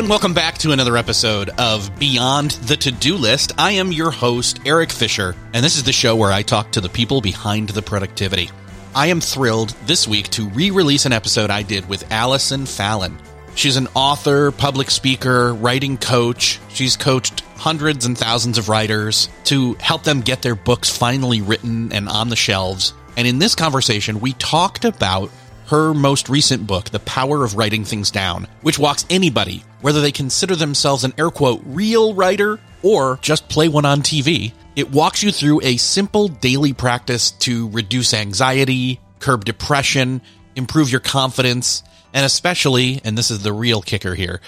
And 0.00 0.08
welcome 0.08 0.32
back 0.32 0.56
to 0.60 0.72
another 0.72 0.96
episode 0.96 1.50
of 1.58 1.98
Beyond 1.98 2.52
the 2.52 2.76
To 2.78 2.90
Do 2.90 3.16
List. 3.16 3.52
I 3.58 3.72
am 3.72 3.92
your 3.92 4.10
host, 4.10 4.58
Erik 4.64 4.90
Fisher, 4.90 5.36
and 5.52 5.62
this 5.62 5.76
is 5.76 5.82
the 5.82 5.92
show 5.92 6.16
where 6.16 6.32
I 6.32 6.40
talk 6.40 6.72
to 6.72 6.80
the 6.80 6.88
people 6.88 7.20
behind 7.20 7.68
the 7.68 7.82
productivity. 7.82 8.48
I 8.94 9.08
am 9.08 9.20
thrilled 9.20 9.76
this 9.84 10.08
week 10.08 10.28
to 10.28 10.48
re 10.48 10.70
release 10.70 11.04
an 11.04 11.12
episode 11.12 11.50
I 11.50 11.62
did 11.62 11.86
with 11.86 12.10
Allison 12.10 12.64
Fallon. 12.64 13.18
She's 13.54 13.76
an 13.76 13.88
author, 13.94 14.52
public 14.52 14.90
speaker, 14.90 15.52
writing 15.52 15.98
coach. 15.98 16.58
She's 16.70 16.96
coached 16.96 17.40
hundreds 17.56 18.06
and 18.06 18.16
thousands 18.16 18.56
of 18.56 18.70
writers 18.70 19.28
to 19.44 19.74
help 19.74 20.04
them 20.04 20.22
get 20.22 20.40
their 20.40 20.54
books 20.54 20.96
finally 20.96 21.42
written 21.42 21.92
and 21.92 22.08
on 22.08 22.30
the 22.30 22.36
shelves. 22.36 22.94
And 23.18 23.28
in 23.28 23.38
this 23.38 23.54
conversation, 23.54 24.20
we 24.20 24.32
talked 24.32 24.86
about 24.86 25.30
her 25.70 25.94
most 25.94 26.28
recent 26.28 26.66
book, 26.66 26.90
The 26.90 26.98
Power 26.98 27.44
of 27.44 27.54
Writing 27.56 27.84
Things 27.84 28.10
Down, 28.10 28.48
which 28.62 28.76
walks 28.76 29.06
anybody, 29.08 29.62
whether 29.80 30.00
they 30.00 30.10
consider 30.10 30.56
themselves 30.56 31.04
an 31.04 31.14
air 31.16 31.30
quote 31.30 31.62
real 31.64 32.12
writer 32.12 32.58
or 32.82 33.20
just 33.22 33.48
play 33.48 33.68
one 33.68 33.84
on 33.84 34.02
TV. 34.02 34.52
It 34.74 34.90
walks 34.90 35.22
you 35.22 35.30
through 35.30 35.60
a 35.62 35.76
simple 35.76 36.26
daily 36.26 36.72
practice 36.72 37.30
to 37.30 37.68
reduce 37.68 38.12
anxiety, 38.12 38.98
curb 39.20 39.44
depression, 39.44 40.22
improve 40.56 40.90
your 40.90 41.00
confidence, 41.00 41.84
and 42.12 42.26
especially, 42.26 43.00
and 43.04 43.16
this 43.16 43.30
is 43.30 43.44
the 43.44 43.52
real 43.52 43.80
kicker 43.80 44.16
here, 44.16 44.40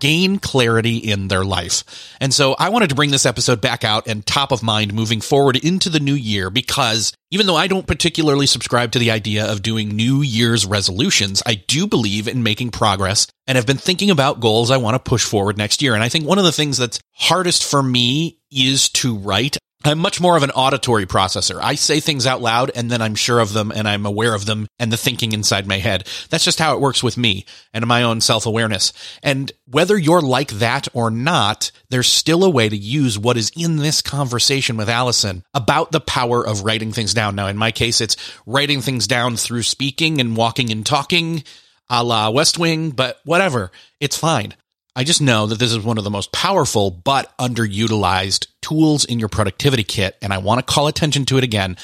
gain 0.00 0.38
clarity 0.38 0.96
in 0.96 1.28
their 1.28 1.44
life. 1.44 1.84
And 2.20 2.34
so 2.34 2.56
I 2.58 2.70
wanted 2.70 2.88
to 2.88 2.94
bring 2.94 3.10
this 3.10 3.26
episode 3.26 3.60
back 3.60 3.84
out 3.84 4.08
and 4.08 4.26
top 4.26 4.50
of 4.50 4.62
mind 4.62 4.92
moving 4.92 5.20
forward 5.20 5.56
into 5.56 5.88
the 5.88 6.00
new 6.00 6.14
year 6.14 6.50
because 6.50 7.12
even 7.30 7.46
though 7.46 7.56
I 7.56 7.68
don't 7.68 7.86
particularly 7.86 8.46
subscribe 8.46 8.92
to 8.92 8.98
the 8.98 9.12
idea 9.12 9.50
of 9.50 9.62
doing 9.62 9.90
New 9.90 10.22
Year's 10.22 10.66
resolutions, 10.66 11.42
I 11.46 11.54
do 11.54 11.86
believe 11.86 12.26
in 12.26 12.42
making 12.42 12.70
progress 12.70 13.26
and 13.46 13.56
have 13.56 13.66
been 13.66 13.76
thinking 13.76 14.10
about 14.10 14.40
goals 14.40 14.70
I 14.70 14.78
want 14.78 14.94
to 14.94 15.10
push 15.10 15.24
forward 15.24 15.56
next 15.56 15.82
year. 15.82 15.94
And 15.94 16.02
I 16.02 16.08
think 16.08 16.26
one 16.26 16.38
of 16.38 16.44
the 16.44 16.52
things 16.52 16.78
that's 16.78 17.00
hardest 17.12 17.70
for 17.70 17.82
me 17.82 18.38
is 18.50 18.88
to 18.90 19.16
write. 19.16 19.56
I'm 19.82 19.98
much 19.98 20.20
more 20.20 20.36
of 20.36 20.42
an 20.42 20.50
auditory 20.50 21.06
processor. 21.06 21.58
I 21.62 21.74
say 21.74 22.00
things 22.00 22.26
out 22.26 22.42
loud 22.42 22.70
and 22.74 22.90
then 22.90 23.00
I'm 23.00 23.14
sure 23.14 23.38
of 23.40 23.54
them 23.54 23.72
and 23.74 23.88
I'm 23.88 24.04
aware 24.04 24.34
of 24.34 24.44
them 24.44 24.66
and 24.78 24.92
the 24.92 24.98
thinking 24.98 25.32
inside 25.32 25.66
my 25.66 25.78
head. 25.78 26.06
That's 26.28 26.44
just 26.44 26.58
how 26.58 26.74
it 26.74 26.82
works 26.82 27.02
with 27.02 27.16
me 27.16 27.46
and 27.72 27.86
my 27.86 28.02
own 28.02 28.20
self 28.20 28.44
awareness. 28.44 28.92
And 29.22 29.50
whether 29.66 29.96
you're 29.96 30.20
like 30.20 30.50
that 30.52 30.88
or 30.92 31.10
not, 31.10 31.70
there's 31.88 32.08
still 32.08 32.44
a 32.44 32.50
way 32.50 32.68
to 32.68 32.76
use 32.76 33.18
what 33.18 33.38
is 33.38 33.50
in 33.56 33.76
this 33.76 34.02
conversation 34.02 34.76
with 34.76 34.90
Allison 34.90 35.44
about 35.54 35.92
the 35.92 36.00
power 36.00 36.46
of 36.46 36.62
writing 36.62 36.92
things 36.92 37.14
down. 37.14 37.34
Now, 37.34 37.46
in 37.46 37.56
my 37.56 37.72
case, 37.72 38.02
it's 38.02 38.16
writing 38.44 38.82
things 38.82 39.06
down 39.06 39.36
through 39.36 39.62
speaking 39.62 40.20
and 40.20 40.36
walking 40.36 40.70
and 40.70 40.84
talking 40.84 41.42
a 41.88 42.04
la 42.04 42.28
West 42.28 42.58
Wing, 42.58 42.90
but 42.90 43.18
whatever. 43.24 43.72
It's 43.98 44.16
fine. 44.16 44.54
I 44.96 45.04
just 45.04 45.22
know 45.22 45.46
that 45.46 45.58
this 45.58 45.72
is 45.72 45.78
one 45.78 45.98
of 45.98 46.04
the 46.04 46.10
most 46.10 46.32
powerful 46.32 46.90
but 46.90 47.36
underutilized 47.38 48.48
tools 48.60 49.04
in 49.04 49.20
your 49.20 49.28
productivity 49.28 49.84
kit. 49.84 50.16
And 50.20 50.32
I 50.32 50.38
want 50.38 50.58
to 50.58 50.72
call 50.72 50.88
attention 50.88 51.24
to 51.26 51.38
it 51.38 51.44
again, 51.44 51.76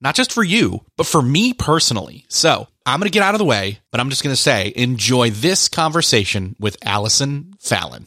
not 0.00 0.14
just 0.14 0.32
for 0.32 0.44
you, 0.44 0.84
but 0.96 1.06
for 1.06 1.20
me 1.20 1.54
personally. 1.54 2.24
So 2.28 2.68
I'm 2.86 3.00
going 3.00 3.10
to 3.10 3.12
get 3.12 3.24
out 3.24 3.34
of 3.34 3.40
the 3.40 3.44
way, 3.44 3.80
but 3.90 4.00
I'm 4.00 4.10
just 4.10 4.22
going 4.22 4.34
to 4.34 4.40
say 4.40 4.72
enjoy 4.76 5.30
this 5.30 5.68
conversation 5.68 6.54
with 6.60 6.76
Allison 6.84 7.54
Fallon. 7.58 8.06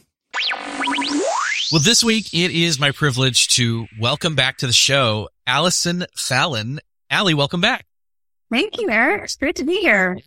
Well, 1.70 1.82
this 1.82 2.02
week 2.02 2.32
it 2.32 2.50
is 2.50 2.80
my 2.80 2.92
privilege 2.92 3.48
to 3.56 3.86
welcome 4.00 4.36
back 4.36 4.58
to 4.58 4.66
the 4.66 4.72
show 4.72 5.28
Allison 5.46 6.06
Fallon. 6.16 6.80
Allie, 7.10 7.34
welcome 7.34 7.60
back. 7.60 7.84
Thank 8.50 8.80
you, 8.80 8.88
Erik. 8.88 9.24
It's 9.24 9.36
great 9.36 9.56
to 9.56 9.64
be 9.64 9.80
here. 9.80 10.18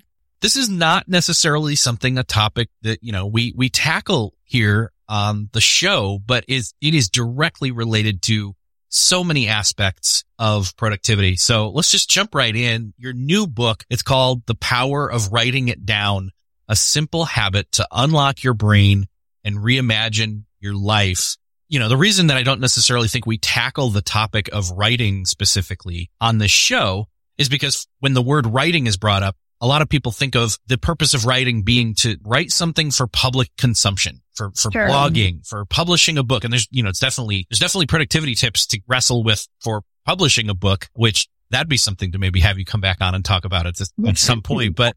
This 0.42 0.56
is 0.56 0.70
not 0.70 1.08
necessarily 1.08 1.76
something, 1.76 2.18
a 2.18 2.24
topic 2.24 2.70
that, 2.84 3.04
you 3.04 3.12
know, 3.12 3.28
we, 3.28 3.54
we 3.58 3.70
tackle 3.70 4.34
here 4.44 4.92
on 5.08 5.50
the 5.52 5.62
show, 5.62 6.20
but 6.26 6.46
is, 6.48 6.74
it 6.82 6.94
is 6.94 7.10
directly 7.10 7.72
related 7.72 8.22
to 8.24 8.56
so 8.88 9.24
many 9.24 9.48
aspects 9.48 10.24
of 10.38 10.76
productivity. 10.78 11.36
So 11.36 11.70
let's 11.70 11.92
just 11.92 12.10
jump 12.10 12.34
right 12.34 12.56
in. 12.56 12.94
Your 12.98 13.14
new 13.14 13.48
book, 13.48 13.84
it's 13.90 14.02
called 14.02 14.46
The 14.46 14.56
Power 14.56 15.12
of 15.12 15.32
Writing 15.32 15.68
It 15.68 15.86
Down, 15.86 16.32
a 16.68 16.76
simple 16.76 17.26
habit 17.26 17.72
to 17.74 17.88
unlock 17.92 18.44
your 18.44 18.54
brain 18.54 19.08
and 19.44 19.58
reimagine 19.58 20.44
your 20.60 20.74
life. 20.74 21.36
You 21.68 21.80
know, 21.80 21.90
the 21.90 21.98
reason 21.98 22.28
that 22.28 22.38
I 22.38 22.44
don't 22.44 22.62
necessarily 22.62 23.08
think 23.10 23.26
we 23.26 23.38
tackle 23.38 23.90
the 23.90 24.02
topic 24.02 24.50
of 24.52 24.72
writing 24.72 25.26
specifically 25.26 26.10
on 26.20 26.38
this 26.38 26.52
show 26.52 27.08
is 27.38 27.50
because 27.50 27.88
when 28.00 28.14
the 28.14 28.22
word 28.22 28.48
writing 28.48 28.88
is 28.88 28.98
brought 28.98 29.22
up, 29.22 29.36
a 29.62 29.68
lot 29.68 29.82
of 29.82 29.90
people 29.90 30.12
think 30.12 30.36
of 30.36 30.58
the 30.68 30.78
purpose 30.78 31.14
of 31.14 31.26
writing 31.26 31.64
being 31.64 31.94
to 31.96 32.18
write 32.24 32.52
something 32.52 32.92
for 32.92 33.08
public 33.08 33.50
consumption, 33.58 34.22
for, 34.34 34.52
for 34.52 34.72
Sure. 34.72 34.88
blogging, 34.88 35.46
for 35.46 35.66
publishing 35.66 36.18
a 36.18 36.24
book. 36.24 36.44
And 36.44 36.54
there's, 36.54 36.68
you 36.72 36.82
know, 36.84 36.90
it's 36.90 37.00
definitely, 37.00 37.46
there's 37.50 37.60
definitely 37.60 37.88
productivity 37.88 38.36
tips 38.36 38.66
to 38.68 38.80
wrestle 38.88 39.24
with 39.24 39.48
for 39.60 39.84
publishing 40.06 40.50
a 40.50 40.54
book, 40.54 40.88
which 40.94 41.28
that'd 41.50 41.68
be 41.68 41.78
something 41.78 42.12
to 42.14 42.18
maybe 42.20 42.40
have 42.40 42.58
you 42.58 42.66
come 42.66 42.82
back 42.82 43.02
on 43.02 43.16
and 43.16 43.26
talk 43.26 43.44
about 43.46 43.66
it 43.66 43.80
at 44.08 44.18
some 44.18 44.42
point, 44.42 44.76
but 44.76 44.96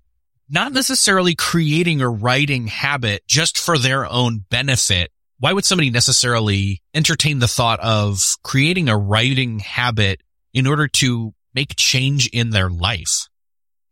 not 0.49 0.73
necessarily 0.73 1.34
creating 1.34 2.00
a 2.00 2.09
writing 2.09 2.67
habit 2.67 3.23
just 3.27 3.59
for 3.59 3.79
their 3.79 4.06
own 4.06 4.44
benefit. 4.50 5.11
Why 5.39 5.53
would 5.53 5.65
somebody 5.65 5.91
necessarily 5.91 6.83
entertain 6.94 7.41
the 7.41 7.49
thought 7.49 7.81
of 7.81 8.23
creating 8.44 8.89
a 8.89 8.97
writing 8.97 9.59
habit 9.59 10.21
in 10.55 10.67
order 10.67 10.87
to 10.89 11.34
make 11.55 11.75
change 11.77 12.29
in 12.29 12.50
their 12.50 12.71
life? 12.71 13.29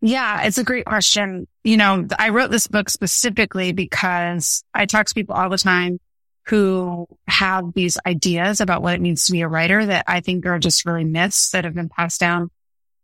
Yeah, 0.00 0.42
it's 0.42 0.58
a 0.58 0.64
great 0.64 0.86
question. 0.86 1.46
You 1.62 1.76
know, 1.76 2.06
I 2.18 2.30
wrote 2.30 2.50
this 2.50 2.66
book 2.66 2.88
specifically 2.88 3.72
because 3.72 4.64
I 4.72 4.86
talk 4.86 5.06
to 5.06 5.14
people 5.14 5.34
all 5.34 5.50
the 5.50 5.58
time 5.58 5.98
who 6.46 7.06
have 7.28 7.72
these 7.74 7.98
ideas 8.06 8.60
about 8.60 8.82
what 8.82 8.94
it 8.94 9.00
means 9.00 9.26
to 9.26 9.32
be 9.32 9.42
a 9.42 9.48
writer 9.48 9.84
that 9.84 10.04
I 10.08 10.20
think 10.20 10.46
are 10.46 10.58
just 10.58 10.86
really 10.86 11.04
myths 11.04 11.50
that 11.50 11.64
have 11.64 11.74
been 11.74 11.90
passed 11.90 12.18
down 12.18 12.50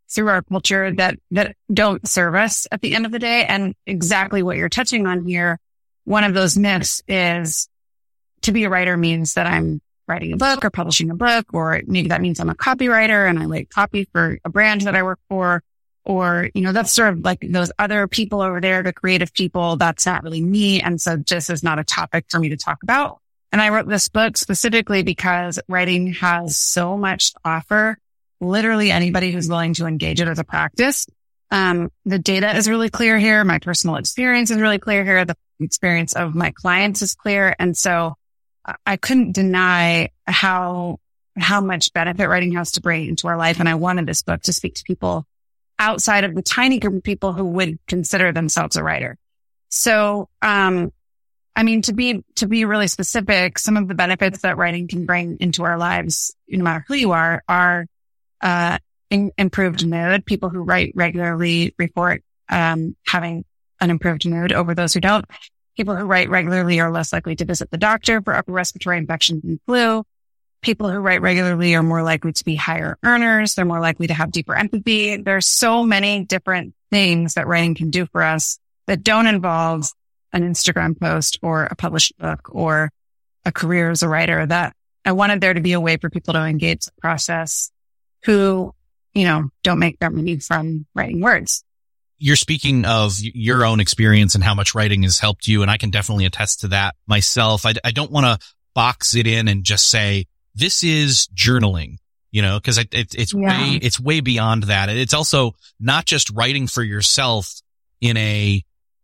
through 0.08 0.28
our 0.28 0.42
culture 0.42 0.92
that, 0.94 1.18
that 1.32 1.56
don't 1.72 2.06
serve 2.08 2.34
us 2.34 2.66
at 2.72 2.80
the 2.80 2.94
end 2.94 3.04
of 3.04 3.12
the 3.12 3.18
day. 3.18 3.44
And 3.44 3.74
exactly 3.86 4.42
what 4.42 4.56
you're 4.56 4.68
touching 4.68 5.06
on 5.06 5.26
here. 5.26 5.58
One 6.04 6.24
of 6.24 6.34
those 6.34 6.56
myths 6.56 7.02
is 7.08 7.68
to 8.42 8.52
be 8.52 8.64
a 8.64 8.70
writer 8.70 8.96
means 8.96 9.34
that 9.34 9.46
I'm 9.46 9.80
writing 10.08 10.32
a 10.32 10.36
book 10.36 10.64
or 10.64 10.70
publishing 10.70 11.10
a 11.10 11.16
book, 11.16 11.52
or 11.52 11.82
maybe 11.86 12.08
that 12.08 12.20
means 12.20 12.40
I'm 12.40 12.48
a 12.48 12.54
copywriter 12.54 13.28
and 13.28 13.38
I 13.38 13.44
write 13.44 13.70
copy 13.70 14.08
for 14.12 14.38
a 14.44 14.48
brand 14.48 14.82
that 14.82 14.94
I 14.94 15.02
work 15.02 15.18
for. 15.28 15.62
Or, 16.06 16.48
you 16.54 16.62
know, 16.62 16.70
that's 16.70 16.92
sort 16.92 17.08
of 17.14 17.24
like 17.24 17.40
those 17.40 17.72
other 17.80 18.06
people 18.06 18.40
over 18.40 18.60
there, 18.60 18.84
the 18.84 18.92
creative 18.92 19.34
people. 19.34 19.76
That's 19.76 20.06
not 20.06 20.22
really 20.22 20.40
me. 20.40 20.80
And 20.80 21.00
so 21.00 21.16
this 21.16 21.50
is 21.50 21.64
not 21.64 21.80
a 21.80 21.84
topic 21.84 22.26
for 22.28 22.38
me 22.38 22.50
to 22.50 22.56
talk 22.56 22.78
about. 22.84 23.18
And 23.50 23.60
I 23.60 23.70
wrote 23.70 23.88
this 23.88 24.08
book 24.08 24.36
specifically 24.36 25.02
because 25.02 25.58
writing 25.68 26.12
has 26.14 26.56
so 26.56 26.96
much 26.96 27.32
to 27.32 27.40
offer. 27.44 27.98
Literally 28.40 28.92
anybody 28.92 29.32
who's 29.32 29.48
willing 29.48 29.74
to 29.74 29.86
engage 29.86 30.20
it 30.20 30.28
as 30.28 30.38
a 30.38 30.44
practice. 30.44 31.06
Um, 31.50 31.90
the 32.04 32.20
data 32.20 32.56
is 32.56 32.68
really 32.68 32.88
clear 32.88 33.18
here. 33.18 33.42
My 33.42 33.58
personal 33.58 33.96
experience 33.96 34.52
is 34.52 34.58
really 34.58 34.78
clear 34.78 35.04
here. 35.04 35.24
The 35.24 35.36
experience 35.58 36.12
of 36.12 36.36
my 36.36 36.52
clients 36.52 37.02
is 37.02 37.14
clear. 37.14 37.56
And 37.58 37.76
so 37.76 38.14
I- 38.84 38.96
couldn't 38.96 39.32
deny 39.32 40.10
how, 40.24 41.00
how 41.36 41.60
much 41.60 41.92
benefit 41.92 42.28
writing 42.28 42.52
has 42.52 42.72
to 42.72 42.80
bring 42.80 43.08
into 43.08 43.26
our 43.26 43.36
life. 43.36 43.58
And 43.58 43.68
I 43.68 43.74
wanted 43.74 44.06
this 44.06 44.22
book 44.22 44.42
to 44.42 44.52
speak 44.52 44.74
to 44.76 44.84
people 44.84 45.26
outside 45.78 46.24
of 46.24 46.34
the 46.34 46.42
tiny 46.42 46.78
group 46.78 46.94
of 46.94 47.02
people 47.02 47.32
who 47.32 47.44
would 47.44 47.78
consider 47.86 48.32
themselves 48.32 48.76
a 48.76 48.82
writer. 48.82 49.18
So, 49.68 50.28
um, 50.42 50.92
I 51.54 51.62
mean, 51.62 51.82
to 51.82 51.92
be, 51.92 52.22
to 52.36 52.46
be 52.46 52.64
really 52.64 52.88
specific, 52.88 53.58
some 53.58 53.76
of 53.76 53.88
the 53.88 53.94
benefits 53.94 54.42
that 54.42 54.56
writing 54.56 54.88
can 54.88 55.06
bring 55.06 55.38
into 55.40 55.64
our 55.64 55.78
lives, 55.78 56.34
no 56.48 56.64
matter 56.64 56.84
who 56.86 56.94
you 56.94 57.12
are, 57.12 57.42
are, 57.48 57.86
uh, 58.40 58.78
in, 59.10 59.32
improved 59.38 59.86
mood. 59.86 60.26
People 60.26 60.48
who 60.48 60.60
write 60.60 60.92
regularly 60.94 61.74
report, 61.78 62.22
um, 62.48 62.96
having 63.06 63.44
an 63.80 63.90
improved 63.90 64.26
mood 64.26 64.52
over 64.52 64.74
those 64.74 64.94
who 64.94 65.00
don't. 65.00 65.24
People 65.76 65.96
who 65.96 66.04
write 66.04 66.30
regularly 66.30 66.80
are 66.80 66.90
less 66.90 67.12
likely 67.12 67.36
to 67.36 67.44
visit 67.44 67.70
the 67.70 67.78
doctor 67.78 68.22
for 68.22 68.34
upper 68.34 68.52
respiratory 68.52 68.98
infections 68.98 69.44
and 69.44 69.60
flu. 69.66 70.04
People 70.66 70.90
who 70.90 70.98
write 70.98 71.22
regularly 71.22 71.76
are 71.76 71.82
more 71.84 72.02
likely 72.02 72.32
to 72.32 72.44
be 72.44 72.56
higher 72.56 72.98
earners. 73.04 73.54
They're 73.54 73.64
more 73.64 73.78
likely 73.78 74.08
to 74.08 74.14
have 74.14 74.32
deeper 74.32 74.52
empathy. 74.52 75.16
There's 75.16 75.46
so 75.46 75.84
many 75.84 76.24
different 76.24 76.74
things 76.90 77.34
that 77.34 77.46
writing 77.46 77.76
can 77.76 77.90
do 77.90 78.06
for 78.06 78.20
us 78.20 78.58
that 78.88 79.04
don't 79.04 79.28
involve 79.28 79.88
an 80.32 80.42
Instagram 80.42 80.98
post 80.98 81.38
or 81.40 81.66
a 81.66 81.76
published 81.76 82.18
book 82.18 82.48
or 82.50 82.90
a 83.44 83.52
career 83.52 83.90
as 83.90 84.02
a 84.02 84.08
writer 84.08 84.44
that 84.44 84.74
I 85.04 85.12
wanted 85.12 85.40
there 85.40 85.54
to 85.54 85.60
be 85.60 85.72
a 85.72 85.78
way 85.78 85.98
for 85.98 86.10
people 86.10 86.34
to 86.34 86.42
engage 86.42 86.86
the 86.86 86.92
process 87.00 87.70
who, 88.24 88.74
you 89.14 89.22
know, 89.22 89.50
don't 89.62 89.78
make 89.78 90.00
their 90.00 90.10
money 90.10 90.40
from 90.40 90.84
writing 90.96 91.20
words. 91.20 91.62
You're 92.18 92.34
speaking 92.34 92.84
of 92.86 93.14
your 93.20 93.64
own 93.64 93.78
experience 93.78 94.34
and 94.34 94.42
how 94.42 94.56
much 94.56 94.74
writing 94.74 95.04
has 95.04 95.20
helped 95.20 95.46
you. 95.46 95.62
And 95.62 95.70
I 95.70 95.76
can 95.76 95.90
definitely 95.90 96.24
attest 96.24 96.62
to 96.62 96.68
that 96.68 96.96
myself. 97.06 97.64
I, 97.64 97.74
I 97.84 97.92
don't 97.92 98.10
want 98.10 98.26
to 98.26 98.44
box 98.74 99.14
it 99.14 99.28
in 99.28 99.46
and 99.46 99.62
just 99.62 99.88
say, 99.88 100.26
this 100.56 100.82
is 100.82 101.28
journaling, 101.34 101.98
you 102.30 102.42
know, 102.42 102.58
cause 102.60 102.78
it, 102.78 102.92
it, 102.92 103.14
it's 103.14 103.34
yeah. 103.34 103.60
way, 103.60 103.78
it's 103.80 104.00
way 104.00 104.20
beyond 104.20 104.64
that. 104.64 104.88
It's 104.88 105.14
also 105.14 105.54
not 105.78 106.06
just 106.06 106.30
writing 106.30 106.66
for 106.66 106.82
yourself 106.82 107.52
in 108.00 108.16
a, 108.16 108.62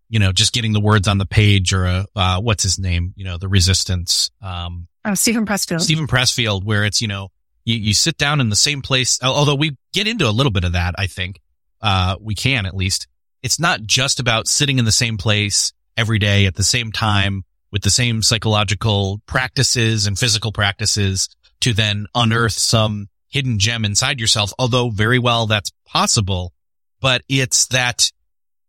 you 0.09 0.19
know, 0.19 0.33
just 0.33 0.53
getting 0.53 0.73
the 0.73 0.81
words 0.81 1.09
on 1.09 1.19
the 1.19 1.27
page 1.27 1.73
or 1.73 1.85
a, 1.85 2.07
uh, 2.17 2.41
what's 2.41 2.63
his 2.63 2.79
name? 2.79 3.15
You 3.17 3.25
know, 3.25 3.39
the 3.39 3.49
resistance. 3.49 4.31
Um, 4.43 4.89
oh, 5.05 5.15
Steven 5.15 5.47
Pressfield. 5.47 5.81
Steven 5.81 6.07
Pressfield, 6.07 6.65
where 6.65 6.85
it's, 6.85 7.01
you 7.01 7.09
know, 7.09 7.29
you, 7.65 7.77
you 7.77 7.95
sit 7.95 8.19
down 8.19 8.41
in 8.41 8.49
the 8.49 8.57
same 8.57 8.83
place. 8.83 9.19
Although 9.23 9.55
we 9.55 9.77
get 9.93 10.07
into 10.07 10.29
a 10.29 10.33
little 10.33 10.53
bit 10.53 10.65
of 10.65 10.73
that, 10.73 10.95
I 10.99 11.07
think, 11.07 11.41
uh, 11.81 12.17
we 12.21 12.35
can 12.35 12.67
at 12.67 12.75
least. 12.75 13.09
It's 13.43 13.59
not 13.59 13.83
just 13.83 14.21
about 14.21 14.49
sitting 14.49 14.79
in 14.79 14.85
the 14.85 14.93
same 14.93 15.17
place 15.17 15.73
every 15.97 16.19
day 16.19 16.47
at 16.47 16.55
the 16.55 16.63
same 16.63 16.93
time 16.93 17.45
with 17.73 17.83
the 17.83 17.91
same 17.91 18.23
psychological 18.23 19.21
practices 19.27 20.07
and 20.07 20.19
physical 20.19 20.53
practices 20.53 21.29
to 21.63 21.73
then 21.73 22.07
unearth 22.15 22.53
some 22.53 23.09
hidden 23.29 23.59
gem 23.59 23.85
inside 23.85 24.21
yourself. 24.21 24.53
Although 24.59 24.91
very 24.91 25.19
well 25.19 25.47
that's 25.47 25.73
possible, 25.87 26.53
but 27.01 27.23
it's 27.29 27.67
that 27.69 28.11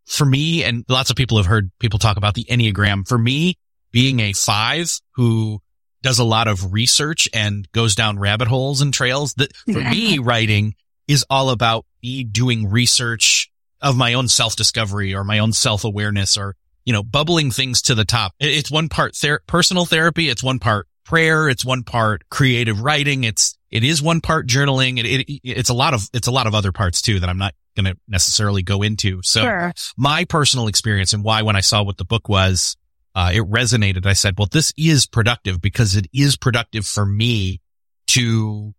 for 0.05 0.25
me, 0.25 0.63
and 0.63 0.83
lots 0.89 1.09
of 1.09 1.15
people 1.15 1.37
have 1.37 1.45
heard 1.45 1.71
people 1.79 1.99
talk 1.99 2.17
about 2.17 2.33
the 2.33 2.45
Enneagram. 2.45 3.07
For 3.07 3.17
me, 3.17 3.57
being 3.91 4.19
a 4.19 4.33
five 4.33 4.91
who 5.11 5.61
does 6.01 6.19
a 6.19 6.23
lot 6.23 6.47
of 6.47 6.73
research 6.73 7.29
and 7.33 7.71
goes 7.71 7.95
down 7.95 8.19
rabbit 8.19 8.47
holes 8.47 8.81
and 8.81 8.93
trails 8.93 9.33
that 9.35 9.55
for 9.55 9.79
me, 9.79 10.19
writing 10.19 10.75
is 11.07 11.25
all 11.29 11.49
about 11.49 11.85
me 12.01 12.23
doing 12.23 12.69
research 12.69 13.49
of 13.81 13.97
my 13.97 14.13
own 14.13 14.27
self 14.27 14.55
discovery 14.55 15.13
or 15.13 15.23
my 15.23 15.39
own 15.39 15.53
self 15.53 15.83
awareness 15.83 16.37
or, 16.37 16.55
you 16.85 16.93
know, 16.93 17.03
bubbling 17.03 17.51
things 17.51 17.81
to 17.83 17.95
the 17.95 18.05
top. 18.05 18.33
It's 18.39 18.71
one 18.71 18.89
part 18.89 19.15
ther- 19.15 19.41
personal 19.47 19.85
therapy. 19.85 20.29
It's 20.29 20.43
one 20.43 20.59
part 20.59 20.87
prayer. 21.03 21.49
It's 21.49 21.65
one 21.65 21.83
part 21.83 22.29
creative 22.29 22.81
writing. 22.81 23.23
It's, 23.23 23.57
it 23.69 23.83
is 23.83 24.01
one 24.01 24.21
part 24.21 24.47
journaling. 24.47 24.99
It, 24.99 25.05
it, 25.05 25.39
it's 25.43 25.69
a 25.69 25.73
lot 25.73 25.93
of, 25.93 26.09
it's 26.13 26.27
a 26.27 26.31
lot 26.31 26.47
of 26.47 26.55
other 26.55 26.71
parts 26.71 27.01
too 27.01 27.19
that 27.19 27.29
I'm 27.29 27.37
not 27.37 27.53
going 27.75 27.85
to 27.85 27.97
necessarily 28.07 28.61
go 28.61 28.83
into. 28.83 29.21
So 29.23 29.41
sure. 29.41 29.73
my 29.97 30.25
personal 30.25 30.67
experience 30.67 31.13
and 31.13 31.23
why 31.23 31.41
when 31.41 31.55
I 31.55 31.61
saw 31.61 31.83
what 31.83 31.97
the 31.97 32.05
book 32.05 32.29
was, 32.29 32.77
uh, 33.15 33.31
it 33.33 33.43
resonated. 33.43 34.05
I 34.05 34.13
said, 34.13 34.35
well, 34.37 34.47
this 34.51 34.73
is 34.77 35.05
productive 35.05 35.61
because 35.61 35.95
it 35.95 36.07
is 36.13 36.35
productive 36.35 36.85
for 36.85 37.05
me 37.05 37.61
to 38.07 38.73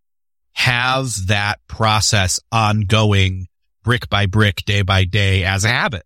have 0.52 1.12
that 1.26 1.60
process 1.66 2.40
ongoing 2.52 3.48
brick 3.82 4.08
by 4.08 4.26
brick, 4.26 4.64
day 4.64 4.82
by 4.82 5.04
day 5.04 5.44
as 5.44 5.64
a 5.64 5.68
habit. 5.68 6.04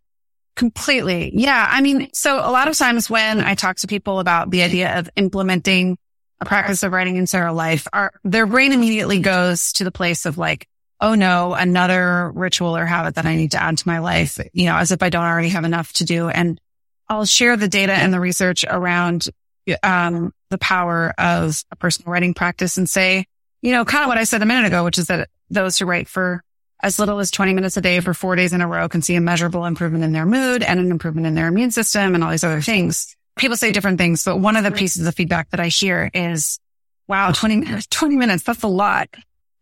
Completely. 0.57 1.31
Yeah. 1.35 1.69
I 1.71 1.81
mean, 1.81 2.09
so 2.13 2.37
a 2.37 2.51
lot 2.51 2.69
of 2.69 2.77
times 2.77 3.09
when 3.09 3.41
I 3.41 3.55
talk 3.55 3.77
to 3.77 3.87
people 3.87 4.19
about 4.19 4.51
the 4.51 4.63
idea 4.63 4.99
of 4.99 5.09
implementing 5.15 5.97
a 6.41 6.45
practice 6.45 6.83
of 6.83 6.93
writing 6.93 7.17
into 7.17 7.33
their 7.33 7.53
life, 7.53 7.87
our, 7.93 8.13
their 8.25 8.47
brain 8.47 8.73
immediately 8.73 9.21
goes 9.21 9.73
to 9.75 9.85
the 9.85 9.91
place 9.91 10.27
of 10.27 10.39
like, 10.39 10.69
oh 11.01 11.15
no, 11.15 11.55
another 11.55 12.31
ritual 12.35 12.77
or 12.77 12.87
habit 12.87 13.17
that 13.17 13.27
I 13.27 13.37
need 13.37 13.53
to 13.53 13.63
add 13.63 13.79
to 13.79 13.89
my 13.89 13.99
life, 13.99 14.39
you 14.53 14.67
know, 14.67 14.77
as 14.77 14.91
if 14.91 15.03
I 15.03 15.11
don't 15.11 15.25
already 15.25 15.51
have 15.51 15.65
enough 15.65 15.93
to 15.95 16.05
do. 16.05 16.29
And 16.29 16.61
I'll 17.09 17.25
share 17.25 17.57
the 17.57 17.69
data 17.69 17.93
and 17.93 18.13
the 18.13 18.21
research 18.21 18.65
around, 18.69 19.29
um, 19.83 20.33
the 20.51 20.59
power 20.59 21.15
of 21.19 21.63
a 21.71 21.77
personal 21.77 22.13
writing 22.13 22.35
practice 22.35 22.79
and 22.79 22.89
say, 22.89 23.27
you 23.63 23.73
know, 23.73 23.85
kind 23.85 24.05
of 24.05 24.09
what 24.09 24.19
I 24.19 24.25
said 24.25 24.43
a 24.43 24.47
minute 24.47 24.67
ago, 24.67 24.85
which 24.85 24.99
is 24.99 25.07
that 25.09 25.29
those 25.51 25.79
who 25.79 25.87
write 25.87 26.09
for 26.09 26.43
as 26.81 26.99
little 26.99 27.19
as 27.19 27.31
20 27.31 27.55
minutes 27.55 27.77
a 27.77 27.81
day 27.81 28.01
for 28.01 28.15
four 28.15 28.37
days 28.37 28.53
in 28.53 28.61
a 28.61 28.69
row 28.69 28.89
can 28.89 29.03
see 29.03 29.17
a 29.17 29.21
measurable 29.21 29.65
improvement 29.65 30.05
in 30.05 30.13
their 30.13 30.27
mood 30.27 30.63
and 30.63 30.79
an 30.79 30.91
improvement 30.91 31.27
in 31.27 31.35
their 31.35 31.49
immune 31.49 31.71
system 31.71 32.15
and 32.15 32.23
all 32.23 32.31
these 32.31 32.45
other 32.45 32.61
things. 32.61 33.17
People 33.39 33.57
say 33.57 33.73
different 33.73 33.99
things, 33.99 34.25
but 34.25 34.39
one 34.39 34.57
of 34.57 34.65
the 34.65 34.71
pieces 34.71 35.07
of 35.07 35.15
feedback 35.15 35.51
that 35.51 35.61
I 35.61 35.69
hear 35.69 36.11
is, 36.13 36.59
wow, 37.07 37.33
20, 37.33 37.83
20 37.91 38.17
minutes, 38.17 38.43
that's 38.43 38.63
a 38.63 38.69
lot. 38.69 39.09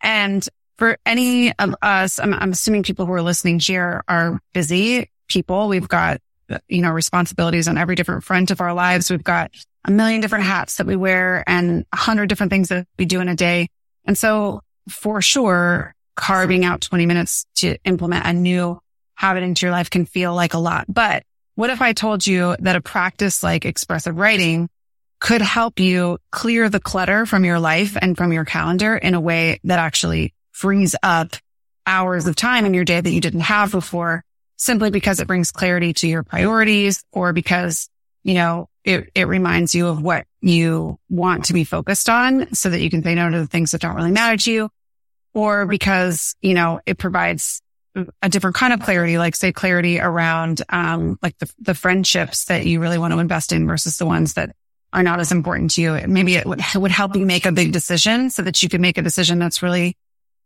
And 0.00 0.46
for 0.78 0.98
any 1.06 1.56
of 1.58 1.74
us, 1.80 2.18
I'm, 2.18 2.34
I'm 2.34 2.52
assuming 2.52 2.82
people 2.82 3.06
who 3.06 3.12
are 3.12 3.22
listening 3.22 3.58
here 3.60 4.02
are 4.08 4.40
busy 4.52 5.10
people. 5.28 5.68
We've 5.68 5.88
got, 5.88 6.20
you 6.68 6.82
know, 6.82 6.90
responsibilities 6.90 7.68
on 7.68 7.78
every 7.78 7.94
different 7.94 8.24
front 8.24 8.50
of 8.50 8.60
our 8.60 8.74
lives. 8.74 9.10
We've 9.10 9.24
got 9.24 9.52
a 9.84 9.90
million 9.90 10.20
different 10.20 10.44
hats 10.44 10.76
that 10.76 10.86
we 10.86 10.96
wear 10.96 11.44
and 11.46 11.86
a 11.92 11.96
hundred 11.96 12.28
different 12.28 12.50
things 12.50 12.68
that 12.68 12.86
we 12.98 13.04
do 13.04 13.20
in 13.20 13.28
a 13.28 13.36
day. 13.36 13.68
And 14.04 14.18
so 14.18 14.62
for 14.88 15.22
sure, 15.22 15.94
carving 16.14 16.64
out 16.64 16.80
20 16.80 17.06
minutes 17.06 17.46
to 17.56 17.76
implement 17.84 18.26
a 18.26 18.32
new 18.32 18.80
habit 19.14 19.42
into 19.42 19.66
your 19.66 19.72
life 19.72 19.90
can 19.90 20.06
feel 20.06 20.34
like 20.34 20.54
a 20.54 20.58
lot. 20.58 20.86
But 20.88 21.24
what 21.56 21.70
if 21.70 21.82
I 21.82 21.92
told 21.92 22.26
you 22.26 22.54
that 22.60 22.76
a 22.76 22.80
practice 22.80 23.42
like 23.42 23.64
expressive 23.64 24.16
writing 24.16 24.68
could 25.18 25.40
help 25.40 25.80
you 25.80 26.18
clear 26.30 26.68
the 26.68 26.78
clutter 26.78 27.26
from 27.26 27.44
your 27.44 27.58
life 27.58 27.96
and 28.00 28.16
from 28.16 28.32
your 28.32 28.44
calendar 28.44 28.96
in 28.96 29.14
a 29.14 29.20
way 29.20 29.58
that 29.64 29.78
actually 29.78 30.34
frees 30.52 30.94
up 31.02 31.36
hours 31.86 32.26
of 32.26 32.36
time 32.36 32.66
in 32.66 32.74
your 32.74 32.84
day 32.84 33.00
that 33.00 33.10
you 33.10 33.20
didn't 33.20 33.40
have 33.40 33.70
before 33.70 34.22
simply 34.56 34.90
because 34.90 35.18
it 35.20 35.26
brings 35.26 35.52
clarity 35.52 35.92
to 35.94 36.06
your 36.06 36.22
priorities 36.22 37.02
or 37.12 37.32
because, 37.32 37.88
you 38.22 38.34
know, 38.34 38.68
it, 38.84 39.10
it 39.14 39.26
reminds 39.26 39.74
you 39.74 39.88
of 39.88 40.02
what 40.02 40.26
you 40.40 40.98
want 41.08 41.46
to 41.46 41.52
be 41.52 41.64
focused 41.64 42.08
on 42.08 42.54
so 42.54 42.70
that 42.70 42.80
you 42.80 42.90
can 42.90 43.02
say 43.02 43.14
no 43.14 43.30
to 43.30 43.38
the 43.38 43.46
things 43.46 43.70
that 43.70 43.80
don't 43.80 43.96
really 43.96 44.12
matter 44.12 44.36
to 44.36 44.52
you 44.52 44.70
or 45.34 45.66
because, 45.66 46.36
you 46.40 46.54
know, 46.54 46.80
it 46.86 46.98
provides 46.98 47.62
a 48.22 48.28
different 48.28 48.56
kind 48.56 48.72
of 48.72 48.80
clarity, 48.80 49.18
like 49.18 49.36
say 49.36 49.52
clarity 49.52 50.00
around, 50.00 50.62
um, 50.68 51.18
like 51.22 51.38
the, 51.38 51.52
the 51.58 51.74
friendships 51.74 52.46
that 52.46 52.66
you 52.66 52.80
really 52.80 52.98
want 52.98 53.12
to 53.12 53.18
invest 53.18 53.52
in 53.52 53.66
versus 53.66 53.96
the 53.96 54.06
ones 54.06 54.34
that 54.34 54.54
are 54.92 55.02
not 55.02 55.20
as 55.20 55.32
important 55.32 55.72
to 55.72 55.82
you. 55.82 56.00
Maybe 56.06 56.36
it 56.36 56.46
would, 56.46 56.60
it 56.60 56.78
would 56.78 56.90
help 56.90 57.16
you 57.16 57.26
make 57.26 57.46
a 57.46 57.52
big 57.52 57.72
decision 57.72 58.30
so 58.30 58.42
that 58.42 58.62
you 58.62 58.68
can 58.68 58.80
make 58.80 58.98
a 58.98 59.02
decision 59.02 59.38
that's 59.38 59.62
really 59.62 59.96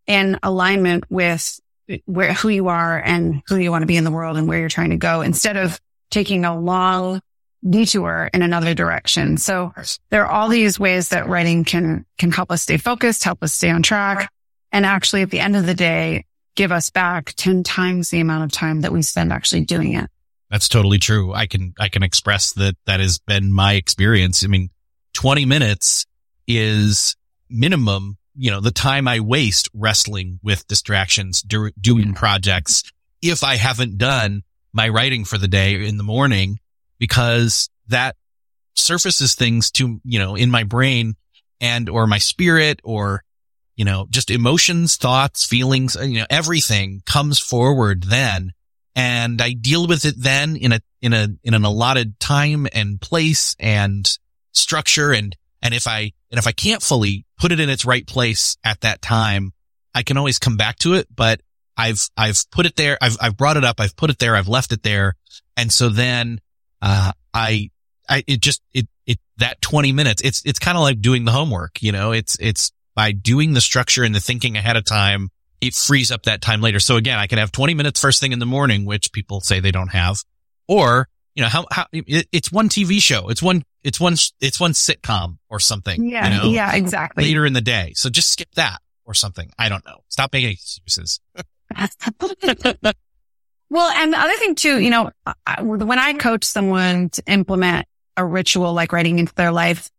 in 0.07 0.39
alignment 0.43 1.05
with 1.11 1.61
where, 2.07 2.33
who 2.33 2.49
you 2.49 2.69
are 2.69 2.99
and 2.99 3.43
who 3.47 3.57
you 3.57 3.71
want 3.71 3.83
to 3.83 3.87
be 3.87 3.97
in 3.97 4.05
the 4.05 4.11
world 4.11 4.37
and 4.37 4.49
where 4.49 4.59
you're 4.59 4.69
trying 4.69 4.91
to 4.91 4.97
go 4.97 5.21
instead 5.21 5.57
of 5.57 5.81
taking 6.11 6.45
a 6.45 6.59
long 6.59 7.21
detour 7.69 8.31
in 8.33 8.43
another 8.43 8.75
direction. 8.75 9.37
So 9.37 9.73
there 10.09 10.25
are 10.25 10.31
all 10.31 10.49
these 10.49 10.81
ways 10.81 11.11
that 11.11 11.29
writing 11.29 11.65
can, 11.65 12.07
can 12.17 12.33
help 12.33 12.51
us 12.51 12.63
stay 12.63 12.79
focused, 12.79 13.25
help 13.25 13.43
us 13.43 13.53
stay 13.53 13.71
on 13.71 13.83
track. 13.83 14.33
And 14.73 14.87
actually 14.87 15.23
at 15.23 15.31
the 15.31 15.41
end 15.41 15.57
of 15.57 15.67
the 15.67 15.75
day, 15.75 16.25
give 16.55 16.73
us 16.73 16.91
back 16.91 17.33
10 17.37 17.63
times 17.63 18.11
the 18.11 18.21
amount 18.21 18.45
of 18.45 18.53
time 18.53 18.83
that 18.83 18.93
we 18.93 19.03
spend 19.03 19.33
actually 19.33 19.65
doing 19.65 19.95
it. 19.95 20.11
That's 20.51 20.69
totally 20.69 20.99
true. 20.99 21.33
I 21.33 21.47
can, 21.47 21.75
I 21.79 21.89
can 21.89 22.03
express 22.03 22.53
that 22.55 22.77
that 22.87 23.01
has 23.01 23.19
been 23.19 23.53
my 23.53 23.75
experience. 23.75 24.45
I 24.45 24.49
mean, 24.49 24.71
20 25.15 25.45
minutes 25.45 26.07
is 26.47 27.17
minimum 27.49 28.19
you 28.41 28.51
know, 28.51 28.61
the 28.61 28.71
time 28.71 29.09
I 29.09 29.21
waste 29.21 29.69
wrestling 29.75 30.41
with 30.43 30.67
distractions, 30.67 31.43
do, 31.43 31.71
doing 31.79 32.15
projects 32.15 32.83
if 33.21 33.45
I 33.45 33.57
haven't 33.57 33.99
done 33.99 34.45
my 34.73 34.89
writing 34.89 35.25
for 35.25 35.37
the 35.37 35.49
day 35.49 35.87
in 35.87 35.97
the 35.97 36.03
morning 36.03 36.59
because 36.99 37.69
that 37.89 38.17
surfaces 38.75 39.35
things 39.35 39.71
to, 39.73 40.01
you 40.05 40.19
know, 40.19 40.37
in 40.37 40.51
my 40.51 40.65
brain 40.65 41.17
and 41.61 41.89
or 41.89 42.07
my 42.07 42.19
spirit 42.19 42.81
or, 42.85 43.25
you 43.81 43.87
know, 43.87 44.07
just 44.11 44.31
emotions, 44.31 44.97
thoughts, 44.97 45.43
feelings, 45.47 45.97
you 45.99 46.19
know, 46.19 46.27
everything 46.29 47.01
comes 47.07 47.39
forward 47.39 48.03
then. 48.03 48.53
And 48.95 49.41
I 49.41 49.55
deal 49.55 49.87
with 49.87 50.05
it 50.05 50.17
then 50.19 50.57
in 50.57 50.73
a, 50.73 50.83
in 51.01 51.15
a, 51.15 51.29
in 51.43 51.55
an 51.55 51.65
allotted 51.65 52.21
time 52.21 52.67
and 52.75 53.01
place 53.01 53.57
and 53.59 54.07
structure. 54.53 55.13
And, 55.13 55.35
and 55.63 55.73
if 55.73 55.87
I, 55.87 56.13
and 56.31 56.39
if 56.39 56.47
I 56.47 56.53
can't 56.53 56.83
fully 56.83 57.25
put 57.39 57.53
it 57.53 57.61
in 57.61 57.71
its 57.71 57.87
right 57.87 58.07
place 58.07 58.59
at 58.63 58.83
that 58.83 59.01
time, 59.01 59.55
I 59.95 60.03
can 60.03 60.19
always 60.19 60.39
come 60.39 60.59
back 60.59 60.77
to 60.81 60.93
it, 60.93 61.09
but 61.17 61.41
I've, 61.75 62.07
I've 62.19 62.45
put 62.51 62.67
it 62.67 62.77
there. 62.77 62.99
I've, 63.01 63.17
I've 63.19 63.39
brought 63.39 63.57
it 63.57 63.65
up. 63.65 63.81
I've 63.81 63.97
put 63.97 64.11
it 64.11 64.19
there. 64.19 64.37
I've 64.37 64.47
left 64.47 64.73
it 64.73 64.83
there. 64.83 65.15
And 65.57 65.73
so 65.73 65.89
then, 65.89 66.43
uh, 66.83 67.13
I, 67.33 67.71
I, 68.07 68.25
it 68.27 68.43
just, 68.43 68.61
it, 68.75 68.89
it, 69.07 69.21
that 69.39 69.63
20 69.63 69.93
minutes, 69.93 70.21
it's, 70.21 70.45
it's 70.45 70.59
kind 70.59 70.77
of 70.77 70.83
like 70.83 71.01
doing 71.01 71.25
the 71.25 71.33
homework, 71.33 71.83
you 71.83 71.93
know, 71.93 72.13
it's, 72.13 72.37
it's 72.41 72.73
by 73.01 73.13
doing 73.13 73.55
the 73.55 73.63
structure 73.63 74.05
and 74.05 74.15
the 74.15 74.21
thinking 74.21 74.59
ahead 74.59 74.77
of 74.77 74.85
time, 74.85 75.31
it 75.63 75.73
frees 75.73 76.11
up 76.11 76.25
that 76.25 76.43
time 76.43 76.61
later. 76.61 76.79
So 76.79 76.97
again, 76.97 77.19
I 77.19 77.29
can 77.29 77.39
have 77.39 77.51
20 77.51 77.73
minutes 77.73 77.99
first 77.99 78.21
thing 78.21 78.33
in 78.33 78.41
the 78.41 78.45
morning, 78.45 78.85
which 78.85 79.11
people 79.11 79.41
say 79.41 79.59
they 79.59 79.71
don't 79.71 79.89
have, 79.89 80.19
or 80.69 81.09
you 81.35 81.43
know, 81.43 81.49
how, 81.49 81.65
how 81.71 81.87
it, 81.95 82.29
it's 82.31 82.53
one 82.53 82.69
TV 82.69 83.01
show. 83.01 83.31
It's 83.31 83.43
one, 83.43 83.63
it's 83.83 83.99
one, 83.99 84.17
it's 84.43 84.61
one 84.61 84.73
sitcom 84.73 85.39
or 85.49 85.61
something. 85.61 86.11
Yeah. 86.11 86.29
You 86.29 86.43
know, 86.43 86.51
yeah, 86.51 86.75
exactly. 86.75 87.25
later 87.25 87.47
in 87.47 87.55
the 87.55 87.63
day. 87.63 87.95
So 87.97 88.11
just 88.11 88.33
skip 88.33 88.51
that 88.57 88.81
or 89.07 89.15
something. 89.15 89.51
I 89.59 89.71
don't 89.71 89.87
know. 89.87 90.01
Stop 90.09 90.35
making 90.35 90.51
excuses. 90.51 91.21
well, 93.71 93.91
and 93.93 94.13
the 94.13 94.21
other 94.21 94.37
thing 94.37 94.57
too, 94.57 94.79
you 94.79 94.91
know, 94.91 95.11
I, 95.47 95.63
when 95.63 95.99
I 95.99 96.13
coach 96.19 96.45
someone 96.45 97.09
to 97.09 97.23
implement 97.27 97.87
a 98.19 98.27
ritual 98.27 98.75
like 98.75 98.93
writing 98.93 99.19
into 99.19 99.35
their 99.37 99.53
life, 99.53 99.91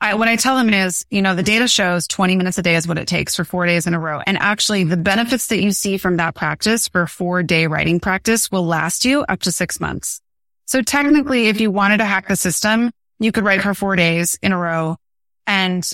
I, 0.00 0.14
what 0.14 0.28
I 0.28 0.36
tell 0.36 0.56
them 0.56 0.72
is, 0.72 1.06
you 1.10 1.22
know, 1.22 1.34
the 1.34 1.42
data 1.42 1.66
shows 1.66 2.06
20 2.06 2.36
minutes 2.36 2.58
a 2.58 2.62
day 2.62 2.76
is 2.76 2.86
what 2.86 2.98
it 2.98 3.08
takes 3.08 3.34
for 3.34 3.44
four 3.44 3.66
days 3.66 3.86
in 3.86 3.94
a 3.94 3.98
row. 3.98 4.20
And 4.26 4.36
actually 4.36 4.84
the 4.84 4.96
benefits 4.96 5.46
that 5.48 5.62
you 5.62 5.72
see 5.72 5.96
from 5.96 6.18
that 6.18 6.34
practice 6.34 6.88
for 6.88 7.06
four 7.06 7.42
day 7.42 7.66
writing 7.66 8.00
practice 8.00 8.50
will 8.50 8.66
last 8.66 9.04
you 9.04 9.22
up 9.22 9.40
to 9.42 9.52
six 9.52 9.80
months. 9.80 10.20
So 10.66 10.82
technically, 10.82 11.48
if 11.48 11.60
you 11.60 11.70
wanted 11.70 11.98
to 11.98 12.04
hack 12.04 12.28
the 12.28 12.36
system, 12.36 12.90
you 13.18 13.32
could 13.32 13.44
write 13.44 13.62
for 13.62 13.72
four 13.72 13.96
days 13.96 14.38
in 14.42 14.52
a 14.52 14.58
row 14.58 14.96
and 15.46 15.88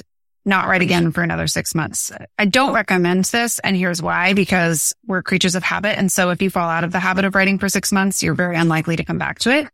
not 0.44 0.66
write 0.66 0.82
again 0.82 1.12
for 1.12 1.23
another 1.23 1.47
six 1.47 1.75
months. 1.75 2.11
I 2.38 2.47
don't 2.47 2.75
recommend 2.75 3.26
this. 3.26 3.61
And 3.61 3.76
here's 3.76 4.02
why, 4.02 4.32
because 4.32 4.92
we're 5.06 5.23
creatures 5.23 5.54
of 5.54 5.62
habit. 5.62 5.99
And 5.99 6.11
so 6.11 6.30
if 6.30 6.42
you 6.42 6.50
fall 6.50 6.68
out 6.68 6.85
of 6.85 6.90
the 6.90 6.99
habit 6.99 7.25
of 7.25 7.35
writing 7.35 7.59
for 7.59 7.68
six 7.68 7.92
months, 7.92 8.23
you're 8.23 8.35
very 8.35 8.56
unlikely 8.56 8.97
to 8.97 9.04
come 9.04 9.18
back 9.18 9.38
to 9.40 9.56
it. 9.56 9.68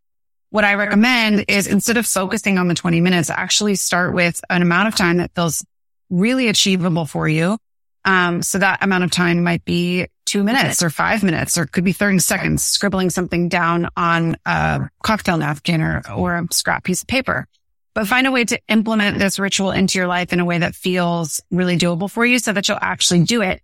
What 0.51 0.65
I 0.65 0.75
recommend 0.75 1.45
is 1.49 1.67
instead 1.67 1.99
of 1.99 2.07
focusing 2.07 2.57
on 2.57 2.69
the 2.69 2.75
20 2.75 3.01
minutes, 3.01 3.29
actually 3.29 3.75
start 3.75 4.15
with 4.15 4.41
an 4.49 4.63
amount 4.63 4.89
of 4.89 4.95
time 4.95 5.19
that 5.19 5.35
feels 5.35 5.65
really 6.09 6.49
achievable 6.49 7.05
for 7.05 7.29
you. 7.29 7.59
Um, 8.05 8.43
so 8.43 8.59
that 8.59 8.83
amount 8.83 9.05
of 9.05 9.11
time 9.11 9.43
might 9.43 9.65
be 9.65 10.07
two 10.25 10.43
minutes 10.43 10.83
or 10.83 10.91
five 10.91 11.23
minutes 11.23 11.59
or 11.59 11.67
could 11.67 11.85
be 11.85 11.93
30 11.93 12.21
seconds 12.21 12.63
scribbling 12.63 13.11
something 13.11 13.49
down 13.49 13.89
on 13.97 14.37
a 14.47 14.89
cocktail 15.03 15.37
napkin 15.37 15.83
or, 15.83 16.03
or 16.15 16.37
a 16.37 16.47
scrap 16.51 16.85
piece 16.85 17.03
of 17.03 17.09
paper. 17.09 17.47
But 17.95 18.07
find 18.07 18.27
a 18.27 18.31
way 18.31 18.45
to 18.45 18.61
implement 18.69 19.19
this 19.19 19.39
ritual 19.39 19.71
into 19.71 19.99
your 19.99 20.07
life 20.07 20.33
in 20.33 20.41
a 20.41 20.45
way 20.45 20.59
that 20.59 20.75
feels 20.75 21.41
really 21.51 21.77
doable 21.77 22.11
for 22.11 22.25
you 22.25 22.39
so 22.39 22.53
that 22.53 22.69
you'll 22.69 22.79
actually 22.81 23.25
do 23.25 23.43
it. 23.43 23.61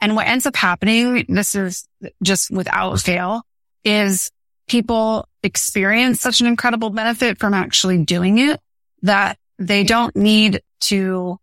And 0.00 0.14
what 0.14 0.26
ends 0.26 0.46
up 0.46 0.54
happening, 0.54 1.24
this 1.28 1.54
is 1.54 1.88
just 2.22 2.50
without 2.50 3.00
fail, 3.00 3.42
is 3.84 4.30
people 4.68 5.27
experience 5.42 6.20
such 6.20 6.40
an 6.40 6.46
incredible 6.46 6.90
benefit 6.90 7.38
from 7.38 7.54
actually 7.54 7.98
doing 8.04 8.38
it 8.38 8.60
that 9.02 9.38
they 9.58 9.84
don't 9.84 10.14
need 10.16 10.62
to, 10.80 11.38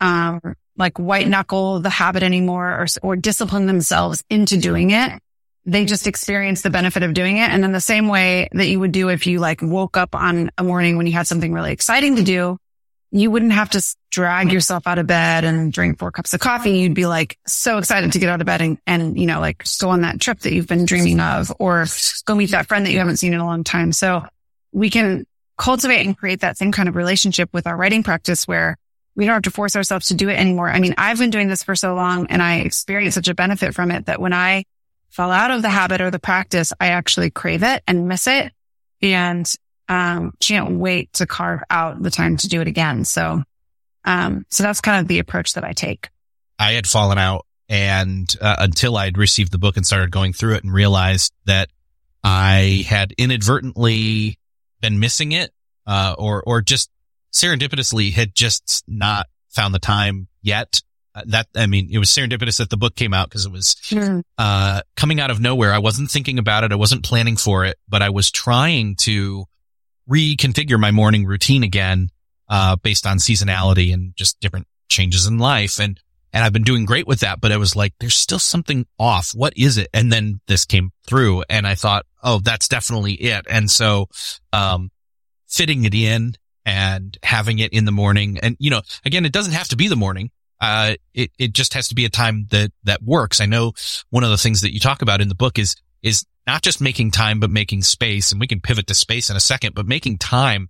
um, 0.00 0.40
like 0.76 0.98
white 0.98 1.28
knuckle 1.28 1.80
the 1.80 1.90
habit 1.90 2.22
anymore 2.22 2.68
or, 2.68 2.86
or 3.02 3.16
discipline 3.16 3.66
themselves 3.66 4.22
into 4.28 4.56
doing 4.56 4.90
it. 4.90 5.20
They 5.64 5.84
just 5.84 6.06
experience 6.06 6.62
the 6.62 6.70
benefit 6.70 7.02
of 7.02 7.14
doing 7.14 7.38
it. 7.38 7.50
And 7.50 7.62
then 7.62 7.72
the 7.72 7.80
same 7.80 8.08
way 8.08 8.48
that 8.52 8.68
you 8.68 8.78
would 8.78 8.92
do 8.92 9.08
if 9.08 9.26
you 9.26 9.40
like 9.40 9.62
woke 9.62 9.96
up 9.96 10.14
on 10.14 10.50
a 10.58 10.62
morning 10.62 10.96
when 10.96 11.06
you 11.06 11.12
had 11.12 11.26
something 11.26 11.52
really 11.52 11.72
exciting 11.72 12.16
to 12.16 12.22
do, 12.22 12.58
you 13.20 13.30
wouldn't 13.30 13.52
have 13.52 13.70
to 13.70 13.82
drag 14.10 14.52
yourself 14.52 14.86
out 14.86 14.98
of 14.98 15.06
bed 15.06 15.44
and 15.44 15.72
drink 15.72 15.98
four 15.98 16.10
cups 16.10 16.34
of 16.34 16.40
coffee. 16.40 16.78
You'd 16.78 16.94
be 16.94 17.06
like 17.06 17.38
so 17.46 17.78
excited 17.78 18.12
to 18.12 18.18
get 18.18 18.28
out 18.28 18.40
of 18.40 18.46
bed 18.46 18.60
and, 18.60 18.78
and, 18.86 19.18
you 19.18 19.26
know, 19.26 19.40
like 19.40 19.64
go 19.80 19.90
on 19.90 20.02
that 20.02 20.20
trip 20.20 20.40
that 20.40 20.52
you've 20.52 20.66
been 20.66 20.84
dreaming 20.84 21.20
of 21.20 21.52
or 21.58 21.86
go 22.24 22.34
meet 22.34 22.50
that 22.50 22.66
friend 22.66 22.86
that 22.86 22.92
you 22.92 22.98
haven't 22.98 23.18
seen 23.18 23.32
in 23.32 23.40
a 23.40 23.44
long 23.44 23.64
time. 23.64 23.92
So 23.92 24.24
we 24.72 24.90
can 24.90 25.26
cultivate 25.56 26.04
and 26.04 26.16
create 26.16 26.40
that 26.40 26.58
same 26.58 26.72
kind 26.72 26.88
of 26.88 26.96
relationship 26.96 27.50
with 27.52 27.66
our 27.66 27.76
writing 27.76 28.02
practice 28.02 28.46
where 28.46 28.76
we 29.14 29.24
don't 29.24 29.34
have 29.34 29.42
to 29.44 29.50
force 29.50 29.76
ourselves 29.76 30.08
to 30.08 30.14
do 30.14 30.28
it 30.28 30.38
anymore. 30.38 30.68
I 30.68 30.78
mean, 30.78 30.94
I've 30.98 31.18
been 31.18 31.30
doing 31.30 31.48
this 31.48 31.62
for 31.62 31.74
so 31.74 31.94
long 31.94 32.26
and 32.28 32.42
I 32.42 32.56
experience 32.56 33.14
such 33.14 33.28
a 33.28 33.34
benefit 33.34 33.74
from 33.74 33.90
it 33.90 34.06
that 34.06 34.20
when 34.20 34.34
I 34.34 34.64
fall 35.08 35.30
out 35.30 35.50
of 35.50 35.62
the 35.62 35.70
habit 35.70 36.02
or 36.02 36.10
the 36.10 36.18
practice, 36.18 36.72
I 36.78 36.88
actually 36.88 37.30
crave 37.30 37.62
it 37.62 37.82
and 37.86 38.08
miss 38.08 38.26
it 38.26 38.52
and 39.00 39.50
um, 39.88 40.32
can't 40.40 40.78
wait 40.78 41.12
to 41.14 41.26
carve 41.26 41.60
out 41.70 42.02
the 42.02 42.10
time 42.10 42.36
to 42.38 42.48
do 42.48 42.60
it 42.60 42.68
again. 42.68 43.04
So, 43.04 43.42
um, 44.04 44.46
so 44.50 44.62
that's 44.62 44.80
kind 44.80 45.00
of 45.00 45.08
the 45.08 45.18
approach 45.18 45.54
that 45.54 45.64
I 45.64 45.72
take. 45.72 46.08
I 46.58 46.72
had 46.72 46.86
fallen 46.86 47.18
out 47.18 47.46
and 47.68 48.32
uh, 48.40 48.56
until 48.58 48.96
I'd 48.96 49.18
received 49.18 49.52
the 49.52 49.58
book 49.58 49.76
and 49.76 49.86
started 49.86 50.10
going 50.10 50.32
through 50.32 50.54
it 50.54 50.64
and 50.64 50.72
realized 50.72 51.32
that 51.44 51.68
I 52.22 52.84
had 52.88 53.12
inadvertently 53.18 54.38
been 54.80 54.98
missing 54.98 55.32
it, 55.32 55.52
uh, 55.86 56.14
or, 56.18 56.42
or 56.44 56.60
just 56.62 56.90
serendipitously 57.32 58.12
had 58.12 58.34
just 58.34 58.84
not 58.88 59.26
found 59.48 59.74
the 59.74 59.78
time 59.78 60.28
yet. 60.42 60.80
Uh, 61.14 61.22
that, 61.26 61.46
I 61.54 61.66
mean, 61.66 61.88
it 61.90 61.98
was 61.98 62.10
serendipitous 62.10 62.58
that 62.58 62.70
the 62.70 62.76
book 62.76 62.94
came 62.94 63.14
out 63.14 63.28
because 63.28 63.46
it 63.46 63.52
was, 63.52 63.76
uh, 64.38 64.80
coming 64.96 65.20
out 65.20 65.30
of 65.30 65.40
nowhere. 65.40 65.72
I 65.72 65.78
wasn't 65.78 66.10
thinking 66.10 66.38
about 66.38 66.64
it. 66.64 66.72
I 66.72 66.76
wasn't 66.76 67.04
planning 67.04 67.36
for 67.36 67.64
it, 67.64 67.78
but 67.88 68.02
I 68.02 68.10
was 68.10 68.30
trying 68.30 68.96
to 69.00 69.46
reconfigure 70.10 70.78
my 70.78 70.90
morning 70.90 71.26
routine 71.26 71.62
again, 71.62 72.10
uh, 72.48 72.76
based 72.76 73.06
on 73.06 73.18
seasonality 73.18 73.92
and 73.92 74.14
just 74.16 74.38
different 74.40 74.66
changes 74.88 75.26
in 75.26 75.38
life. 75.38 75.80
And, 75.80 76.00
and 76.32 76.44
I've 76.44 76.52
been 76.52 76.62
doing 76.62 76.84
great 76.84 77.06
with 77.06 77.20
that, 77.20 77.40
but 77.40 77.52
I 77.52 77.56
was 77.56 77.74
like, 77.74 77.94
there's 77.98 78.14
still 78.14 78.38
something 78.38 78.86
off. 78.98 79.32
What 79.34 79.54
is 79.56 79.78
it? 79.78 79.88
And 79.92 80.12
then 80.12 80.40
this 80.46 80.64
came 80.64 80.92
through 81.06 81.44
and 81.48 81.66
I 81.66 81.74
thought, 81.74 82.06
oh, 82.22 82.40
that's 82.40 82.68
definitely 82.68 83.14
it. 83.14 83.46
And 83.48 83.70
so, 83.70 84.08
um, 84.52 84.90
fitting 85.48 85.84
it 85.84 85.94
in 85.94 86.34
and 86.64 87.16
having 87.22 87.58
it 87.58 87.72
in 87.72 87.84
the 87.84 87.92
morning. 87.92 88.38
And, 88.42 88.56
you 88.58 88.70
know, 88.70 88.82
again, 89.04 89.24
it 89.24 89.32
doesn't 89.32 89.52
have 89.52 89.68
to 89.68 89.76
be 89.76 89.88
the 89.88 89.96
morning. 89.96 90.30
Uh, 90.60 90.94
it, 91.14 91.30
it 91.38 91.52
just 91.52 91.74
has 91.74 91.88
to 91.88 91.94
be 91.94 92.04
a 92.04 92.10
time 92.10 92.46
that, 92.50 92.72
that 92.84 93.02
works. 93.02 93.40
I 93.40 93.46
know 93.46 93.72
one 94.10 94.24
of 94.24 94.30
the 94.30 94.38
things 94.38 94.62
that 94.62 94.72
you 94.74 94.80
talk 94.80 95.02
about 95.02 95.20
in 95.20 95.28
the 95.28 95.34
book 95.34 95.58
is, 95.58 95.76
is 96.02 96.24
not 96.46 96.62
just 96.62 96.80
making 96.80 97.10
time, 97.10 97.40
but 97.40 97.50
making 97.50 97.82
space. 97.82 98.32
And 98.32 98.40
we 98.40 98.46
can 98.46 98.60
pivot 98.60 98.86
to 98.86 98.94
space 98.94 99.30
in 99.30 99.36
a 99.36 99.40
second, 99.40 99.74
but 99.74 99.86
making 99.86 100.18
time 100.18 100.68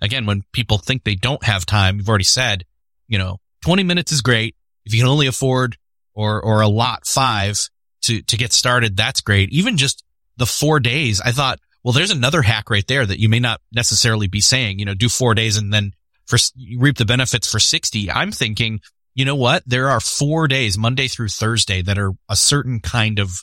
again, 0.00 0.26
when 0.26 0.42
people 0.52 0.78
think 0.78 1.04
they 1.04 1.14
don't 1.14 1.42
have 1.44 1.66
time, 1.66 1.98
you've 1.98 2.08
already 2.08 2.24
said, 2.24 2.64
you 3.06 3.18
know, 3.18 3.38
20 3.64 3.82
minutes 3.82 4.12
is 4.12 4.20
great. 4.20 4.56
If 4.84 4.94
you 4.94 5.00
can 5.00 5.08
only 5.08 5.26
afford 5.26 5.76
or, 6.14 6.40
or 6.40 6.60
a 6.60 6.68
lot 6.68 7.06
five 7.06 7.68
to, 8.02 8.22
to 8.22 8.36
get 8.36 8.52
started, 8.52 8.96
that's 8.96 9.20
great. 9.20 9.50
Even 9.50 9.76
just 9.76 10.04
the 10.36 10.46
four 10.46 10.80
days, 10.80 11.20
I 11.20 11.32
thought, 11.32 11.58
well, 11.82 11.92
there's 11.92 12.10
another 12.10 12.42
hack 12.42 12.70
right 12.70 12.86
there 12.86 13.04
that 13.04 13.20
you 13.20 13.28
may 13.28 13.40
not 13.40 13.60
necessarily 13.72 14.28
be 14.28 14.40
saying, 14.40 14.78
you 14.78 14.84
know, 14.84 14.94
do 14.94 15.08
four 15.08 15.34
days 15.34 15.56
and 15.56 15.72
then 15.72 15.92
for 16.26 16.38
you 16.54 16.78
reap 16.78 16.96
the 16.96 17.04
benefits 17.04 17.50
for 17.50 17.58
60. 17.58 18.10
I'm 18.10 18.32
thinking, 18.32 18.80
you 19.14 19.24
know 19.24 19.36
what? 19.36 19.62
There 19.66 19.88
are 19.88 20.00
four 20.00 20.48
days, 20.48 20.76
Monday 20.76 21.08
through 21.08 21.28
Thursday 21.28 21.82
that 21.82 21.98
are 21.98 22.12
a 22.28 22.36
certain 22.36 22.80
kind 22.80 23.18
of, 23.18 23.42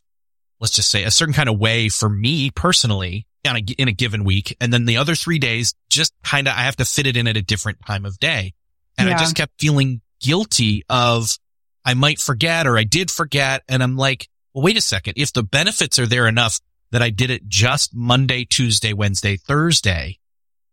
let's 0.66 0.76
just 0.76 0.90
say 0.90 1.04
a 1.04 1.12
certain 1.12 1.36
kind 1.36 1.48
of 1.48 1.60
way 1.60 1.90
for 1.90 2.10
me 2.10 2.50
personally 2.50 3.28
on 3.48 3.56
a, 3.56 3.60
in 3.78 3.88
a 3.88 3.92
given 3.92 4.24
week. 4.24 4.58
And 4.60 4.74
then 4.74 4.86
the 4.86 4.98
other 4.98 5.14
three 5.14 5.38
days, 5.38 5.76
just 5.92 6.12
kind 6.24 6.48
of, 6.48 6.56
I 6.56 6.62
have 6.62 6.78
to 6.78 6.86
fit 6.86 7.06
it 7.06 7.16
in 7.16 7.28
at 7.28 7.38
a 7.38 7.44
different 7.44 7.78
time 7.86 8.04
of 8.04 8.18
day. 8.18 8.56
And 8.98 9.08
yeah. 9.08 9.16
I 9.16 9.20
just 9.20 9.36
kept 9.36 9.54
feeling 9.60 10.02
guilty 10.20 10.84
of 10.90 11.38
I 11.86 11.94
might 11.94 12.18
forget 12.18 12.66
or 12.66 12.80
I 12.80 12.84
did 12.84 13.12
forget. 13.12 13.62
And 13.70 13.84
I'm 13.84 13.96
like, 13.96 14.28
well, 14.56 14.64
wait 14.64 14.76
a 14.76 14.82
second. 14.82 15.14
If 15.18 15.34
the 15.34 15.44
benefits 15.44 16.00
are 16.00 16.08
there 16.08 16.26
enough 16.26 16.60
that 16.90 17.04
I 17.04 17.12
did 17.12 17.30
it 17.30 17.48
just 17.48 17.94
Monday, 17.94 18.44
Tuesday, 18.44 18.94
Wednesday, 18.94 19.38
Thursday, 19.38 20.18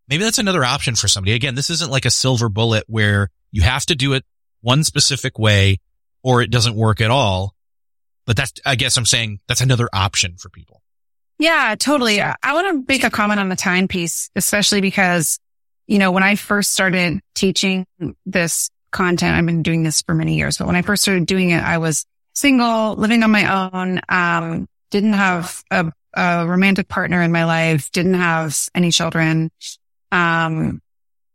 maybe 0.08 0.24
that's 0.24 0.38
another 0.38 0.64
option 0.64 0.94
for 0.94 1.06
somebody. 1.06 1.34
Again, 1.34 1.54
this 1.54 1.68
isn't 1.68 1.90
like 1.90 2.06
a 2.06 2.10
silver 2.10 2.48
bullet 2.48 2.84
where 2.86 3.28
you 3.50 3.60
have 3.60 3.84
to 3.86 3.94
do 3.94 4.14
it 4.14 4.24
one 4.62 4.84
specific 4.84 5.38
way 5.38 5.80
or 6.22 6.40
it 6.40 6.50
doesn't 6.50 6.76
work 6.76 7.02
at 7.02 7.10
all. 7.10 7.54
But 8.26 8.36
that's, 8.36 8.52
I 8.64 8.76
guess 8.76 8.96
I'm 8.96 9.06
saying 9.06 9.40
that's 9.48 9.60
another 9.60 9.88
option 9.92 10.36
for 10.36 10.48
people. 10.48 10.82
Yeah, 11.38 11.74
totally. 11.76 12.20
I 12.20 12.52
want 12.52 12.68
to 12.68 12.84
make 12.92 13.02
a 13.02 13.10
comment 13.10 13.40
on 13.40 13.48
the 13.48 13.56
time 13.56 13.88
piece, 13.88 14.30
especially 14.36 14.80
because, 14.80 15.40
you 15.88 15.98
know, 15.98 16.12
when 16.12 16.22
I 16.22 16.36
first 16.36 16.72
started 16.72 17.20
teaching 17.34 17.84
this 18.24 18.70
content, 18.92 19.36
I've 19.36 19.46
been 19.46 19.64
doing 19.64 19.82
this 19.82 20.02
for 20.02 20.14
many 20.14 20.36
years, 20.36 20.58
but 20.58 20.68
when 20.68 20.76
I 20.76 20.82
first 20.82 21.02
started 21.02 21.26
doing 21.26 21.50
it, 21.50 21.62
I 21.62 21.78
was 21.78 22.06
single, 22.34 22.94
living 22.94 23.24
on 23.24 23.30
my 23.32 23.70
own, 23.72 24.00
um, 24.08 24.68
didn't 24.90 25.14
have 25.14 25.64
a, 25.70 25.90
a 26.14 26.46
romantic 26.46 26.86
partner 26.86 27.22
in 27.22 27.32
my 27.32 27.44
life, 27.44 27.90
didn't 27.90 28.14
have 28.14 28.56
any 28.74 28.92
children. 28.92 29.50
Um, 30.12 30.80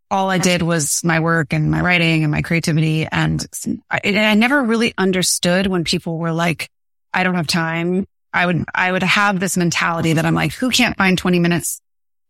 all 0.09 0.29
I 0.29 0.37
did 0.37 0.61
was 0.61 1.03
my 1.03 1.19
work 1.19 1.51
and 1.51 1.69
my 1.69 1.81
writing 1.81 2.23
and 2.23 2.31
my 2.31 2.41
creativity. 2.41 3.05
And 3.11 3.45
I, 3.91 3.99
I 4.05 4.33
never 4.35 4.63
really 4.63 4.93
understood 4.97 5.67
when 5.67 5.83
people 5.83 6.17
were 6.17 6.31
like, 6.31 6.69
I 7.13 7.23
don't 7.23 7.35
have 7.35 7.47
time 7.47 8.05
I 8.37 8.45
would, 8.45 8.65
I 8.73 8.91
would 8.91 9.03
have 9.03 9.39
this 9.39 9.57
mentality 9.57 10.13
that 10.13 10.25
I'm 10.25 10.35
like, 10.35 10.53
who 10.53 10.69
can't 10.69 10.95
find 10.95 11.17
20 11.17 11.39
minutes 11.39 11.81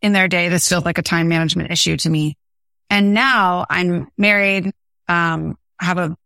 in 0.01 0.13
their 0.13 0.29
day? 0.29 0.47
This 0.47 0.69
feels 0.69 0.85
like 0.85 0.97
a 0.97 1.03
time 1.03 1.27
management 1.27 1.71
issue 1.71 1.97
to 1.97 2.09
me. 2.09 2.37
And 2.89 3.13
now 3.13 3.65
I'm 3.69 4.07
married. 4.17 4.71
Um, 5.09 5.57
I 5.79 5.85
have 5.85 5.97
a 5.97 6.17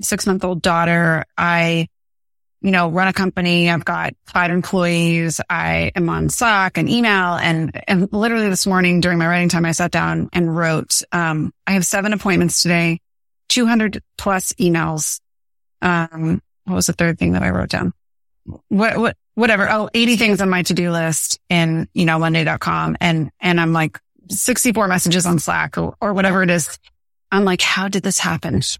six 0.00 0.26
month 0.26 0.42
old 0.42 0.62
daughter. 0.62 1.26
I, 1.36 1.88
you 2.62 2.70
know, 2.70 2.88
run 2.88 3.08
a 3.08 3.12
company. 3.12 3.68
I've 3.68 3.84
got 3.84 4.14
five 4.24 4.50
employees. 4.50 5.38
I 5.50 5.92
am 5.94 6.08
on 6.08 6.30
Slack 6.30 6.78
and 6.78 6.88
email 6.88 7.34
and, 7.34 7.78
and 7.86 8.10
literally 8.12 8.48
this 8.48 8.66
morning 8.66 9.00
during 9.00 9.18
my 9.18 9.26
writing 9.26 9.50
time, 9.50 9.66
I 9.66 9.72
sat 9.72 9.90
down 9.90 10.30
and 10.32 10.56
wrote, 10.56 11.02
um, 11.12 11.52
I 11.66 11.72
have 11.72 11.84
seven 11.84 12.14
appointments 12.14 12.62
today, 12.62 13.00
200 13.48 14.02
plus 14.16 14.54
emails. 14.54 15.20
Um, 15.82 16.40
what 16.66 16.74
was 16.74 16.86
the 16.86 16.92
third 16.92 17.18
thing 17.18 17.32
that 17.32 17.42
I 17.42 17.50
wrote 17.50 17.70
down? 17.70 17.92
what, 18.68 18.96
what, 18.96 19.16
whatever. 19.34 19.68
Oh, 19.70 19.90
80 19.92 20.16
things 20.16 20.40
on 20.40 20.48
my 20.50 20.62
to-do 20.62 20.90
list 20.90 21.40
in, 21.48 21.88
you 21.94 22.04
know, 22.04 22.18
monday.com. 22.18 22.96
And, 23.00 23.30
and 23.40 23.60
I'm 23.60 23.72
like 23.72 23.98
64 24.28 24.88
messages 24.88 25.26
on 25.26 25.38
Slack 25.38 25.78
or, 25.78 25.96
or 26.00 26.14
whatever 26.14 26.42
it 26.42 26.50
is. 26.50 26.78
I'm 27.30 27.44
like, 27.44 27.60
how 27.60 27.88
did 27.88 28.02
this 28.02 28.18
happen? 28.18 28.62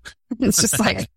It's 0.40 0.61
just 0.61 0.81
like, 0.81 1.09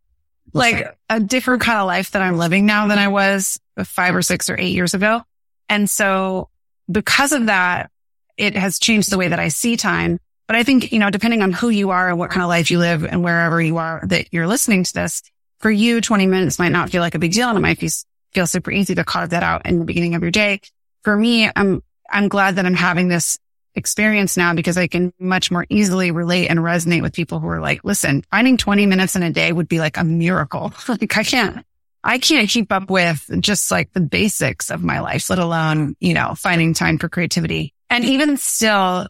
like 0.54 0.96
a 1.10 1.20
different 1.20 1.64
kind 1.64 1.80
of 1.80 1.88
life 1.88 2.12
that 2.12 2.22
I'm 2.22 2.38
living 2.38 2.68
now 2.68 2.88
than 2.88 3.00
I 3.00 3.08
was 3.08 3.60
five 3.84 4.16
or 4.16 4.22
six 4.22 4.52
or 4.52 4.60
eight 4.60 4.76
years 4.76 4.94
ago. 4.94 5.24
And 5.68 5.90
so 5.90 6.50
because 6.90 7.32
of 7.32 7.48
that, 7.48 7.90
it 8.38 8.56
has 8.56 8.78
changed 8.78 9.12
the 9.12 9.18
way 9.18 9.30
that 9.30 9.40
I 9.40 9.48
see 9.48 9.78
time. 9.78 10.20
But 10.46 10.58
I 10.58 10.64
think, 10.64 10.92
you 10.92 11.00
know, 11.00 11.10
depending 11.10 11.42
on 11.42 11.52
who 11.52 11.70
you 11.70 11.90
are 11.90 12.10
and 12.10 12.20
what 12.20 12.30
kind 12.30 12.44
of 12.44 12.50
life 12.50 12.70
you 12.70 12.78
live 12.78 13.04
and 13.04 13.24
wherever 13.24 13.60
you 13.60 13.78
are 13.78 14.02
that 14.06 14.28
you're 14.32 14.48
listening 14.48 14.84
to 14.84 14.94
this, 14.94 15.24
for 15.60 15.70
you, 15.70 16.02
20 16.02 16.26
minutes 16.28 16.60
might 16.60 16.72
not 16.72 16.90
feel 16.90 17.02
like 17.02 17.16
a 17.16 17.20
big 17.20 17.34
deal 17.34 17.50
and 17.50 17.58
it 17.58 17.62
might 17.62 17.80
feel, 17.80 17.90
feel 18.32 18.48
super 18.48 18.72
easy 18.72 18.96
to 18.96 19.04
carve 19.04 19.32
that 19.32 19.44
out 19.44 19.66
in 19.66 19.80
the 19.80 19.86
beginning 19.86 20.16
of 20.16 20.22
your 20.22 20.32
day. 20.32 20.62
For 21.04 21.16
me, 21.16 21.50
I'm, 21.56 21.84
I'm 22.10 22.28
glad 22.28 22.56
that 22.56 22.66
I'm 22.66 22.76
having 22.76 23.08
this 23.08 23.38
experience 23.76 24.38
now 24.38 24.54
because 24.54 24.78
I 24.78 24.88
can 24.88 25.14
much 25.20 25.52
more 25.52 25.66
easily 25.70 26.12
relate 26.12 26.48
and 26.48 26.60
resonate 26.60 27.02
with 27.02 27.14
people 27.14 27.40
who 27.40 27.48
are 27.48 27.60
like, 27.60 27.84
listen, 27.84 28.24
finding 28.32 28.58
20 28.58 28.86
minutes 28.86 29.16
in 29.16 29.24
a 29.24 29.32
day 29.32 29.52
would 29.52 29.68
be 29.68 29.80
like 29.80 29.98
a 29.98 30.04
miracle. 30.04 30.74
like 30.88 31.18
I 31.18 31.24
can't, 31.24 31.66
I 32.04 32.20
can't 32.20 32.50
keep 32.50 32.72
up 32.72 32.90
with 32.90 33.30
just 33.40 33.72
like 33.72 33.92
the 33.94 34.00
basics 34.00 34.70
of 34.70 34.84
my 34.84 35.02
life, 35.02 35.30
let 35.30 35.40
alone, 35.40 35.96
you 36.00 36.14
know, 36.14 36.36
finding 36.36 36.74
time 36.74 36.98
for 36.98 37.10
creativity. 37.10 37.74
And 37.90 38.06
even 38.06 38.38
still, 38.38 38.72
uh, 38.72 39.08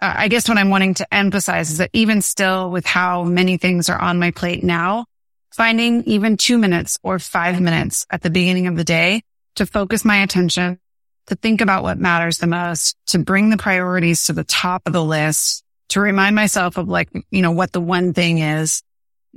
I 0.00 0.28
guess 0.28 0.48
what 0.48 0.58
I'm 0.58 0.70
wanting 0.70 0.94
to 0.94 1.14
emphasize 1.14 1.70
is 1.70 1.78
that 1.78 1.90
even 1.92 2.20
still 2.20 2.70
with 2.70 2.84
how 2.84 3.22
many 3.24 3.56
things 3.56 3.88
are 3.88 4.00
on 4.00 4.18
my 4.18 4.32
plate 4.32 4.62
now, 4.62 5.06
finding 5.54 6.02
even 6.04 6.36
two 6.36 6.58
minutes 6.58 6.98
or 7.04 7.20
five 7.20 7.60
minutes 7.60 8.06
at 8.10 8.22
the 8.22 8.30
beginning 8.30 8.66
of 8.66 8.76
the 8.76 8.82
day 8.82 9.22
to 9.54 9.64
focus 9.64 10.04
my 10.04 10.16
attention 10.22 10.80
to 11.26 11.36
think 11.36 11.60
about 11.60 11.84
what 11.84 11.96
matters 11.96 12.38
the 12.38 12.46
most, 12.46 12.96
to 13.06 13.18
bring 13.20 13.50
the 13.50 13.56
priorities 13.56 14.24
to 14.24 14.32
the 14.32 14.44
top 14.44 14.82
of 14.84 14.92
the 14.92 15.04
list, 15.04 15.62
to 15.88 16.00
remind 16.00 16.34
myself 16.34 16.76
of 16.76 16.88
like, 16.88 17.08
you 17.30 17.40
know, 17.40 17.52
what 17.52 17.72
the 17.72 17.80
one 17.80 18.12
thing 18.12 18.38
is. 18.38 18.82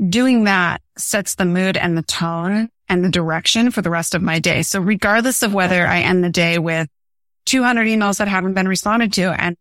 Doing 0.10 0.46
that 0.46 0.82
sets 0.98 1.36
the 1.36 1.46
mood 1.46 1.78
and 1.78 1.98
the 1.98 2.02
tone 2.02 2.70
and 2.90 3.06
the 3.06 3.10
direction 3.10 3.72
for 3.72 3.82
the 3.82 3.90
rest 3.90 4.16
of 4.16 4.22
my 4.22 4.40
day. 4.40 4.64
So 4.64 4.80
regardless 4.80 5.44
of 5.44 5.54
whether 5.54 5.86
I 5.86 6.02
end 6.02 6.24
the 6.24 6.30
day 6.30 6.58
with 6.58 6.88
200 7.46 7.88
emails 7.88 8.18
that 8.18 8.28
haven't 8.28 8.54
been 8.54 8.68
responded 8.68 9.14
to 9.14 9.30
and 9.40 9.56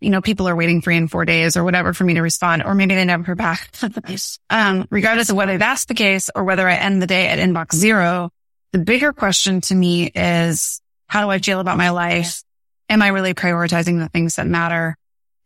you 0.00 0.10
know, 0.10 0.20
people 0.20 0.48
are 0.48 0.56
waiting 0.56 0.80
three 0.80 0.96
and 0.96 1.10
four 1.10 1.24
days 1.24 1.56
or 1.56 1.64
whatever 1.64 1.92
for 1.92 2.04
me 2.04 2.14
to 2.14 2.20
respond, 2.20 2.62
or 2.64 2.74
maybe 2.74 2.94
they 2.94 3.04
never 3.04 3.24
hear 3.24 3.34
back. 3.34 3.70
um, 4.50 4.86
regardless 4.90 5.30
of 5.30 5.36
whether 5.36 5.58
that's 5.58 5.86
the 5.86 5.94
case 5.94 6.30
or 6.34 6.44
whether 6.44 6.68
I 6.68 6.74
end 6.74 7.02
the 7.02 7.06
day 7.06 7.28
at 7.28 7.38
inbox 7.38 7.74
zero, 7.74 8.30
the 8.72 8.78
bigger 8.78 9.12
question 9.12 9.60
to 9.62 9.74
me 9.74 10.06
is, 10.06 10.80
how 11.06 11.22
do 11.24 11.30
I 11.30 11.38
feel 11.38 11.60
about 11.60 11.78
my 11.78 11.90
life? 11.90 12.42
Am 12.88 13.02
I 13.02 13.08
really 13.08 13.34
prioritizing 13.34 13.98
the 13.98 14.08
things 14.08 14.36
that 14.36 14.46
matter? 14.46 14.96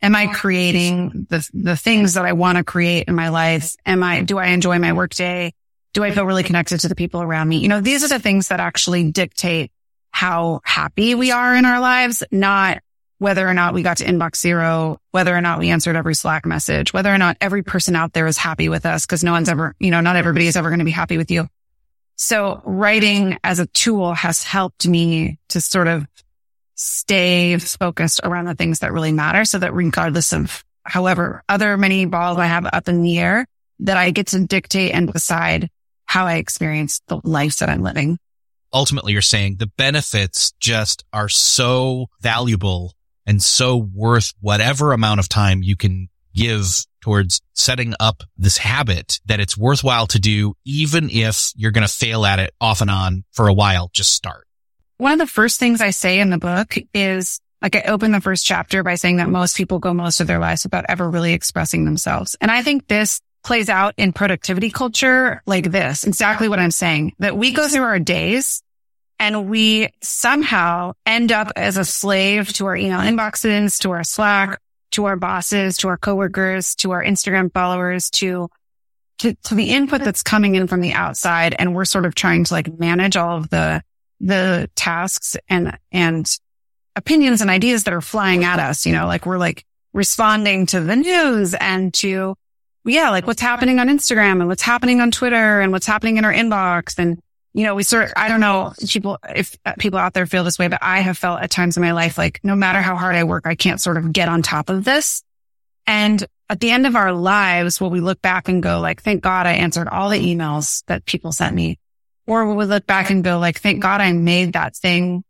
Am 0.01 0.15
I 0.15 0.27
creating 0.27 1.27
the, 1.29 1.49
the 1.53 1.77
things 1.77 2.15
that 2.15 2.25
I 2.25 2.33
want 2.33 2.57
to 2.57 2.63
create 2.63 3.07
in 3.07 3.15
my 3.15 3.29
life? 3.29 3.75
Am 3.85 4.03
I, 4.03 4.21
do 4.21 4.37
I 4.37 4.47
enjoy 4.47 4.77
my 4.77 4.93
workday? 4.93 5.53
Do 5.93 6.03
I 6.03 6.11
feel 6.11 6.25
really 6.25 6.43
connected 6.43 6.81
to 6.81 6.89
the 6.89 6.95
people 6.95 7.21
around 7.21 7.47
me? 7.47 7.57
You 7.57 7.69
know, 7.69 7.79
these 7.79 8.03
are 8.03 8.09
the 8.09 8.19
things 8.19 8.49
that 8.49 8.59
actually 8.59 9.11
dictate 9.11 9.71
how 10.11 10.59
happy 10.63 11.15
we 11.15 11.31
are 11.31 11.55
in 11.55 11.65
our 11.65 11.79
lives, 11.79 12.23
not 12.31 12.82
whether 13.23 13.47
or 13.47 13.53
not 13.53 13.73
we 13.73 13.83
got 13.83 13.97
to 13.97 14.05
inbox 14.05 14.35
zero, 14.35 14.99
whether 15.11 15.33
or 15.33 15.39
not 15.39 15.57
we 15.57 15.69
answered 15.69 15.95
every 15.95 16.13
Slack 16.13 16.45
message, 16.45 16.91
whether 16.91 17.09
or 17.09 17.17
not 17.17 17.37
every 17.39 17.63
person 17.63 17.95
out 17.95 18.11
there 18.11 18.27
is 18.27 18.37
happy 18.37 18.67
with 18.67 18.85
us. 18.85 19.05
Cause 19.05 19.23
no 19.23 19.31
one's 19.31 19.47
ever, 19.47 19.73
you 19.79 19.91
know, 19.91 20.01
not 20.01 20.17
everybody 20.17 20.45
is 20.45 20.57
ever 20.57 20.67
going 20.69 20.79
to 20.79 20.85
be 20.85 20.91
happy 20.91 21.17
with 21.17 21.31
you. 21.31 21.47
So 22.17 22.61
writing 22.65 23.37
as 23.41 23.59
a 23.59 23.65
tool 23.67 24.13
has 24.13 24.43
helped 24.43 24.85
me 24.85 25.39
to 25.49 25.61
sort 25.61 25.87
of 25.87 26.05
stay 26.75 27.57
focused 27.57 28.19
around 28.25 28.43
the 28.43 28.55
things 28.55 28.79
that 28.79 28.91
really 28.91 29.13
matter 29.13 29.45
so 29.45 29.57
that 29.57 29.73
regardless 29.73 30.33
of 30.33 30.65
however 30.83 31.43
other 31.47 31.77
many 31.77 32.05
balls 32.05 32.37
I 32.37 32.47
have 32.47 32.65
up 32.73 32.89
in 32.89 33.03
the 33.03 33.19
air, 33.19 33.47
that 33.79 33.95
I 33.95 34.11
get 34.11 34.27
to 34.27 34.45
dictate 34.45 34.93
and 34.93 35.11
decide 35.13 35.69
how 36.03 36.25
I 36.25 36.35
experience 36.35 36.99
the 37.07 37.21
life 37.23 37.59
that 37.59 37.69
I'm 37.69 37.83
living. 37.83 38.17
Ultimately, 38.73 39.13
you're 39.13 39.21
saying 39.21 39.57
the 39.59 39.67
benefits 39.67 40.51
just 40.59 41.05
are 41.13 41.29
so 41.29 42.07
valuable 42.19 42.93
and 43.25 43.41
so 43.41 43.77
worth 43.77 44.33
whatever 44.39 44.93
amount 44.93 45.19
of 45.19 45.29
time 45.29 45.63
you 45.63 45.75
can 45.75 46.09
give 46.35 46.85
towards 47.01 47.41
setting 47.53 47.93
up 47.99 48.23
this 48.37 48.57
habit 48.57 49.19
that 49.25 49.39
it's 49.39 49.57
worthwhile 49.57 50.07
to 50.07 50.19
do, 50.19 50.55
even 50.65 51.09
if 51.09 51.51
you're 51.55 51.71
going 51.71 51.85
to 51.85 51.93
fail 51.93 52.25
at 52.25 52.39
it 52.39 52.53
off 52.61 52.81
and 52.81 52.89
on 52.89 53.23
for 53.31 53.47
a 53.47 53.53
while. 53.53 53.89
Just 53.93 54.13
start. 54.13 54.47
One 54.97 55.13
of 55.13 55.19
the 55.19 55.27
first 55.27 55.59
things 55.59 55.81
I 55.81 55.89
say 55.89 56.19
in 56.19 56.29
the 56.29 56.37
book 56.37 56.75
is 56.93 57.41
like 57.61 57.75
I 57.75 57.81
open 57.81 58.11
the 58.11 58.21
first 58.21 58.45
chapter 58.45 58.83
by 58.83 58.95
saying 58.95 59.17
that 59.17 59.29
most 59.29 59.57
people 59.57 59.79
go 59.79 59.93
most 59.93 60.21
of 60.21 60.27
their 60.27 60.39
lives 60.39 60.63
without 60.63 60.85
ever 60.87 61.09
really 61.09 61.33
expressing 61.33 61.85
themselves. 61.85 62.35
And 62.39 62.51
I 62.51 62.61
think 62.61 62.87
this 62.87 63.21
plays 63.43 63.69
out 63.69 63.93
in 63.97 64.13
productivity 64.13 64.69
culture 64.69 65.41
like 65.45 65.71
this, 65.71 66.05
exactly 66.05 66.47
what 66.47 66.59
I'm 66.59 66.71
saying, 66.71 67.13
that 67.19 67.37
we 67.37 67.51
go 67.51 67.67
through 67.67 67.83
our 67.83 67.99
days 67.99 68.63
and 69.19 69.49
we 69.49 69.89
somehow 70.01 70.93
end 71.05 71.31
up 71.31 71.51
as 71.55 71.77
a 71.77 71.85
slave 71.85 72.51
to 72.53 72.65
our 72.65 72.75
email 72.75 72.99
inboxes, 72.99 73.79
to 73.81 73.91
our 73.91 74.03
Slack, 74.03 74.59
to 74.91 75.05
our 75.05 75.15
bosses, 75.15 75.77
to 75.77 75.87
our 75.87 75.97
coworkers, 75.97 76.75
to 76.75 76.91
our 76.91 77.03
Instagram 77.03 77.51
followers, 77.53 78.09
to, 78.11 78.49
to, 79.19 79.33
to 79.43 79.55
the 79.55 79.71
input 79.71 80.01
that's 80.03 80.23
coming 80.23 80.55
in 80.55 80.67
from 80.67 80.81
the 80.81 80.93
outside. 80.93 81.55
And 81.57 81.73
we're 81.75 81.85
sort 81.85 82.05
of 82.05 82.15
trying 82.15 82.43
to 82.45 82.53
like 82.53 82.79
manage 82.79 83.15
all 83.15 83.37
of 83.37 83.49
the, 83.49 83.81
the 84.19 84.69
tasks 84.75 85.35
and, 85.49 85.77
and 85.91 86.27
opinions 86.95 87.41
and 87.41 87.49
ideas 87.49 87.85
that 87.85 87.93
are 87.93 88.01
flying 88.01 88.43
at 88.43 88.59
us. 88.59 88.85
You 88.85 88.93
know, 88.93 89.07
like 89.07 89.25
we're 89.25 89.37
like 89.37 89.65
responding 89.93 90.65
to 90.67 90.81
the 90.81 90.95
news 90.95 91.53
and 91.53 91.93
to, 91.95 92.35
yeah, 92.85 93.09
like 93.09 93.25
what's 93.25 93.41
happening 93.41 93.79
on 93.79 93.87
Instagram 93.87 94.41
and 94.41 94.47
what's 94.47 94.61
happening 94.61 94.99
on 94.99 95.11
Twitter 95.11 95.61
and 95.61 95.71
what's 95.71 95.85
happening 95.85 96.17
in 96.17 96.25
our 96.25 96.33
inbox 96.33 96.99
and 96.99 97.19
you 97.53 97.63
know, 97.63 97.75
we 97.75 97.83
sort 97.83 98.05
of, 98.05 98.13
I 98.15 98.27
don't 98.27 98.39
know 98.39 98.73
people, 98.87 99.19
if 99.29 99.55
uh, 99.65 99.73
people 99.77 99.99
out 99.99 100.13
there 100.13 100.25
feel 100.25 100.43
this 100.43 100.57
way, 100.57 100.67
but 100.67 100.79
I 100.81 101.01
have 101.01 101.17
felt 101.17 101.41
at 101.41 101.51
times 101.51 101.77
in 101.77 101.83
my 101.83 101.91
life, 101.91 102.17
like 102.17 102.39
no 102.43 102.55
matter 102.55 102.81
how 102.81 102.95
hard 102.95 103.15
I 103.15 103.23
work, 103.23 103.45
I 103.45 103.55
can't 103.55 103.79
sort 103.79 103.97
of 103.97 104.11
get 104.11 104.27
on 104.27 104.41
top 104.41 104.69
of 104.69 104.83
this. 104.83 105.23
And 105.85 106.25
at 106.49 106.59
the 106.59 106.71
end 106.71 106.87
of 106.87 106.95
our 106.95 107.13
lives, 107.13 107.79
will 107.79 107.89
we 107.89 107.99
look 107.99 108.21
back 108.21 108.47
and 108.47 108.63
go 108.63 108.79
like, 108.79 109.01
thank 109.01 109.21
God 109.21 109.45
I 109.45 109.53
answered 109.53 109.87
all 109.87 110.09
the 110.09 110.19
emails 110.19 110.83
that 110.87 111.05
people 111.05 111.31
sent 111.31 111.55
me? 111.55 111.77
Or 112.25 112.45
will 112.45 112.55
we 112.55 112.65
look 112.65 112.87
back 112.87 113.09
and 113.09 113.23
go 113.23 113.37
like, 113.37 113.59
thank 113.59 113.81
God 113.81 114.01
I 114.01 114.13
made 114.13 114.53
that 114.53 114.75
thing 114.75 115.23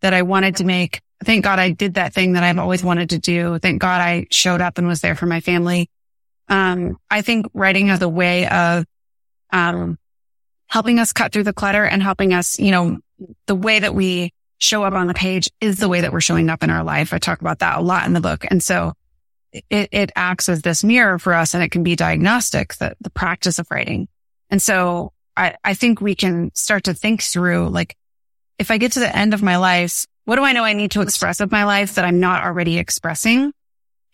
that 0.00 0.14
I 0.14 0.22
wanted 0.22 0.56
to 0.56 0.64
make. 0.64 1.00
Thank 1.24 1.44
God 1.44 1.58
I 1.58 1.70
did 1.70 1.94
that 1.94 2.14
thing 2.14 2.34
that 2.34 2.42
I've 2.42 2.58
always 2.58 2.82
wanted 2.82 3.10
to 3.10 3.18
do. 3.18 3.58
Thank 3.58 3.80
God 3.80 4.00
I 4.00 4.26
showed 4.30 4.60
up 4.60 4.78
and 4.78 4.86
was 4.86 5.00
there 5.00 5.14
for 5.14 5.26
my 5.26 5.40
family. 5.40 5.90
Um, 6.48 6.96
I 7.10 7.22
think 7.22 7.46
writing 7.54 7.90
as 7.90 8.00
a 8.00 8.08
way 8.08 8.46
of, 8.48 8.86
um, 9.52 9.98
helping 10.68 10.98
us 10.98 11.12
cut 11.12 11.32
through 11.32 11.44
the 11.44 11.52
clutter 11.52 11.84
and 11.84 12.02
helping 12.02 12.32
us, 12.32 12.58
you 12.58 12.70
know, 12.70 12.98
the 13.46 13.54
way 13.54 13.78
that 13.78 13.94
we 13.94 14.32
show 14.58 14.84
up 14.84 14.92
on 14.92 15.06
the 15.06 15.14
page 15.14 15.50
is 15.60 15.78
the 15.78 15.88
way 15.88 16.00
that 16.00 16.12
we're 16.12 16.20
showing 16.20 16.50
up 16.50 16.62
in 16.62 16.70
our 16.70 16.84
life. 16.84 17.12
I 17.12 17.18
talk 17.18 17.40
about 17.40 17.60
that 17.60 17.78
a 17.78 17.80
lot 17.80 18.06
in 18.06 18.12
the 18.12 18.20
book. 18.20 18.44
And 18.48 18.62
so 18.62 18.92
it, 19.52 19.88
it 19.92 20.12
acts 20.14 20.48
as 20.48 20.62
this 20.62 20.84
mirror 20.84 21.18
for 21.18 21.32
us 21.32 21.54
and 21.54 21.62
it 21.62 21.70
can 21.70 21.82
be 21.82 21.96
diagnostic, 21.96 22.74
the, 22.74 22.94
the 23.00 23.10
practice 23.10 23.58
of 23.58 23.70
writing. 23.70 24.08
And 24.50 24.60
so 24.60 25.12
I, 25.36 25.56
I 25.64 25.74
think 25.74 26.00
we 26.00 26.14
can 26.14 26.54
start 26.54 26.84
to 26.84 26.94
think 26.94 27.22
through 27.22 27.68
like, 27.68 27.96
if 28.58 28.70
I 28.70 28.78
get 28.78 28.92
to 28.92 29.00
the 29.00 29.16
end 29.16 29.34
of 29.34 29.42
my 29.42 29.56
life, 29.56 30.06
what 30.24 30.36
do 30.36 30.42
I 30.42 30.52
know 30.52 30.64
I 30.64 30.74
need 30.74 30.90
to 30.92 31.00
express 31.00 31.40
of 31.40 31.52
my 31.52 31.64
life 31.64 31.94
that 31.94 32.04
I'm 32.04 32.20
not 32.20 32.44
already 32.44 32.78
expressing? 32.78 33.52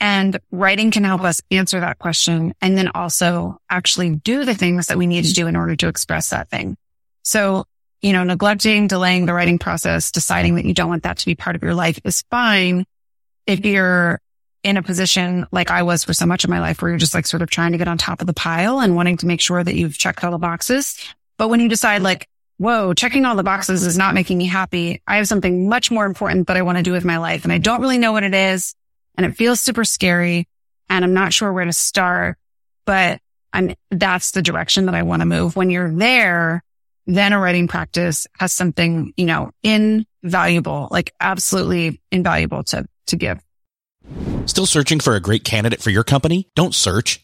And 0.01 0.39
writing 0.51 0.91
can 0.91 1.05
help 1.05 1.23
us 1.23 1.41
answer 1.51 1.81
that 1.81 1.99
question 1.99 2.55
and 2.61 2.77
then 2.77 2.89
also 2.95 3.59
actually 3.71 4.17
do 4.17 4.45
the 4.45 4.55
things 4.55 4.89
that 4.89 4.99
we 4.99 5.07
need 5.07 5.25
to 5.25 5.33
do 5.33 5.47
in 5.47 5.57
order 5.57 5.77
to 5.77 5.89
express 5.89 6.31
that 6.31 6.51
thing. 6.51 6.77
So, 7.23 7.65
you 8.03 8.13
know, 8.13 8.25
neglecting, 8.25 8.87
delaying 8.87 9.27
the 9.27 9.35
writing 9.35 9.59
process, 9.59 10.11
deciding 10.11 10.57
that 10.57 10.65
you 10.65 10.75
don't 10.75 10.91
want 10.91 11.05
that 11.05 11.19
to 11.19 11.27
be 11.27 11.35
part 11.35 11.57
of 11.57 11.63
your 11.63 11.75
life 11.75 11.99
is 12.05 12.23
fine 12.31 12.85
if 13.47 13.65
you're 13.65 14.21
in 14.63 14.77
a 14.79 14.83
position 14.83 15.47
like 15.53 15.71
I 15.71 15.83
was 15.83 16.05
for 16.05 16.15
so 16.15 16.27
much 16.27 16.45
of 16.45 16.51
my 16.51 16.59
life 16.59 16.81
where 16.81 16.91
you're 16.91 16.99
just 16.99 17.15
like 17.15 17.27
sort 17.27 17.43
of 17.43 17.51
trying 17.51 17.73
to 17.73 17.79
get 17.79 17.89
on 17.89 17.99
top 17.99 18.21
of 18.21 18.27
the 18.27 18.33
pile 18.33 18.81
and 18.81 18.97
wanting 18.97 19.19
to 19.19 19.27
make 19.27 19.41
sure 19.41 19.63
that 19.63 19.75
you've 19.75 19.99
checked 19.99 20.25
all 20.25 20.31
the 20.31 20.39
boxes. 20.39 20.99
But 21.37 21.49
when 21.49 21.61
you 21.61 21.69
decide 21.69 22.03
like, 22.03 22.29
whoa, 22.57 22.95
checking 22.95 23.27
all 23.27 23.37
the 23.37 23.43
boxes 23.43 23.85
is 23.85 23.99
not 23.99 24.15
making 24.15 24.39
me 24.39 24.47
happy. 24.47 25.03
I 25.07 25.17
have 25.17 25.29
something 25.29 25.69
much 25.69 25.91
more 25.91 26.07
important 26.07 26.47
that 26.47 26.57
I 26.57 26.63
want 26.63 26.79
to 26.79 26.83
do 26.83 26.93
with 26.93 27.05
my 27.05 27.19
life 27.19 27.45
and 27.45 27.53
I 27.53 27.59
don't 27.59 27.81
really 27.81 27.99
know 27.99 28.13
what 28.13 28.25
it 28.25 28.35
is 28.35 28.75
and 29.17 29.27
it 29.27 29.37
feels 29.37 29.61
super 29.61 29.85
scary 29.85 30.49
and 30.89 31.05
I'm 31.05 31.15
not 31.15 31.33
sure 31.33 31.53
where 31.53 31.65
to 31.65 31.73
start, 31.73 32.37
but 32.85 33.21
I'm, 33.53 33.75
that's 33.91 34.33
the 34.33 34.43
direction 34.43 34.87
that 34.87 34.95
I 34.95 35.03
want 35.03 35.21
to 35.21 35.27
move. 35.27 35.57
When 35.57 35.71
you're 35.71 35.93
there, 35.93 36.63
then 37.07 37.33
a 37.33 37.39
writing 37.39 37.69
practice 37.69 38.27
has 38.39 38.53
something, 38.53 39.13
you 39.17 39.27
know, 39.27 39.51
invaluable, 39.63 40.89
like 40.91 41.13
absolutely 41.21 42.01
invaluable 42.11 42.65
to, 42.65 42.87
to 43.09 43.17
give. 43.17 43.41
Still 44.47 44.67
searching 44.67 45.01
for 45.01 45.15
a 45.15 45.21
great 45.21 45.45
candidate 45.45 45.83
for 45.83 45.91
your 45.91 46.05
company? 46.05 46.49
Don't 46.55 46.75
search 46.75 47.24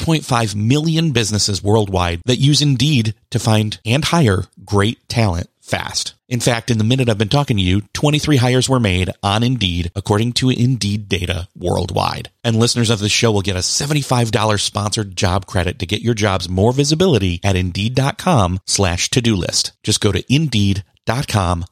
3.5 0.00 0.54
million 0.54 1.12
businesses 1.12 1.62
worldwide 1.62 2.22
that 2.24 2.36
use 2.36 2.62
Indeed 2.62 3.14
to 3.30 3.38
find 3.38 3.78
and 3.84 4.04
hire 4.04 4.44
great 4.64 5.06
talent 5.08 5.48
fast. 5.60 6.14
In 6.28 6.40
fact, 6.40 6.70
in 6.70 6.78
the 6.78 6.84
minute 6.84 7.08
I've 7.08 7.18
been 7.18 7.28
talking 7.28 7.56
to 7.56 7.62
you, 7.62 7.82
23 7.92 8.36
hires 8.36 8.68
were 8.68 8.80
made 8.80 9.10
on 9.22 9.42
Indeed, 9.42 9.90
according 9.94 10.32
to 10.34 10.50
Indeed 10.50 11.08
data 11.08 11.48
worldwide. 11.56 12.30
And 12.44 12.56
listeners 12.56 12.90
of 12.90 13.00
the 13.00 13.08
show 13.08 13.32
will 13.32 13.42
get 13.42 13.56
a 13.56 13.60
$75 13.60 14.60
sponsored 14.60 15.16
job 15.16 15.46
credit 15.46 15.78
to 15.80 15.86
get 15.86 16.02
your 16.02 16.14
jobs 16.14 16.48
more 16.48 16.72
visibility 16.72 17.40
at 17.44 17.56
Indeed.com 17.56 18.60
slash 18.66 19.10
to-do 19.10 19.34
list. 19.34 19.72
Just 19.82 20.00
go 20.00 20.12
to 20.12 20.24
Indeed.com 20.32 21.64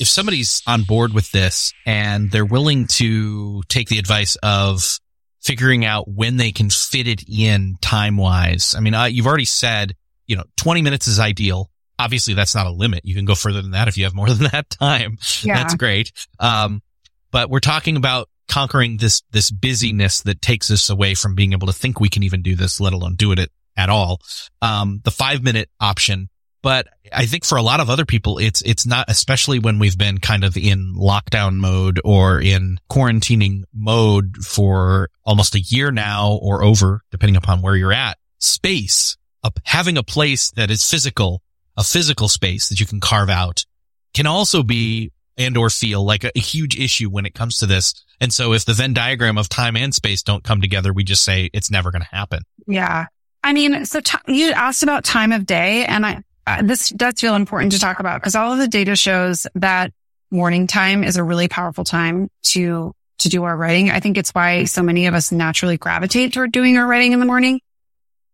If 0.00 0.08
somebody's 0.08 0.62
on 0.66 0.82
board 0.82 1.12
with 1.12 1.30
this 1.32 1.72
and 1.84 2.30
they're 2.30 2.44
willing 2.44 2.86
to 2.86 3.62
take 3.68 3.88
the 3.88 3.98
advice 3.98 4.36
of 4.42 4.98
figuring 5.40 5.84
out 5.84 6.08
when 6.08 6.36
they 6.36 6.52
can 6.52 6.70
fit 6.70 7.06
it 7.06 7.22
in 7.28 7.76
time 7.80 8.16
wise, 8.16 8.74
I 8.76 8.80
mean, 8.80 8.94
uh, 8.94 9.04
you've 9.04 9.26
already 9.26 9.44
said, 9.44 9.94
you 10.26 10.36
know, 10.36 10.44
20 10.56 10.82
minutes 10.82 11.08
is 11.08 11.20
ideal. 11.20 11.70
Obviously, 11.98 12.34
that's 12.34 12.54
not 12.54 12.66
a 12.66 12.70
limit. 12.70 13.04
You 13.04 13.14
can 13.14 13.24
go 13.24 13.34
further 13.34 13.62
than 13.62 13.70
that 13.70 13.88
if 13.88 13.96
you 13.96 14.04
have 14.04 14.14
more 14.14 14.28
than 14.32 14.50
that 14.52 14.70
time. 14.70 15.18
Yeah. 15.42 15.54
That's 15.54 15.74
great. 15.74 16.12
Um, 16.38 16.82
but 17.30 17.50
we're 17.50 17.60
talking 17.60 17.96
about 17.96 18.28
conquering 18.48 18.96
this, 18.98 19.22
this 19.30 19.50
busyness 19.50 20.22
that 20.22 20.40
takes 20.40 20.70
us 20.70 20.88
away 20.88 21.14
from 21.14 21.34
being 21.34 21.52
able 21.52 21.66
to 21.66 21.72
think 21.72 22.00
we 22.00 22.08
can 22.08 22.22
even 22.22 22.42
do 22.42 22.54
this, 22.54 22.80
let 22.80 22.92
alone 22.92 23.16
do 23.16 23.32
it 23.32 23.50
at 23.76 23.88
all. 23.88 24.20
Um, 24.62 25.00
the 25.04 25.10
five 25.10 25.42
minute 25.42 25.68
option 25.80 26.28
but 26.66 26.88
I 27.12 27.26
think 27.26 27.44
for 27.44 27.56
a 27.56 27.62
lot 27.62 27.78
of 27.78 27.88
other 27.88 28.04
people, 28.04 28.38
it's, 28.38 28.60
it's 28.62 28.84
not, 28.84 29.04
especially 29.08 29.60
when 29.60 29.78
we've 29.78 29.96
been 29.96 30.18
kind 30.18 30.42
of 30.42 30.56
in 30.56 30.96
lockdown 30.96 31.58
mode 31.58 32.00
or 32.04 32.40
in 32.40 32.78
quarantining 32.90 33.62
mode 33.72 34.38
for 34.38 35.08
almost 35.24 35.54
a 35.54 35.60
year 35.60 35.92
now 35.92 36.32
or 36.42 36.64
over, 36.64 37.02
depending 37.12 37.36
upon 37.36 37.62
where 37.62 37.76
you're 37.76 37.92
at. 37.92 38.18
Space, 38.40 39.16
having 39.62 39.96
a 39.96 40.02
place 40.02 40.50
that 40.56 40.72
is 40.72 40.82
physical, 40.82 41.40
a 41.76 41.84
physical 41.84 42.28
space 42.28 42.68
that 42.70 42.80
you 42.80 42.86
can 42.86 42.98
carve 42.98 43.30
out 43.30 43.64
can 44.12 44.26
also 44.26 44.64
be 44.64 45.12
and 45.38 45.56
or 45.56 45.70
feel 45.70 46.04
like 46.04 46.24
a, 46.24 46.32
a 46.34 46.40
huge 46.40 46.76
issue 46.76 47.08
when 47.08 47.26
it 47.26 47.34
comes 47.34 47.58
to 47.58 47.66
this. 47.66 47.94
And 48.20 48.32
so 48.32 48.54
if 48.54 48.64
the 48.64 48.72
Venn 48.72 48.92
diagram 48.92 49.38
of 49.38 49.48
time 49.48 49.76
and 49.76 49.94
space 49.94 50.24
don't 50.24 50.42
come 50.42 50.60
together, 50.60 50.92
we 50.92 51.04
just 51.04 51.22
say 51.22 51.48
it's 51.52 51.70
never 51.70 51.92
going 51.92 52.02
to 52.02 52.08
happen. 52.08 52.40
Yeah. 52.66 53.06
I 53.44 53.52
mean, 53.52 53.84
so 53.84 54.00
t- 54.00 54.18
you 54.26 54.50
asked 54.50 54.82
about 54.82 55.04
time 55.04 55.30
of 55.30 55.46
day 55.46 55.84
and 55.84 56.04
I, 56.04 56.24
uh, 56.46 56.62
this 56.62 56.90
does 56.90 57.14
feel 57.20 57.34
important 57.34 57.72
to 57.72 57.78
talk 57.78 57.98
about 57.98 58.20
because 58.20 58.34
all 58.34 58.52
of 58.52 58.58
the 58.58 58.68
data 58.68 58.94
shows 58.94 59.46
that 59.56 59.92
morning 60.30 60.66
time 60.66 61.02
is 61.04 61.16
a 61.16 61.24
really 61.24 61.48
powerful 61.48 61.84
time 61.84 62.28
to, 62.42 62.92
to 63.18 63.28
do 63.28 63.44
our 63.44 63.56
writing. 63.56 63.90
I 63.90 64.00
think 64.00 64.16
it's 64.16 64.30
why 64.30 64.64
so 64.64 64.82
many 64.82 65.06
of 65.06 65.14
us 65.14 65.32
naturally 65.32 65.76
gravitate 65.76 66.32
toward 66.32 66.52
doing 66.52 66.78
our 66.78 66.86
writing 66.86 67.12
in 67.12 67.20
the 67.20 67.26
morning. 67.26 67.60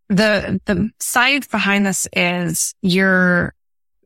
The, 0.09 0.61
the 0.67 0.91
science 1.01 1.47
behind 1.47 1.87
this 1.87 2.07
is 2.13 2.75
you're, 2.83 3.55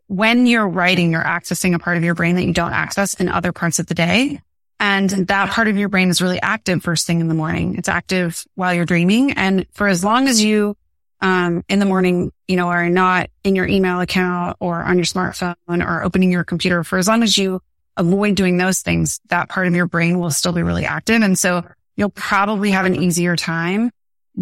when 0.06 0.46
you're 0.46 0.68
writing, 0.68 1.10
you're 1.10 1.22
accessing 1.22 1.74
a 1.74 1.80
part 1.80 1.96
of 1.96 2.04
your 2.04 2.14
brain 2.14 2.36
that 2.36 2.44
you 2.44 2.52
don't 2.52 2.72
access 2.72 3.14
in 3.14 3.28
other 3.28 3.50
parts 3.50 3.80
of 3.80 3.86
the 3.86 3.94
day. 3.94 4.40
And 4.78 5.10
that 5.10 5.50
part 5.50 5.68
of 5.68 5.76
your 5.76 5.88
brain 5.88 6.10
is 6.10 6.20
really 6.20 6.40
active 6.40 6.82
first 6.82 7.06
thing 7.06 7.20
in 7.20 7.28
the 7.28 7.34
morning. 7.34 7.76
It's 7.76 7.88
active 7.88 8.44
while 8.54 8.74
you're 8.74 8.84
dreaming. 8.84 9.32
And 9.32 9.66
for 9.72 9.88
as 9.88 10.04
long 10.04 10.28
as 10.28 10.44
you 10.44 10.76
um, 11.20 11.64
in 11.68 11.78
the 11.78 11.86
morning, 11.86 12.32
you 12.46 12.56
know, 12.56 12.68
are 12.68 12.88
not 12.88 13.30
in 13.44 13.56
your 13.56 13.66
email 13.66 14.00
account 14.00 14.56
or 14.60 14.82
on 14.82 14.96
your 14.96 15.04
smartphone 15.04 15.56
or 15.68 16.02
opening 16.02 16.30
your 16.30 16.44
computer 16.44 16.84
for 16.84 16.98
as 16.98 17.08
long 17.08 17.22
as 17.22 17.36
you 17.36 17.60
avoid 17.96 18.34
doing 18.34 18.56
those 18.58 18.80
things, 18.80 19.20
that 19.28 19.48
part 19.48 19.66
of 19.66 19.74
your 19.74 19.86
brain 19.86 20.18
will 20.18 20.30
still 20.30 20.52
be 20.52 20.62
really 20.62 20.84
active. 20.84 21.22
And 21.22 21.38
so 21.38 21.64
you'll 21.96 22.10
probably 22.10 22.70
have 22.72 22.86
an 22.86 22.94
easier 22.94 23.36
time 23.36 23.90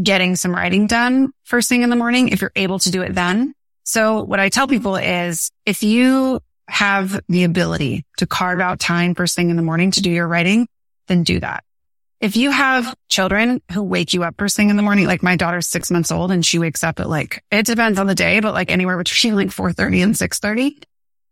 getting 0.00 0.34
some 0.34 0.52
writing 0.52 0.88
done 0.88 1.32
first 1.44 1.68
thing 1.68 1.82
in 1.82 1.90
the 1.90 1.96
morning 1.96 2.30
if 2.30 2.40
you're 2.40 2.52
able 2.56 2.80
to 2.80 2.90
do 2.90 3.02
it 3.02 3.14
then. 3.14 3.54
So 3.84 4.22
what 4.22 4.40
I 4.40 4.48
tell 4.48 4.66
people 4.66 4.96
is 4.96 5.50
if 5.64 5.82
you 5.82 6.40
have 6.66 7.20
the 7.28 7.44
ability 7.44 8.04
to 8.16 8.26
carve 8.26 8.58
out 8.60 8.80
time 8.80 9.14
first 9.14 9.36
thing 9.36 9.50
in 9.50 9.56
the 9.56 9.62
morning 9.62 9.92
to 9.92 10.02
do 10.02 10.10
your 10.10 10.26
writing, 10.26 10.66
then 11.06 11.22
do 11.22 11.38
that. 11.40 11.62
If 12.24 12.36
you 12.36 12.50
have 12.50 12.96
children 13.10 13.60
who 13.70 13.82
wake 13.82 14.14
you 14.14 14.24
up 14.24 14.36
first 14.38 14.56
thing 14.56 14.70
in 14.70 14.76
the 14.76 14.82
morning, 14.82 15.06
like 15.06 15.22
my 15.22 15.36
daughter's 15.36 15.66
six 15.66 15.90
months 15.90 16.10
old 16.10 16.30
and 16.30 16.44
she 16.44 16.58
wakes 16.58 16.82
up 16.82 16.98
at 16.98 17.06
like, 17.06 17.44
it 17.50 17.66
depends 17.66 17.98
on 17.98 18.06
the 18.06 18.14
day, 18.14 18.40
but 18.40 18.54
like 18.54 18.70
anywhere 18.70 18.96
between 18.96 19.36
like 19.36 19.48
4.30 19.48 20.02
and 20.02 20.14
6.30 20.14 20.82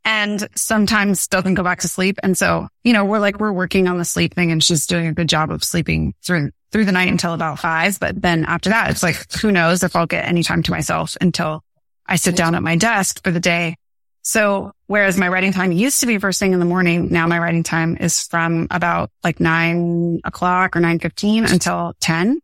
and 0.05 0.47
sometimes 0.55 1.29
doesn't 1.29 1.55
go 1.55 1.63
back 1.63 1.81
to 1.81 1.89
sleep. 1.89 2.19
And 2.23 2.37
so, 2.37 2.69
you 2.85 2.93
know, 2.93 3.07
we're 3.07 3.21
like, 3.21 3.41
we're 3.41 3.53
working 3.53 3.89
on 3.89 3.97
the 3.97 4.05
sleep 4.05 4.35
thing 4.35 4.53
and 4.53 4.63
she's 4.63 4.87
doing 4.87 5.07
a 5.07 5.15
good 5.15 5.31
job 5.31 5.51
of 5.51 5.65
sleeping 5.65 6.13
through, 6.23 6.51
through 6.73 6.85
the 6.85 6.93
night 6.93 7.09
until 7.09 7.33
about 7.33 7.59
five. 7.59 7.99
But 7.99 8.21
then 8.21 8.45
after 8.45 8.69
that, 8.69 8.91
it's 8.91 9.03
like, 9.03 9.33
who 9.41 9.51
knows 9.51 9.83
if 9.83 9.97
I'll 9.97 10.05
get 10.05 10.29
any 10.29 10.43
time 10.43 10.63
to 10.65 10.73
myself 10.73 11.17
until 11.23 11.65
I 12.05 12.17
sit 12.17 12.37
down 12.37 12.55
at 12.55 12.63
my 12.63 12.77
desk 12.77 13.25
for 13.25 13.31
the 13.31 13.41
day. 13.41 13.77
So 14.23 14.73
whereas 14.87 15.19
my 15.19 15.29
writing 15.29 15.53
time 15.53 15.73
used 15.73 16.01
to 16.01 16.07
be 16.07 16.19
first 16.19 16.39
thing 16.39 16.53
in 16.53 16.61
the 16.61 16.65
morning, 16.65 17.09
now 17.11 17.27
my 17.27 17.39
writing 17.39 17.65
time 17.65 17.97
is 17.99 18.23
from 18.23 18.69
about 18.71 19.11
like 19.25 19.41
nine 19.41 20.21
o'clock 20.25 20.77
or 20.77 20.81
nine 20.81 21.01
fifteen 21.01 21.45
until 21.45 21.95
10. 22.01 22.41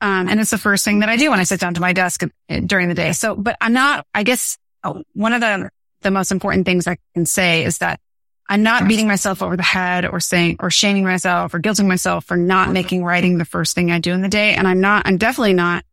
Um, 0.00 0.28
and 0.28 0.38
it's 0.38 0.50
the 0.50 0.58
first 0.58 0.84
thing 0.84 1.00
that 1.00 1.08
I 1.08 1.16
do 1.16 1.30
when 1.30 1.40
I 1.40 1.42
sit 1.42 1.58
down 1.58 1.74
to 1.74 1.80
my 1.80 1.92
desk 1.92 2.22
during 2.66 2.88
the 2.88 2.94
day. 2.94 3.12
So, 3.12 3.34
but 3.34 3.56
I'm 3.60 3.72
not, 3.72 4.06
I 4.14 4.22
guess 4.22 4.56
oh, 4.84 5.02
one 5.14 5.32
of 5.32 5.40
the, 5.40 5.70
the 6.02 6.12
most 6.12 6.30
important 6.30 6.66
things 6.66 6.86
I 6.86 6.98
can 7.14 7.26
say 7.26 7.64
is 7.64 7.78
that 7.78 8.00
I'm 8.48 8.62
not 8.62 8.86
beating 8.86 9.08
myself 9.08 9.42
over 9.42 9.56
the 9.56 9.62
head 9.62 10.06
or 10.06 10.20
saying, 10.20 10.56
or 10.60 10.70
shaming 10.70 11.02
myself 11.02 11.52
or 11.52 11.58
guilting 11.58 11.88
myself 11.88 12.24
for 12.24 12.36
not 12.36 12.70
making 12.70 13.04
writing 13.04 13.38
the 13.38 13.44
first 13.44 13.74
thing 13.74 13.90
I 13.90 13.98
do 13.98 14.12
in 14.12 14.22
the 14.22 14.28
day. 14.28 14.54
And 14.54 14.68
I'm 14.68 14.80
not, 14.80 15.06
I'm 15.06 15.18
definitely 15.18 15.52
not, 15.52 15.84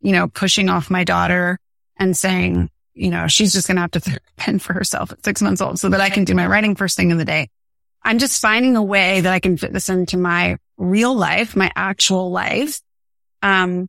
you 0.00 0.12
know, 0.12 0.26
pushing 0.26 0.70
off 0.70 0.90
my 0.90 1.04
daughter 1.04 1.58
and 1.98 2.16
saying, 2.16 2.70
you 2.94 3.10
know, 3.10 3.26
she's 3.26 3.52
just 3.52 3.66
going 3.66 3.76
to 3.76 3.82
have 3.82 3.90
to 3.92 4.20
pen 4.36 4.58
for 4.58 4.72
herself 4.72 5.12
at 5.12 5.24
six 5.24 5.42
months 5.42 5.60
old 5.60 5.78
so 5.78 5.88
that 5.88 6.00
I 6.00 6.10
can 6.10 6.24
do 6.24 6.34
my 6.34 6.46
writing 6.46 6.74
first 6.74 6.96
thing 6.96 7.10
in 7.10 7.18
the 7.18 7.24
day. 7.24 7.48
I'm 8.02 8.18
just 8.18 8.40
finding 8.40 8.76
a 8.76 8.82
way 8.82 9.20
that 9.20 9.32
I 9.32 9.40
can 9.40 9.56
fit 9.56 9.72
this 9.72 9.88
into 9.88 10.16
my 10.16 10.56
real 10.76 11.14
life, 11.14 11.54
my 11.54 11.70
actual 11.76 12.30
life, 12.30 12.80
um, 13.42 13.88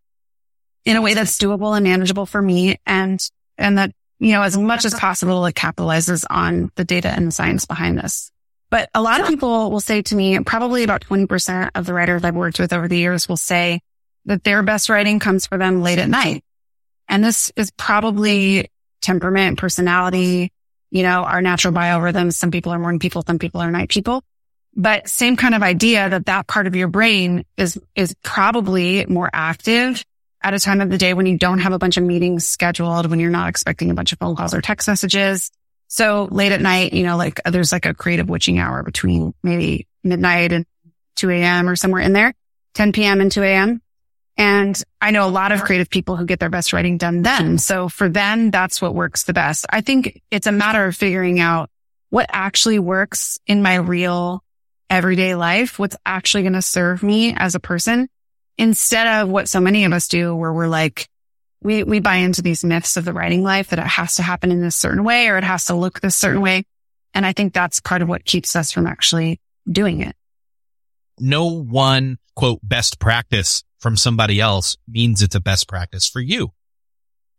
in 0.83 0.97
a 0.97 1.01
way 1.01 1.13
that's 1.13 1.37
doable 1.37 1.75
and 1.75 1.83
manageable 1.83 2.25
for 2.25 2.41
me. 2.41 2.77
And, 2.85 3.21
and 3.57 3.77
that, 3.77 3.91
you 4.19 4.33
know, 4.33 4.41
as 4.41 4.57
much 4.57 4.85
as 4.85 4.93
possible, 4.93 5.45
it 5.45 5.55
capitalizes 5.55 6.25
on 6.29 6.71
the 6.75 6.83
data 6.83 7.09
and 7.09 7.27
the 7.27 7.31
science 7.31 7.65
behind 7.65 7.97
this. 7.97 8.31
But 8.69 8.89
a 8.93 9.01
lot 9.01 9.19
of 9.19 9.27
people 9.27 9.69
will 9.71 9.81
say 9.81 10.01
to 10.01 10.15
me, 10.15 10.39
probably 10.39 10.83
about 10.83 11.01
20% 11.01 11.71
of 11.75 11.85
the 11.85 11.93
writers 11.93 12.23
I've 12.23 12.35
worked 12.35 12.59
with 12.59 12.71
over 12.71 12.87
the 12.87 12.97
years 12.97 13.27
will 13.27 13.37
say 13.37 13.81
that 14.25 14.43
their 14.43 14.63
best 14.63 14.89
writing 14.89 15.19
comes 15.19 15.45
for 15.45 15.57
them 15.57 15.81
late 15.81 15.99
at 15.99 16.09
night. 16.09 16.43
And 17.09 17.23
this 17.23 17.51
is 17.57 17.71
probably 17.71 18.69
temperament, 19.01 19.57
personality, 19.57 20.51
you 20.89 21.03
know, 21.03 21.23
our 21.23 21.41
natural 21.41 21.73
biorhythms. 21.73 22.33
Some 22.33 22.51
people 22.51 22.71
are 22.73 22.79
morning 22.79 22.99
people, 22.99 23.23
some 23.25 23.39
people 23.39 23.61
are 23.61 23.71
night 23.71 23.89
people. 23.89 24.23
But 24.73 25.09
same 25.09 25.35
kind 25.35 25.53
of 25.53 25.63
idea 25.63 26.09
that 26.09 26.27
that 26.27 26.47
part 26.47 26.67
of 26.67 26.75
your 26.75 26.87
brain 26.87 27.45
is, 27.57 27.79
is 27.95 28.15
probably 28.23 29.05
more 29.05 29.29
active 29.33 30.05
at 30.41 30.53
a 30.53 30.59
time 30.59 30.81
of 30.81 30.89
the 30.89 30.97
day 30.97 31.13
when 31.13 31.25
you 31.25 31.37
don't 31.37 31.59
have 31.59 31.73
a 31.73 31.79
bunch 31.79 31.97
of 31.97 32.03
meetings 32.03 32.47
scheduled, 32.47 33.09
when 33.09 33.19
you're 33.19 33.29
not 33.29 33.49
expecting 33.49 33.91
a 33.91 33.93
bunch 33.93 34.13
of 34.13 34.19
phone 34.19 34.35
calls 34.35 34.53
or 34.53 34.61
text 34.61 34.87
messages. 34.87 35.51
So 35.87 36.27
late 36.31 36.53
at 36.53 36.61
night, 36.61 36.93
you 36.93 37.03
know, 37.03 37.17
like 37.17 37.41
uh, 37.43 37.51
there's 37.51 37.71
like 37.71 37.85
a 37.85 37.93
creative 37.93 38.29
witching 38.29 38.59
hour 38.59 38.81
between 38.81 39.33
maybe 39.43 39.87
midnight 40.03 40.53
and 40.53 40.65
2 41.17 41.29
a.m. 41.29 41.67
or 41.67 41.75
somewhere 41.75 42.01
in 42.01 42.13
there, 42.13 42.33
10 42.75 42.93
p.m. 42.93 43.19
and 43.19 43.31
2 43.31 43.43
a.m. 43.43 43.81
And 44.41 44.83
I 44.99 45.11
know 45.11 45.27
a 45.27 45.29
lot 45.29 45.51
of 45.51 45.61
creative 45.61 45.87
people 45.87 46.15
who 46.15 46.25
get 46.25 46.39
their 46.39 46.49
best 46.49 46.73
writing 46.73 46.97
done 46.97 47.21
then. 47.21 47.59
So 47.59 47.87
for 47.87 48.09
them, 48.09 48.49
that's 48.49 48.81
what 48.81 48.95
works 48.95 49.25
the 49.25 49.33
best. 49.33 49.67
I 49.69 49.81
think 49.81 50.19
it's 50.31 50.47
a 50.47 50.51
matter 50.51 50.83
of 50.83 50.95
figuring 50.95 51.39
out 51.39 51.69
what 52.09 52.25
actually 52.33 52.79
works 52.79 53.37
in 53.45 53.61
my 53.61 53.75
real 53.75 54.43
everyday 54.89 55.35
life, 55.35 55.77
what's 55.77 55.95
actually 56.07 56.41
going 56.41 56.53
to 56.53 56.63
serve 56.63 57.03
me 57.03 57.35
as 57.35 57.53
a 57.53 57.59
person 57.59 58.09
instead 58.57 59.05
of 59.05 59.29
what 59.29 59.47
so 59.47 59.59
many 59.59 59.85
of 59.85 59.93
us 59.93 60.07
do 60.07 60.35
where 60.35 60.51
we're 60.51 60.67
like, 60.67 61.07
we, 61.61 61.83
we 61.83 61.99
buy 61.99 62.15
into 62.15 62.41
these 62.41 62.63
myths 62.63 62.97
of 62.97 63.05
the 63.05 63.13
writing 63.13 63.43
life 63.43 63.69
that 63.69 63.77
it 63.77 63.85
has 63.85 64.15
to 64.15 64.23
happen 64.23 64.51
in 64.51 64.59
this 64.59 64.75
certain 64.75 65.03
way 65.03 65.27
or 65.27 65.37
it 65.37 65.43
has 65.43 65.65
to 65.65 65.75
look 65.75 66.01
this 66.01 66.15
certain 66.15 66.41
way. 66.41 66.63
And 67.13 67.27
I 67.27 67.33
think 67.33 67.53
that's 67.53 67.79
part 67.79 68.01
of 68.01 68.09
what 68.09 68.25
keeps 68.25 68.55
us 68.55 68.71
from 68.71 68.87
actually 68.87 69.39
doing 69.71 70.01
it. 70.01 70.15
No 71.19 71.45
one 71.45 72.17
quote 72.35 72.59
best 72.63 72.99
practice 72.99 73.63
from 73.79 73.97
somebody 73.97 74.39
else 74.39 74.77
means 74.87 75.21
it's 75.21 75.35
a 75.35 75.39
best 75.39 75.67
practice 75.67 76.07
for 76.07 76.19
you. 76.19 76.51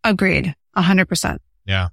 Agreed. 0.05 0.55
A 0.75 0.83
hundred 0.83 1.09
percent. 1.09 1.41
Yeah. 1.65 1.89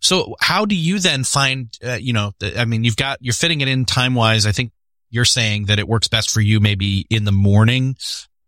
So 0.00 0.36
how 0.40 0.64
do 0.64 0.74
you 0.74 0.98
then 0.98 1.24
find, 1.24 1.68
uh, 1.84 1.98
you 2.00 2.14
know, 2.14 2.32
I 2.56 2.64
mean, 2.64 2.84
you've 2.84 2.96
got, 2.96 3.18
you're 3.20 3.34
fitting 3.34 3.60
it 3.60 3.68
in 3.68 3.84
time 3.84 4.14
wise. 4.14 4.46
I 4.46 4.52
think 4.52 4.72
you're 5.10 5.26
saying 5.26 5.66
that 5.66 5.78
it 5.78 5.86
works 5.86 6.08
best 6.08 6.30
for 6.30 6.40
you 6.40 6.60
maybe 6.60 7.06
in 7.10 7.24
the 7.24 7.32
morning. 7.32 7.96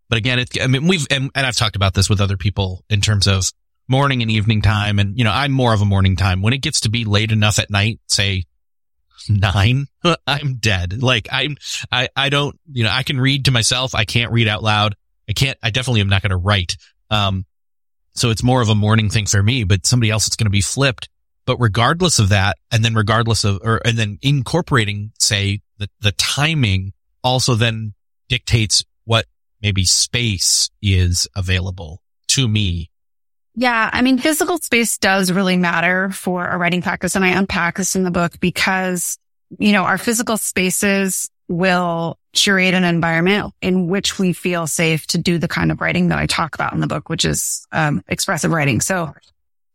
But 0.09 0.17
again, 0.17 0.39
it, 0.39 0.61
I 0.61 0.67
mean, 0.67 0.87
we've, 0.87 1.05
and, 1.11 1.29
and 1.35 1.45
I've 1.45 1.55
talked 1.55 1.75
about 1.75 1.93
this 1.93 2.09
with 2.09 2.21
other 2.21 2.37
people 2.37 2.83
in 2.89 3.01
terms 3.01 3.27
of 3.27 3.51
morning 3.87 4.21
and 4.21 4.31
evening 4.31 4.61
time. 4.61 4.97
And, 4.97 5.17
you 5.17 5.23
know, 5.23 5.31
I'm 5.31 5.51
more 5.51 5.73
of 5.73 5.81
a 5.81 5.85
morning 5.85 6.15
time 6.15 6.41
when 6.41 6.53
it 6.53 6.61
gets 6.61 6.81
to 6.81 6.89
be 6.89 7.05
late 7.05 7.31
enough 7.31 7.59
at 7.59 7.69
night, 7.69 7.99
say 8.07 8.45
nine, 9.29 9.87
I'm 10.27 10.55
dead. 10.55 11.01
Like 11.01 11.27
I'm, 11.31 11.57
I, 11.91 12.09
I 12.15 12.29
don't, 12.29 12.59
you 12.71 12.83
know, 12.83 12.91
I 12.91 13.03
can 13.03 13.19
read 13.19 13.45
to 13.45 13.51
myself. 13.51 13.95
I 13.95 14.05
can't 14.05 14.31
read 14.31 14.47
out 14.47 14.63
loud. 14.63 14.95
I 15.29 15.33
can't, 15.33 15.57
I 15.63 15.69
definitely 15.69 16.01
am 16.01 16.09
not 16.09 16.21
going 16.21 16.31
to 16.31 16.37
write. 16.37 16.75
Um, 17.09 17.45
so 18.15 18.29
it's 18.29 18.43
more 18.43 18.61
of 18.61 18.69
a 18.69 18.75
morning 18.75 19.09
thing 19.09 19.25
for 19.25 19.41
me, 19.41 19.63
but 19.63 19.85
somebody 19.85 20.11
else 20.11 20.27
it's 20.27 20.35
going 20.35 20.45
to 20.45 20.51
be 20.51 20.61
flipped. 20.61 21.09
But 21.45 21.57
regardless 21.57 22.19
of 22.19 22.29
that, 22.29 22.57
and 22.71 22.85
then 22.85 22.93
regardless 22.93 23.43
of, 23.43 23.59
or, 23.63 23.81
and 23.83 23.97
then 23.97 24.17
incorporating, 24.21 25.11
say, 25.19 25.61
the, 25.77 25.89
the 25.99 26.13
timing 26.13 26.93
also 27.23 27.55
then 27.55 27.93
dictates 28.29 28.83
what 29.05 29.25
maybe 29.61 29.83
space 29.83 30.69
is 30.81 31.27
available 31.35 32.01
to 32.27 32.47
me. 32.47 32.89
Yeah. 33.55 33.89
I 33.91 34.01
mean, 34.01 34.17
physical 34.17 34.57
space 34.57 34.97
does 34.97 35.31
really 35.31 35.57
matter 35.57 36.09
for 36.09 36.47
a 36.47 36.57
writing 36.57 36.81
practice. 36.81 37.15
And 37.15 37.23
I 37.23 37.29
unpack 37.29 37.77
this 37.77 37.95
in 37.95 38.03
the 38.03 38.11
book 38.11 38.39
because, 38.39 39.17
you 39.59 39.71
know, 39.71 39.83
our 39.83 39.97
physical 39.97 40.37
spaces 40.37 41.29
will 41.47 42.17
curate 42.33 42.73
an 42.73 42.83
environment 42.83 43.53
in 43.61 43.87
which 43.87 44.17
we 44.17 44.33
feel 44.33 44.65
safe 44.65 45.05
to 45.07 45.17
do 45.17 45.37
the 45.37 45.47
kind 45.47 45.71
of 45.71 45.81
writing 45.81 46.07
that 46.07 46.17
I 46.17 46.25
talk 46.25 46.55
about 46.55 46.73
in 46.73 46.79
the 46.79 46.87
book, 46.87 47.09
which 47.09 47.25
is 47.25 47.67
um, 47.71 48.03
expressive 48.07 48.51
writing. 48.51 48.81
So, 48.81 49.13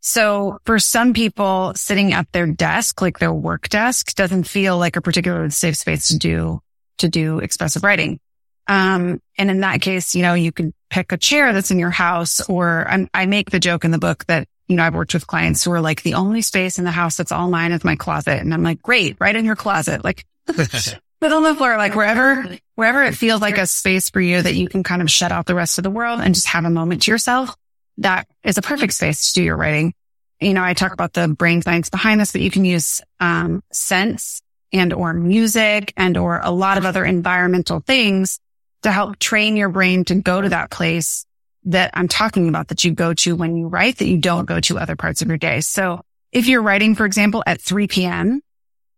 so 0.01 0.59
for 0.65 0.79
some 0.79 1.13
people 1.13 1.73
sitting 1.77 2.13
at 2.13 2.31
their 2.33 2.47
desk, 2.47 3.01
like 3.01 3.19
their 3.19 3.33
work 3.33 3.69
desk 3.69 4.15
doesn't 4.15 4.45
feel 4.45 4.77
like 4.77 4.97
a 4.97 5.01
particularly 5.01 5.51
safe 5.51 5.77
space 5.77 6.09
to 6.09 6.19
do, 6.19 6.61
to 6.99 7.09
do 7.09 7.39
expressive 7.39 7.85
writing. 7.85 8.19
Um, 8.67 9.21
and 9.37 9.51
in 9.51 9.61
that 9.61 9.81
case, 9.81 10.15
you 10.15 10.23
know, 10.23 10.35
you 10.35 10.51
can 10.53 10.75
pick 10.91 11.13
a 11.13 11.17
chair 11.17 11.53
that's 11.53 11.71
in 11.71 11.79
your 11.79 11.91
house 11.91 12.41
or 12.49 12.87
I'm, 12.89 13.09
I 13.13 13.27
make 13.27 13.51
the 13.51 13.61
joke 13.61 13.85
in 13.85 13.91
the 13.91 13.99
book 13.99 14.25
that, 14.27 14.49
you 14.67 14.77
know, 14.77 14.83
I've 14.83 14.95
worked 14.95 15.15
with 15.15 15.27
clients 15.27 15.65
who 15.65 15.73
are 15.73 15.81
like 15.81 16.03
the 16.03 16.15
only 16.15 16.43
space 16.43 16.79
in 16.79 16.85
the 16.85 16.91
house 16.91 17.17
that's 17.17 17.33
all 17.33 17.49
mine 17.49 17.73
is 17.73 17.85
my 17.85 17.97
closet. 17.97 18.41
And 18.41 18.53
I'm 18.53 18.63
like, 18.63 18.83
great, 18.83 19.17
write 19.21 19.37
in 19.37 19.45
your 19.45 19.57
closet. 19.57 20.05
Like 20.05 20.25
But 21.21 21.33
on 21.33 21.43
the 21.43 21.55
floor, 21.55 21.77
like 21.77 21.97
wherever, 21.97 22.57
wherever 22.77 23.03
it 23.03 23.17
feels 23.17 23.41
like 23.41 23.59
a 23.59 23.67
space 23.67 24.09
for 24.09 24.21
you 24.21 24.41
that 24.41 24.55
you 24.55 24.69
can 24.69 24.85
kind 24.85 25.03
of 25.03 25.11
shut 25.11 25.33
out 25.33 25.47
the 25.47 25.55
rest 25.55 25.79
of 25.79 25.83
the 25.83 25.91
world 25.91 26.21
and 26.21 26.33
just 26.33 26.47
have 26.47 26.65
a 26.65 26.71
moment 26.71 27.03
to 27.03 27.11
yourself, 27.11 27.57
that 27.99 28.29
is 28.45 28.57
a 28.57 28.63
perfect 28.63 28.93
space 28.93 29.29
to 29.29 29.35
do 29.35 29.43
your 29.43 29.57
writing. 29.57 29.95
You 30.41 30.55
know, 30.55 30.63
I 30.63 30.75
talk 30.75 30.93
about 30.93 31.15
the 31.15 31.27
brain 31.27 31.61
science 31.63 31.91
behind 31.91 32.21
this, 32.21 32.31
but 32.31 32.41
you 32.41 32.53
can 32.53 32.65
use, 32.65 33.01
um, 33.19 33.65
sense 33.73 34.43
and 34.73 34.93
or 34.93 35.13
music 35.13 35.93
and 35.97 36.17
or 36.17 36.41
a 36.43 36.51
lot 36.51 36.79
of 36.79 36.85
other 36.85 37.05
environmental 37.05 37.81
things 37.81 38.39
to 38.83 38.93
help 38.93 39.19
train 39.19 39.57
your 39.57 39.69
brain 39.69 40.05
to 40.05 40.15
go 40.17 40.41
to 40.41 40.49
that 40.51 40.71
place 40.71 41.27
that 41.65 41.91
I'm 41.95 42.09
talking 42.09 42.49
about 42.49 42.69
that 42.69 42.85
you 42.85 42.93
go 42.93 43.15
to 43.15 43.37
when 43.37 43.57
you 43.57 43.69
write 43.69 43.99
that 43.99 44.07
you 44.07 44.19
don't 44.19 44.47
go 44.47 44.61
to 44.61 44.79
other 44.79 44.97
parts 44.97 45.23
of 45.23 45.29
your 45.29 45.37
day. 45.37 45.61
So 45.61 46.01
if 46.33 46.47
you're 46.47 46.63
writing, 46.63 46.95
for 46.95 47.05
example, 47.05 47.43
at 47.47 47.61
3 47.61 47.89
p.m., 47.89 48.41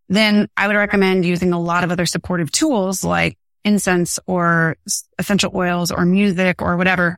then 0.09 0.49
I 0.57 0.67
would 0.67 0.75
recommend 0.75 1.25
using 1.25 1.53
a 1.53 1.59
lot 1.59 1.83
of 1.83 1.91
other 1.91 2.05
supportive 2.05 2.51
tools 2.51 3.03
like 3.03 3.37
incense 3.63 4.19
or 4.25 4.75
essential 5.17 5.51
oils 5.55 5.91
or 5.91 6.05
music 6.05 6.61
or 6.61 6.77
whatever 6.77 7.17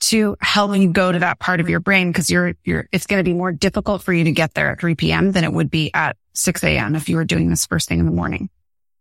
to 0.00 0.36
help 0.40 0.76
you 0.76 0.92
go 0.92 1.10
to 1.10 1.18
that 1.18 1.40
part 1.40 1.58
of 1.58 1.68
your 1.68 1.80
brain 1.80 2.12
because 2.12 2.30
you're, 2.30 2.54
you're, 2.62 2.88
it's 2.92 3.06
going 3.06 3.18
to 3.18 3.28
be 3.28 3.34
more 3.34 3.50
difficult 3.50 4.02
for 4.02 4.12
you 4.12 4.24
to 4.24 4.32
get 4.32 4.54
there 4.54 4.70
at 4.70 4.80
3 4.80 4.94
p.m. 4.94 5.32
than 5.32 5.42
it 5.42 5.52
would 5.52 5.70
be 5.70 5.90
at 5.92 6.16
6 6.34 6.62
a.m. 6.62 6.94
if 6.94 7.08
you 7.08 7.16
were 7.16 7.24
doing 7.24 7.50
this 7.50 7.66
first 7.66 7.88
thing 7.88 7.98
in 7.98 8.06
the 8.06 8.12
morning. 8.12 8.48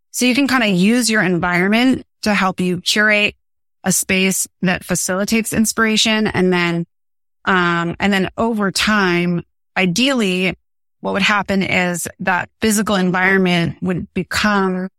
So 0.10 0.26
you 0.26 0.34
can 0.34 0.48
kind 0.48 0.64
of 0.64 0.70
use 0.70 1.10
your 1.10 1.22
environment 1.22 2.07
to 2.24 2.34
help 2.34 2.60
you 2.60 2.82
curate 2.82 3.36
a 3.84 3.92
space 3.92 4.48
that 4.62 4.84
facilitates 4.84 5.54
inspiration. 5.54 6.28
And 6.28 6.52
then, 6.52 6.86
um, 7.46 7.96
and 8.00 8.12
then 8.12 8.30
over 8.38 8.72
time, 8.72 9.44
ideally 9.76 10.56
what 11.00 11.14
would 11.14 11.22
happen 11.22 11.64
is 11.64 12.08
that 12.20 12.50
physical 12.60 12.96
environment 12.96 13.78
would 13.82 14.12
become 14.14 14.90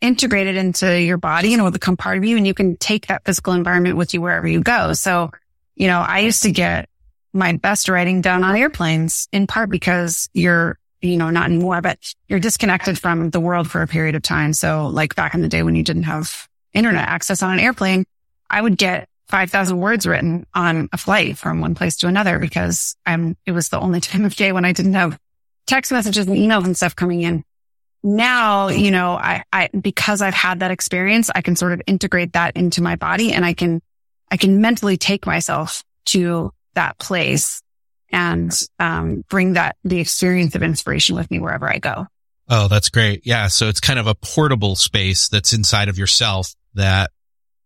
integrated 0.00 0.56
into 0.56 1.00
your 1.00 1.16
body 1.16 1.54
and 1.54 1.64
would 1.64 1.72
become 1.72 1.96
part 1.96 2.18
of 2.18 2.24
you 2.24 2.36
and 2.36 2.46
you 2.46 2.54
can 2.54 2.76
take 2.76 3.06
that 3.06 3.24
physical 3.24 3.54
environment 3.54 3.96
with 3.96 4.12
you 4.12 4.20
wherever 4.20 4.46
you 4.46 4.60
go. 4.60 4.92
So, 4.92 5.30
you 5.74 5.86
know, 5.86 6.00
I 6.00 6.20
used 6.20 6.42
to 6.42 6.52
get 6.52 6.88
my 7.32 7.56
best 7.56 7.88
writing 7.88 8.20
done 8.20 8.44
on 8.44 8.56
airplanes 8.56 9.28
in 9.32 9.46
part 9.46 9.70
because 9.70 10.28
you're, 10.32 10.78
you 11.06 11.16
know, 11.16 11.30
not 11.30 11.46
anymore, 11.46 11.80
but 11.80 11.98
you're 12.28 12.40
disconnected 12.40 12.98
from 12.98 13.30
the 13.30 13.40
world 13.40 13.70
for 13.70 13.82
a 13.82 13.86
period 13.86 14.14
of 14.14 14.22
time. 14.22 14.52
So 14.52 14.88
like 14.88 15.14
back 15.14 15.34
in 15.34 15.42
the 15.42 15.48
day 15.48 15.62
when 15.62 15.76
you 15.76 15.82
didn't 15.82 16.04
have 16.04 16.48
internet 16.72 17.08
access 17.08 17.42
on 17.42 17.52
an 17.52 17.60
airplane, 17.60 18.04
I 18.50 18.60
would 18.60 18.76
get 18.76 19.08
5,000 19.28 19.78
words 19.78 20.06
written 20.06 20.46
on 20.54 20.88
a 20.92 20.98
flight 20.98 21.36
from 21.36 21.60
one 21.60 21.74
place 21.74 21.96
to 21.98 22.06
another 22.06 22.38
because 22.38 22.96
I'm, 23.04 23.36
it 23.44 23.52
was 23.52 23.68
the 23.68 23.80
only 23.80 24.00
time 24.02 24.24
of 24.24 24.36
day 24.36 24.52
when 24.52 24.64
I 24.64 24.72
didn't 24.72 24.94
have 24.94 25.18
text 25.66 25.90
messages 25.90 26.26
and 26.26 26.36
emails 26.36 26.64
and 26.64 26.76
stuff 26.76 26.94
coming 26.94 27.22
in. 27.22 27.44
Now, 28.02 28.68
you 28.68 28.92
know, 28.92 29.14
I, 29.14 29.42
I, 29.52 29.68
because 29.68 30.22
I've 30.22 30.34
had 30.34 30.60
that 30.60 30.70
experience, 30.70 31.28
I 31.34 31.40
can 31.40 31.56
sort 31.56 31.72
of 31.72 31.82
integrate 31.86 32.34
that 32.34 32.56
into 32.56 32.82
my 32.82 32.94
body 32.94 33.32
and 33.32 33.44
I 33.44 33.52
can, 33.52 33.82
I 34.30 34.36
can 34.36 34.60
mentally 34.60 34.96
take 34.96 35.26
myself 35.26 35.82
to 36.06 36.52
that 36.74 36.98
place 36.98 37.62
and 38.16 38.58
um, 38.78 39.22
bring 39.28 39.52
that 39.52 39.76
the 39.84 40.00
experience 40.00 40.54
of 40.54 40.62
inspiration 40.62 41.14
with 41.16 41.30
me 41.30 41.38
wherever 41.38 41.70
I 41.70 41.78
go. 41.78 42.06
Oh, 42.48 42.66
that's 42.68 42.88
great. 42.88 43.26
Yeah. 43.26 43.48
So 43.48 43.68
it's 43.68 43.78
kind 43.80 43.98
of 43.98 44.06
a 44.06 44.14
portable 44.14 44.74
space 44.74 45.28
that's 45.28 45.52
inside 45.52 45.88
of 45.90 45.98
yourself 45.98 46.54
that, 46.74 47.10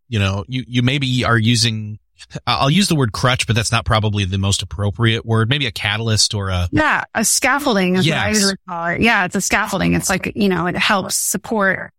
you 0.08 0.18
know, 0.18 0.44
you, 0.48 0.64
you 0.66 0.82
maybe 0.82 1.24
are 1.24 1.38
using, 1.38 2.00
I'll 2.46 2.70
use 2.70 2.88
the 2.88 2.96
word 2.96 3.12
crutch, 3.12 3.46
but 3.46 3.54
that's 3.54 3.70
not 3.70 3.84
probably 3.84 4.24
the 4.24 4.38
most 4.38 4.62
appropriate 4.62 5.24
word. 5.24 5.48
Maybe 5.48 5.66
a 5.66 5.70
catalyst 5.70 6.34
or 6.34 6.48
a. 6.48 6.68
Yeah. 6.72 7.04
A 7.14 7.24
scaffolding 7.24 7.94
is 7.96 8.06
Yes. 8.06 8.16
what 8.16 8.24
I 8.24 8.28
usually 8.30 8.56
call 8.68 8.86
it. 8.86 9.00
Yeah. 9.02 9.24
It's 9.26 9.36
a 9.36 9.40
scaffolding. 9.40 9.94
It's 9.94 10.10
like, 10.10 10.32
you 10.34 10.48
know, 10.48 10.66
it 10.66 10.76
helps 10.76 11.14
support 11.14 11.92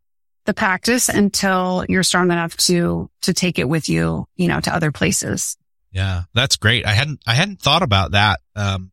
the 0.45 0.53
practice 0.53 1.07
until 1.07 1.85
you're 1.87 2.03
strong 2.03 2.31
enough 2.31 2.57
to, 2.57 3.09
to 3.21 3.33
take 3.33 3.59
it 3.59 3.69
with 3.69 3.87
you, 3.87 4.25
you 4.35 4.47
know, 4.49 4.59
to 4.59 4.73
other 4.75 4.91
places. 4.91 5.55
Yeah. 5.91 6.23
That's 6.33 6.55
great. 6.55 6.85
I 6.85 6.91
hadn't, 6.91 7.21
I 7.27 7.33
hadn't 7.33 7.61
thought 7.61 7.83
about 7.83 8.11
that. 8.11 8.39
Um, 8.55 8.91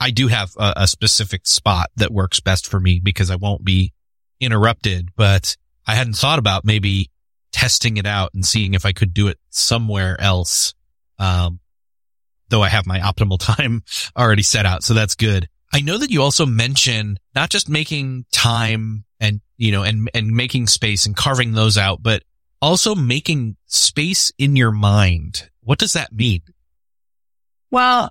I 0.00 0.10
do 0.10 0.28
have 0.28 0.50
a, 0.58 0.72
a 0.78 0.86
specific 0.86 1.46
spot 1.46 1.90
that 1.96 2.12
works 2.12 2.40
best 2.40 2.66
for 2.66 2.80
me 2.80 3.00
because 3.02 3.30
I 3.30 3.36
won't 3.36 3.64
be 3.64 3.92
interrupted, 4.40 5.10
but 5.16 5.56
I 5.86 5.94
hadn't 5.94 6.16
thought 6.16 6.38
about 6.38 6.64
maybe 6.64 7.10
testing 7.52 7.96
it 7.96 8.06
out 8.06 8.30
and 8.34 8.44
seeing 8.44 8.74
if 8.74 8.84
I 8.84 8.92
could 8.92 9.14
do 9.14 9.28
it 9.28 9.38
somewhere 9.50 10.20
else. 10.20 10.74
Um, 11.18 11.60
though 12.48 12.62
I 12.62 12.68
have 12.68 12.86
my 12.86 12.98
optimal 12.98 13.38
time 13.56 13.82
already 14.16 14.42
set 14.42 14.66
out. 14.66 14.82
So 14.82 14.94
that's 14.94 15.14
good. 15.14 15.48
I 15.72 15.80
know 15.80 15.98
that 15.98 16.10
you 16.10 16.22
also 16.22 16.44
mention 16.44 17.18
not 17.34 17.50
just 17.50 17.68
making 17.68 18.26
time 18.30 19.04
and, 19.20 19.40
you 19.56 19.72
know, 19.72 19.84
and, 19.84 20.10
and 20.14 20.28
making 20.28 20.66
space 20.66 21.06
and 21.06 21.16
carving 21.16 21.52
those 21.52 21.78
out, 21.78 22.02
but 22.02 22.22
also 22.60 22.94
making 22.94 23.56
space 23.66 24.32
in 24.38 24.54
your 24.54 24.70
mind. 24.70 25.48
What 25.64 25.78
does 25.78 25.92
that 25.94 26.12
mean? 26.12 26.42
Well, 27.70 28.10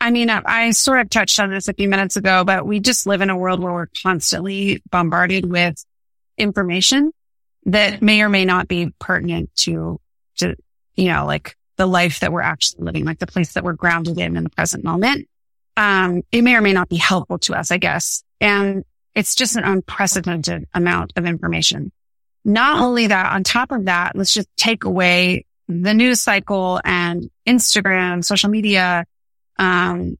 I 0.00 0.10
mean, 0.10 0.30
I, 0.30 0.42
I 0.44 0.70
sort 0.70 1.00
of 1.00 1.10
touched 1.10 1.38
on 1.38 1.50
this 1.50 1.68
a 1.68 1.74
few 1.74 1.88
minutes 1.88 2.16
ago, 2.16 2.44
but 2.44 2.66
we 2.66 2.80
just 2.80 3.06
live 3.06 3.20
in 3.20 3.30
a 3.30 3.36
world 3.36 3.60
where 3.60 3.72
we're 3.72 3.88
constantly 4.02 4.82
bombarded 4.90 5.48
with 5.48 5.84
information 6.36 7.12
that 7.66 8.02
may 8.02 8.22
or 8.22 8.28
may 8.28 8.44
not 8.44 8.66
be 8.66 8.92
pertinent 8.98 9.54
to, 9.54 10.00
to, 10.38 10.56
you 10.96 11.12
know, 11.12 11.24
like 11.26 11.56
the 11.76 11.86
life 11.86 12.20
that 12.20 12.32
we're 12.32 12.40
actually 12.40 12.84
living, 12.84 13.04
like 13.04 13.18
the 13.18 13.26
place 13.26 13.52
that 13.52 13.62
we're 13.62 13.74
grounded 13.74 14.18
in 14.18 14.36
in 14.36 14.44
the 14.44 14.50
present 14.50 14.82
moment. 14.82 15.28
Um, 15.76 16.22
it 16.32 16.42
may 16.42 16.56
or 16.56 16.60
may 16.60 16.72
not 16.72 16.88
be 16.88 16.96
helpful 16.96 17.38
to 17.40 17.54
us, 17.54 17.70
I 17.70 17.78
guess. 17.78 18.24
And 18.40 18.84
it's 19.14 19.34
just 19.34 19.56
an 19.56 19.64
unprecedented 19.64 20.66
amount 20.74 21.12
of 21.16 21.26
information. 21.26 21.92
Not 22.44 22.80
only 22.80 23.06
that, 23.06 23.32
on 23.32 23.44
top 23.44 23.70
of 23.70 23.84
that, 23.84 24.16
let's 24.16 24.34
just 24.34 24.48
take 24.56 24.84
away 24.84 25.46
the 25.80 25.94
news 25.94 26.20
cycle 26.20 26.80
and 26.84 27.30
Instagram, 27.46 28.24
social 28.24 28.50
media, 28.50 29.06
um, 29.58 30.18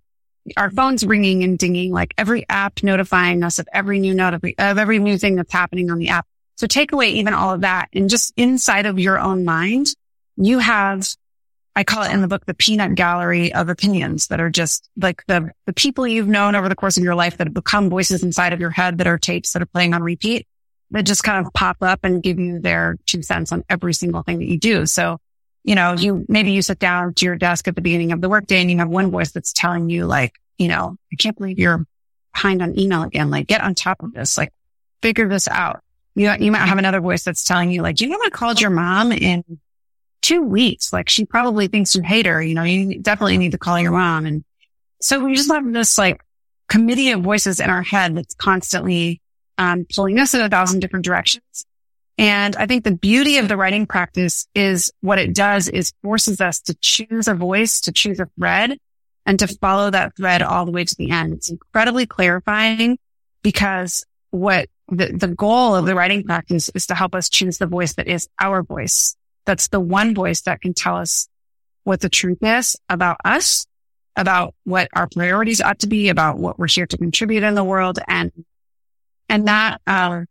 our 0.57 0.71
phones 0.71 1.05
ringing 1.05 1.45
and 1.45 1.59
dinging, 1.59 1.93
like 1.93 2.15
every 2.19 2.45
app 2.49 2.83
notifying 2.83 3.43
us 3.43 3.59
of 3.59 3.69
every 3.73 4.01
new 4.01 4.15
note 4.15 4.35
of 4.35 4.45
every 4.59 4.99
new 4.99 5.19
thing 5.19 5.37
that's 5.37 5.53
happening 5.53 5.91
on 5.91 5.99
the 5.99 6.09
app. 6.09 6.27
So 6.57 6.67
take 6.67 6.93
away 6.93 7.11
even 7.11 7.35
all 7.35 7.55
of 7.55 7.63
that 7.63 7.89
and 7.93 8.11
just 8.11 8.33
inside 8.37 8.87
of 8.87 8.99
your 8.99 9.19
own 9.19 9.45
mind, 9.45 9.89
you 10.37 10.59
have, 10.59 11.09
I 11.75 11.85
call 11.85 12.03
it 12.03 12.13
in 12.13 12.21
the 12.21 12.29
book, 12.29 12.45
the 12.47 12.55
peanut 12.55 12.95
gallery 12.95 13.53
of 13.53 13.69
opinions 13.69 14.29
that 14.29 14.41
are 14.41 14.51
just 14.51 14.89
like 14.97 15.25
the, 15.27 15.51
the 15.67 15.73
people 15.73 16.07
you've 16.07 16.29
known 16.29 16.55
over 16.55 16.69
the 16.69 16.75
course 16.75 16.97
of 16.97 17.05
your 17.05 17.15
life 17.15 17.39
that 17.39 17.47
have 17.47 17.55
become 17.55 17.91
voices 17.91 18.23
inside 18.23 18.53
of 18.53 18.61
your 18.61 18.71
head 18.71 18.99
that 18.99 19.07
are 19.07 19.19
tapes 19.19 19.53
that 19.53 19.63
are 19.63 19.67
playing 19.67 19.95
on 19.95 20.03
repeat 20.03 20.47
that 20.91 21.05
just 21.05 21.25
kind 21.25 21.45
of 21.45 21.53
pop 21.53 21.79
up 21.81 22.01
and 22.03 22.23
give 22.23 22.39
you 22.39 22.61
their 22.61 22.97
two 23.07 23.23
cents 23.23 23.51
on 23.51 23.65
every 23.69 23.95
single 23.95 24.23
thing 24.23 24.39
that 24.39 24.49
you 24.49 24.59
do. 24.59 24.87
So 24.87 25.19
you 25.65 25.75
know, 25.75 25.93
you 25.93 26.25
maybe 26.29 26.53
you 26.53 26.63
sit 26.63 26.79
down 26.79 27.15
to 27.15 27.25
your 27.25 27.37
desk 27.37 27.69
at 27.69 27.77
the 27.77 27.83
beginning 27.83 28.13
of 28.13 28.21
the 28.21 28.29
workday 28.29 28.61
and 28.61 28.71
you 28.71 28.79
have 28.79 28.89
one 28.89 29.11
voice 29.11 29.31
that's 29.31 29.53
telling 29.53 29.91
you 29.91 30.07
like, 30.07 30.35
you 30.59 30.69
know, 30.69 30.97
I 31.13 31.17
can't 31.17 31.37
believe 31.37 31.59
you're 31.59 31.87
behind 32.33 32.63
on 32.63 32.79
email 32.79 33.03
again. 33.03 33.31
Like 33.31 33.47
get 33.47 33.61
on 33.61 33.75
top 33.75 34.03
of 34.03 34.13
this, 34.13 34.37
like 34.37 34.53
figure 35.03 35.29
this 35.29 35.49
out. 35.49 35.81
You, 36.15 36.33
you 36.39 36.53
might 36.53 36.67
have 36.67 36.79
another 36.79 37.01
voice 37.01 37.25
that's 37.25 37.45
telling 37.45 37.71
you 37.71 37.83
like, 37.83 38.01
you 38.01 38.09
know, 38.09 38.19
I 38.23 38.31
called 38.31 38.61
your 38.61 38.71
mom 38.71 39.13
in 39.13 39.45
two 40.21 40.43
weeks. 40.43 40.93
Like 40.93 41.09
she 41.09 41.25
probably 41.25 41.69
thinks 41.69 41.95
you 41.95 42.03
hate 42.03 42.27
her. 42.27 42.43
You 42.43 42.55
know, 42.55 42.65
you 42.65 42.99
definitely 42.99 43.39
need 43.39 43.53
to 43.53 43.59
call 43.59 43.81
your 43.81 43.93
mom. 43.93 44.27
And 44.27 44.45
so 45.01 45.25
we 45.25 45.35
just 45.35 45.51
have 45.51 45.71
this 45.73 45.97
like 45.97 46.21
committee 46.69 47.11
of 47.11 47.23
voices 47.23 47.61
in 47.61 47.71
our 47.71 47.83
head 47.83 48.17
that's 48.17 48.35
constantly, 48.35 49.21
um, 49.59 49.87
pulling 49.95 50.19
us 50.19 50.35
in 50.35 50.41
a 50.41 50.49
thousand 50.49 50.81
different 50.81 51.05
directions. 51.05 51.67
And 52.19 52.55
I 52.57 52.67
think 52.67 52.85
the 52.85 52.95
beauty 52.95 53.39
of 53.39 53.49
the 53.49 53.57
writing 53.57 53.87
practice 53.87 54.47
is 54.55 54.93
what 55.01 55.19
it 55.19 55.35
does 55.35 55.69
is 55.69 55.93
forces 56.03 56.41
us 56.41 56.61
to 56.63 56.75
choose 56.81 57.27
a 57.27 57.35
voice, 57.35 57.81
to 57.83 57.93
choose 57.93 58.21
a 58.21 58.29
thread 58.39 58.79
and 59.25 59.39
to 59.39 59.47
follow 59.47 59.91
that 59.91 60.17
thread 60.17 60.43
all 60.43 60.67
the 60.67 60.73
way 60.73 60.85
to 60.85 60.95
the 60.97 61.11
end. 61.11 61.35
It's 61.35 61.51
incredibly 61.51 62.07
clarifying 62.07 62.99
because 63.43 64.05
what 64.31 64.69
the, 64.89 65.13
the 65.13 65.29
goal 65.29 65.75
of 65.75 65.87
the 65.87 65.95
writing 65.95 66.25
practice 66.25 66.71
is 66.75 66.87
to 66.87 66.95
help 66.95 67.15
us 67.15 67.29
choose 67.29 67.59
the 67.59 67.67
voice 67.67 67.95
that 67.95 68.09
is 68.09 68.29
our 68.39 68.63
voice. 68.63 69.17
That's 69.47 69.69
the 69.69 69.81
one 69.81 70.15
voice 70.15 70.43
that 70.43 70.61
can 70.61 70.75
tell 70.75 70.97
us 70.97 71.29
what 71.85 72.01
the 72.01 72.09
truth 72.09 72.39
is 72.43 72.77
about 72.89 73.17
us, 73.25 73.67
about 74.17 74.55
what 74.65 74.89
our 74.93 75.09
priorities 75.09 75.61
ought 75.61 75.81
to 75.81 75.89
be, 75.89 76.09
about 76.09 76.39
what 76.39 76.59
we're 76.59 76.69
here 76.69 76.87
to 76.87 76.99
contribute 76.99 77.43
in 77.43 77.55
the 77.55 77.65
world. 77.65 77.99
And, 78.07 78.33
and 79.29 79.49
that, 79.49 79.81
um, 79.87 80.27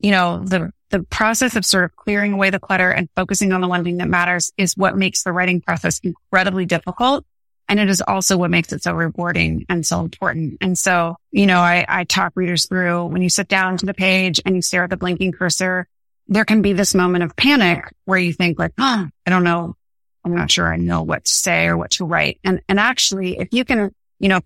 you 0.00 0.10
know, 0.10 0.42
the, 0.44 0.72
the 0.90 1.02
process 1.02 1.56
of 1.56 1.64
sort 1.64 1.84
of 1.84 1.94
clearing 1.96 2.32
away 2.32 2.50
the 2.50 2.58
clutter 2.58 2.90
and 2.90 3.08
focusing 3.14 3.52
on 3.52 3.60
the 3.60 3.68
one 3.68 3.84
thing 3.84 3.98
that 3.98 4.08
matters 4.08 4.52
is 4.56 4.76
what 4.76 4.96
makes 4.96 5.22
the 5.22 5.32
writing 5.32 5.60
process 5.60 6.00
incredibly 6.00 6.66
difficult. 6.66 7.24
And 7.68 7.78
it 7.78 7.90
is 7.90 8.00
also 8.00 8.38
what 8.38 8.50
makes 8.50 8.72
it 8.72 8.82
so 8.82 8.94
rewarding 8.94 9.66
and 9.68 9.84
so 9.84 10.00
important. 10.00 10.56
And 10.62 10.78
so, 10.78 11.16
you 11.30 11.46
know, 11.46 11.60
I, 11.60 11.84
I 11.86 12.04
talk 12.04 12.32
readers 12.34 12.66
through 12.66 13.06
when 13.06 13.20
you 13.20 13.28
sit 13.28 13.48
down 13.48 13.76
to 13.76 13.86
the 13.86 13.92
page 13.92 14.40
and 14.46 14.56
you 14.56 14.62
stare 14.62 14.84
at 14.84 14.90
the 14.90 14.96
blinking 14.96 15.32
cursor, 15.32 15.86
there 16.28 16.46
can 16.46 16.62
be 16.62 16.72
this 16.72 16.94
moment 16.94 17.24
of 17.24 17.36
panic 17.36 17.92
where 18.06 18.18
you 18.18 18.32
think 18.32 18.58
like, 18.58 18.72
oh, 18.78 19.08
I 19.26 19.30
don't 19.30 19.44
know. 19.44 19.76
I'm 20.24 20.34
not 20.34 20.50
sure 20.50 20.72
I 20.72 20.76
know 20.76 21.02
what 21.02 21.26
to 21.26 21.32
say 21.32 21.66
or 21.66 21.76
what 21.76 21.90
to 21.92 22.06
write. 22.06 22.40
And, 22.42 22.60
and 22.68 22.80
actually, 22.80 23.38
if 23.38 23.48
you 23.52 23.64
can, 23.64 23.94
you 24.18 24.28
know, 24.28 24.40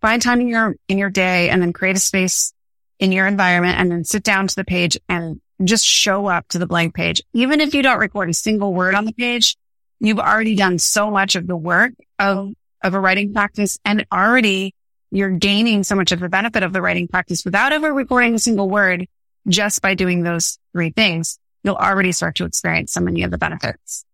find 0.00 0.22
time 0.22 0.40
in 0.40 0.48
your, 0.48 0.76
in 0.88 0.98
your 0.98 1.10
day 1.10 1.50
and 1.50 1.60
then 1.60 1.72
create 1.72 1.96
a 1.96 2.00
space 2.00 2.52
in 3.00 3.12
your 3.12 3.26
environment 3.26 3.78
and 3.78 3.90
then 3.90 4.04
sit 4.04 4.22
down 4.22 4.46
to 4.46 4.54
the 4.54 4.64
page 4.64 4.98
and 5.08 5.40
just 5.62 5.84
show 5.84 6.26
up 6.26 6.48
to 6.48 6.58
the 6.58 6.66
blank 6.66 6.94
page. 6.94 7.22
Even 7.32 7.60
if 7.60 7.74
you 7.74 7.82
don't 7.82 7.98
record 7.98 8.30
a 8.30 8.34
single 8.34 8.72
word 8.72 8.94
on 8.94 9.04
the 9.04 9.12
page, 9.12 9.56
you've 9.98 10.18
already 10.18 10.54
done 10.54 10.78
so 10.78 11.10
much 11.10 11.34
of 11.34 11.46
the 11.46 11.56
work 11.56 11.92
of, 12.18 12.52
of 12.82 12.94
a 12.94 13.00
writing 13.00 13.32
practice 13.32 13.78
and 13.84 14.06
already 14.12 14.74
you're 15.10 15.30
gaining 15.30 15.82
so 15.82 15.94
much 15.96 16.12
of 16.12 16.20
the 16.20 16.28
benefit 16.28 16.62
of 16.62 16.72
the 16.72 16.80
writing 16.80 17.08
practice 17.08 17.44
without 17.44 17.72
ever 17.72 17.92
recording 17.92 18.34
a 18.34 18.38
single 18.38 18.68
word 18.68 19.06
just 19.48 19.82
by 19.82 19.94
doing 19.94 20.22
those 20.22 20.58
three 20.72 20.90
things. 20.90 21.38
You'll 21.62 21.76
already 21.76 22.12
start 22.12 22.36
to 22.36 22.44
experience 22.44 22.92
so 22.92 23.00
many 23.00 23.22
of 23.22 23.30
the 23.30 23.38
benefits. 23.38 24.04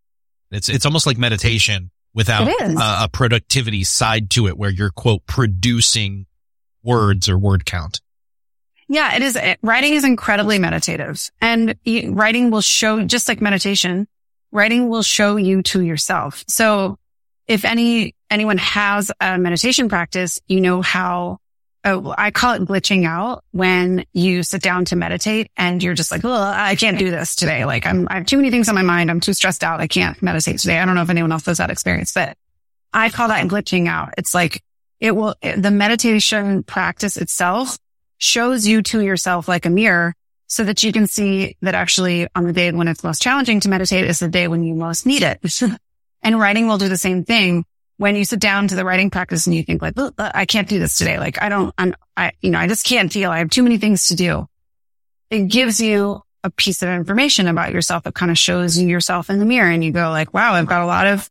It's, 0.51 0.69
it's 0.69 0.87
almost 0.87 1.07
like 1.07 1.19
meditation 1.19 1.91
without 2.15 2.49
It 2.49 2.61
is. 2.63 2.75
a, 2.75 3.05
a 3.05 3.09
productivity 3.13 3.85
side 3.85 4.31
to 4.31 4.49
it 4.49 4.57
where 4.57 4.71
you're 4.71 4.91
quote 4.91 5.27
producing 5.27 6.27
words 6.83 7.29
or 7.29 7.39
word 7.39 7.67
count. 7.67 8.01
Yeah, 8.89 9.17
it 9.17 9.23
is. 9.23 9.37
Eh, 9.37 9.57
writing 9.63 9.95
is 9.95 10.05
incredibly 10.05 10.59
meditative 10.59 11.31
and 11.41 11.75
writing 11.87 12.51
will 12.51 12.61
show, 12.61 13.05
just 13.05 13.29
like 13.29 13.41
meditation, 13.41 14.07
writing 14.53 14.89
will 14.89 15.03
show 15.03 15.37
you 15.37 15.63
to 15.63 15.83
yourself. 15.83 16.45
So 16.49 16.99
if 17.49 17.65
any, 17.65 18.15
anyone 18.31 18.59
has 18.59 19.11
a 19.21 19.39
meditation 19.39 19.89
practice, 19.89 20.41
you 20.47 20.61
know 20.61 20.83
how, 20.83 21.39
oh, 21.85 22.15
I 22.17 22.31
call 22.31 22.55
it 22.55 22.63
glitching 22.63 23.07
out 23.07 23.45
when 23.51 24.05
you 24.13 24.45
sit 24.45 24.63
down 24.63 24.85
to 24.87 24.97
meditate 24.97 25.51
and 25.57 25.83
you're 25.83 25.95
just 25.95 26.13
like, 26.13 26.25
oh, 26.25 26.33
I 26.33 26.77
can't 26.77 26.99
do 26.99 27.11
this 27.11 27.35
today. 27.35 27.65
Like 27.65 27.87
I'm, 27.87 28.07
I 28.09 28.15
have 28.15 28.27
too 28.27 28.37
many 28.37 28.51
things 28.51 28.69
on 28.69 28.77
my 28.77 28.83
mind. 28.83 29.11
I'm 29.11 29.21
too 29.21 29.33
stressed 29.33 29.65
out. 29.65 29.81
I 29.81 29.89
can't 29.89 30.21
meditate 30.23 30.59
today. 30.59 30.79
I 30.79 30.85
don't 30.85 30.95
know 30.95 31.03
if 31.03 31.11
anyone 31.11 31.33
else 31.33 31.47
has 31.47 31.59
that 31.59 31.71
experience, 31.71 32.13
but 32.13 32.37
I 32.93 33.11
call 33.11 33.29
that 33.29 33.47
glitching 33.49 33.89
out. 33.89 34.15
It's 34.17 34.33
like 34.33 34.63
it 35.01 35.15
will, 35.15 35.35
eh, 35.43 35.57
the 35.57 35.73
meditation 35.73 36.63
practice 36.63 37.17
itself 37.17 37.79
shows 38.19 38.67
you 38.67 38.83
to 38.83 39.01
yourself 39.01 39.49
like 39.49 39.67
a 39.67 39.71
mirror 39.71 40.15
so 40.47 40.65
that 40.65 40.83
you 40.83 40.93
can 40.93 41.07
see 41.07 41.57
that 41.63 41.75
actually 41.75 42.29
on 42.35 42.45
the 42.45 42.53
day 42.53 42.71
when 42.71 42.89
it's 42.89 43.03
most 43.03 43.21
challenging 43.21 43.61
to 43.61 43.69
meditate 43.69 44.05
is 44.05 44.21
the 44.21 44.29
day 44.29 44.49
when 44.49 44.63
you 44.63 44.75
most 44.75 45.07
need 45.07 45.23
it. 45.23 45.41
and 46.23 46.39
writing 46.39 46.69
will 46.69 46.79
do 46.79 46.89
the 46.89 46.97
same 46.97 47.25
thing. 47.25 47.65
When 47.99 48.15
you 48.15 48.25
sit 48.25 48.41
down 48.41 48.69
to 48.69 48.75
the 48.75 48.85
writing 48.85 49.11
practice 49.11 49.47
and 49.47 49.57
you 49.57 49.63
think 49.63 49.81
like, 49.81 49.95
I 50.19 50.45
can't 50.45 50.69
do 50.69 50.79
this 50.79 50.99
today. 50.99 51.19
Like 51.19 51.41
I 51.43 51.49
don't, 51.49 51.75
I'm, 51.79 51.95
I, 52.17 52.33
you 52.43 52.51
know, 52.51 52.59
I 52.59 52.69
just 52.69 52.85
can't 52.85 53.13
feel 53.13 53.31
I 53.31 53.39
have 53.39 53.51
too 53.51 53.63
many 53.63 53.79
things 53.79 54.09
to 54.09 54.17
do. 54.17 54.47
It 55.31 55.49
gives 55.49 55.81
you 55.81 56.23
a 56.45 56.51
piece 56.51 56.83
of 56.83 56.91
information 56.91 57.49
about 57.49 57.73
yourself 57.73 58.05
that 58.05 58.15
kind 58.15 58.31
of 58.31 58.39
shows 58.39 58.79
you 58.79 58.87
yourself 58.87 59.31
in 59.31 59.39
the 59.39 59.47
mirror 59.47 59.71
and 59.71 59.83
you 59.83 59.93
go 59.93 60.11
like, 60.11 60.35
wow, 60.35 60.53
I've 60.53 60.67
got 60.67 60.83
a 60.83 60.87
lot 60.87 61.07
of 61.07 61.29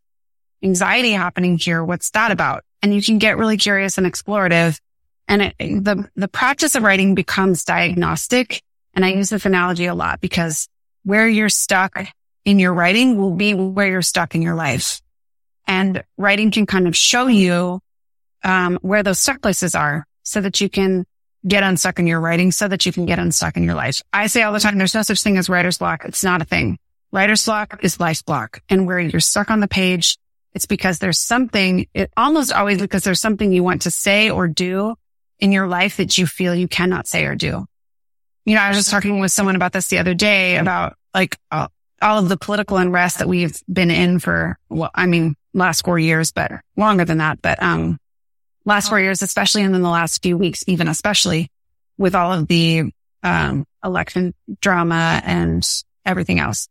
anxiety 0.63 1.11
happening 1.11 1.57
here. 1.57 1.83
What's 1.83 2.09
that 2.11 2.31
about? 2.31 2.63
And 2.81 2.93
you 2.93 3.01
can 3.01 3.19
get 3.19 3.37
really 3.37 3.57
curious 3.57 3.97
and 3.97 4.05
explorative 4.05 4.79
and 5.27 5.41
it, 5.41 5.55
the, 5.59 6.09
the 6.15 6.27
practice 6.27 6.75
of 6.75 6.83
writing 6.83 7.15
becomes 7.15 7.63
diagnostic. 7.63 8.61
And 8.93 9.03
I 9.03 9.13
use 9.13 9.29
this 9.29 9.45
analogy 9.45 9.85
a 9.85 9.95
lot 9.95 10.21
because 10.21 10.67
where 11.03 11.27
you're 11.27 11.49
stuck 11.49 12.07
in 12.45 12.59
your 12.59 12.73
writing 12.73 13.17
will 13.17 13.31
be 13.35 13.53
where 13.53 13.87
you're 13.87 14.01
stuck 14.01 14.35
in 14.35 14.41
your 14.41 14.55
life. 14.55 15.01
And 15.67 16.03
writing 16.17 16.51
can 16.51 16.65
kind 16.65 16.87
of 16.87 16.95
show 16.95 17.27
you 17.27 17.81
um, 18.43 18.77
where 18.81 19.03
those 19.03 19.19
stuck 19.19 19.41
places 19.41 19.73
are 19.73 20.05
so 20.23 20.41
that 20.41 20.61
you 20.61 20.69
can 20.69 21.05
get 21.47 21.63
unstuck 21.63 21.99
in 21.99 22.07
your 22.07 22.19
writing 22.19 22.51
so 22.51 22.67
that 22.67 22.85
you 22.85 22.91
can 22.91 23.05
get 23.05 23.19
unstuck 23.19 23.57
in 23.57 23.63
your 23.63 23.75
life. 23.75 24.01
I 24.13 24.27
say 24.27 24.43
all 24.43 24.53
the 24.53 24.59
time, 24.59 24.77
there's 24.77 24.95
no 24.95 25.01
such 25.01 25.21
thing 25.21 25.37
as 25.37 25.49
writer's 25.49 25.79
block. 25.79 26.05
It's 26.05 26.23
not 26.23 26.41
a 26.41 26.45
thing. 26.45 26.77
Writer's 27.11 27.45
block 27.45 27.79
is 27.83 27.99
life's 27.99 28.21
block. 28.21 28.61
And 28.69 28.87
where 28.87 28.99
you're 28.99 29.19
stuck 29.19 29.49
on 29.49 29.59
the 29.59 29.67
page, 29.67 30.17
it's 30.53 30.65
because 30.65 30.99
there's 30.99 31.19
something, 31.19 31.87
it 31.93 32.11
almost 32.15 32.51
always 32.51 32.79
because 32.79 33.03
there's 33.03 33.19
something 33.19 33.51
you 33.51 33.63
want 33.63 33.83
to 33.83 33.91
say 33.91 34.29
or 34.29 34.47
do 34.47 34.95
in 35.39 35.51
your 35.51 35.67
life 35.67 35.97
that 35.97 36.17
you 36.17 36.25
feel 36.25 36.55
you 36.55 36.67
cannot 36.67 37.07
say 37.07 37.25
or 37.25 37.35
do. 37.35 37.65
You 38.45 38.55
know, 38.55 38.61
I 38.61 38.69
was 38.69 38.77
just 38.77 38.91
talking 38.91 39.19
with 39.19 39.31
someone 39.31 39.55
about 39.55 39.73
this 39.73 39.87
the 39.87 39.97
other 39.97 40.13
day 40.13 40.57
about 40.57 40.95
like 41.13 41.37
uh, 41.51 41.67
all 42.01 42.19
of 42.19 42.29
the 42.29 42.37
political 42.37 42.77
unrest 42.77 43.19
that 43.19 43.27
we've 43.27 43.57
been 43.71 43.89
in 43.89 44.19
for, 44.19 44.57
well, 44.69 44.91
I 44.93 45.07
mean, 45.07 45.35
last 45.53 45.83
four 45.83 45.97
years, 45.97 46.31
but 46.31 46.51
longer 46.77 47.05
than 47.05 47.17
that. 47.17 47.41
But, 47.41 47.61
um, 47.63 47.97
last 48.65 48.89
four 48.89 48.99
years, 48.99 49.21
especially 49.21 49.63
and 49.63 49.73
then 49.73 49.81
the 49.81 49.89
last 49.89 50.21
few 50.21 50.37
weeks, 50.37 50.63
even 50.67 50.87
especially 50.87 51.49
with 51.97 52.13
all 52.13 52.33
of 52.33 52.47
the, 52.47 52.91
um, 53.23 53.65
election 53.83 54.33
drama 54.61 55.21
and 55.23 55.65
everything 56.05 56.39
else. 56.39 56.67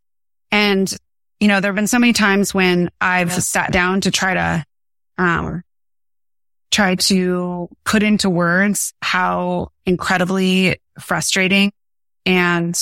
And, 0.51 0.93
you 1.39 1.47
know, 1.47 1.59
there 1.59 1.69
have 1.71 1.75
been 1.75 1.87
so 1.87 1.99
many 1.99 2.13
times 2.13 2.53
when 2.53 2.89
I've 3.01 3.33
sat 3.33 3.71
down 3.71 4.01
to 4.01 4.11
try 4.11 4.35
to, 4.35 4.65
um, 5.17 5.64
try 6.75 6.95
to 6.95 7.69
put 7.85 8.03
into 8.03 8.29
words 8.29 8.93
how 9.01 9.71
incredibly 9.85 10.77
frustrating 10.99 11.71
and 12.25 12.77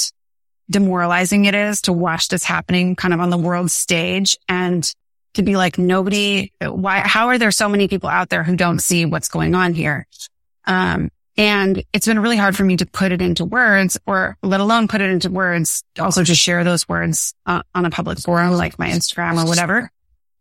demoralizing 0.68 1.46
it 1.46 1.54
is 1.54 1.82
to 1.82 1.94
watch 1.94 2.28
this 2.30 2.44
happening 2.44 2.96
kind 2.96 3.14
of 3.14 3.20
on 3.20 3.30
the 3.30 3.38
world 3.38 3.70
stage 3.70 4.36
and 4.50 4.92
to 5.36 5.44
be 5.44 5.56
like, 5.56 5.78
nobody, 5.78 6.52
why, 6.60 7.02
how 7.06 7.28
are 7.28 7.38
there 7.38 7.52
so 7.52 7.70
many 7.70 7.88
people 7.88 8.10
out 8.10 8.30
there 8.30 8.44
who 8.44 8.56
don't 8.56 8.80
see 8.80 9.06
what's 9.06 9.28
going 9.28 9.54
on 9.54 9.76
here? 9.76 10.08
Um, 10.66 11.12
and 11.38 11.84
it's 11.94 12.08
been 12.08 12.20
really 12.20 12.38
hard 12.38 12.56
for 12.56 12.64
me 12.64 12.78
to 12.78 12.88
put 12.88 13.12
it 13.12 13.22
into 13.22 13.46
words 13.46 14.00
or 14.08 14.38
let 14.42 14.60
alone 14.60 14.88
put 14.88 15.02
it 15.02 15.12
into 15.12 15.30
words, 15.30 15.84
also 16.00 16.24
to 16.24 16.34
share 16.34 16.64
those 16.64 16.90
words 16.90 17.36
uh, 17.46 17.62
on 17.76 17.86
a 17.86 17.92
public 17.92 18.18
forum 18.18 18.54
like 18.54 18.80
my 18.80 18.90
Instagram 18.90 19.44
or 19.44 19.48
whatever. 19.48 19.92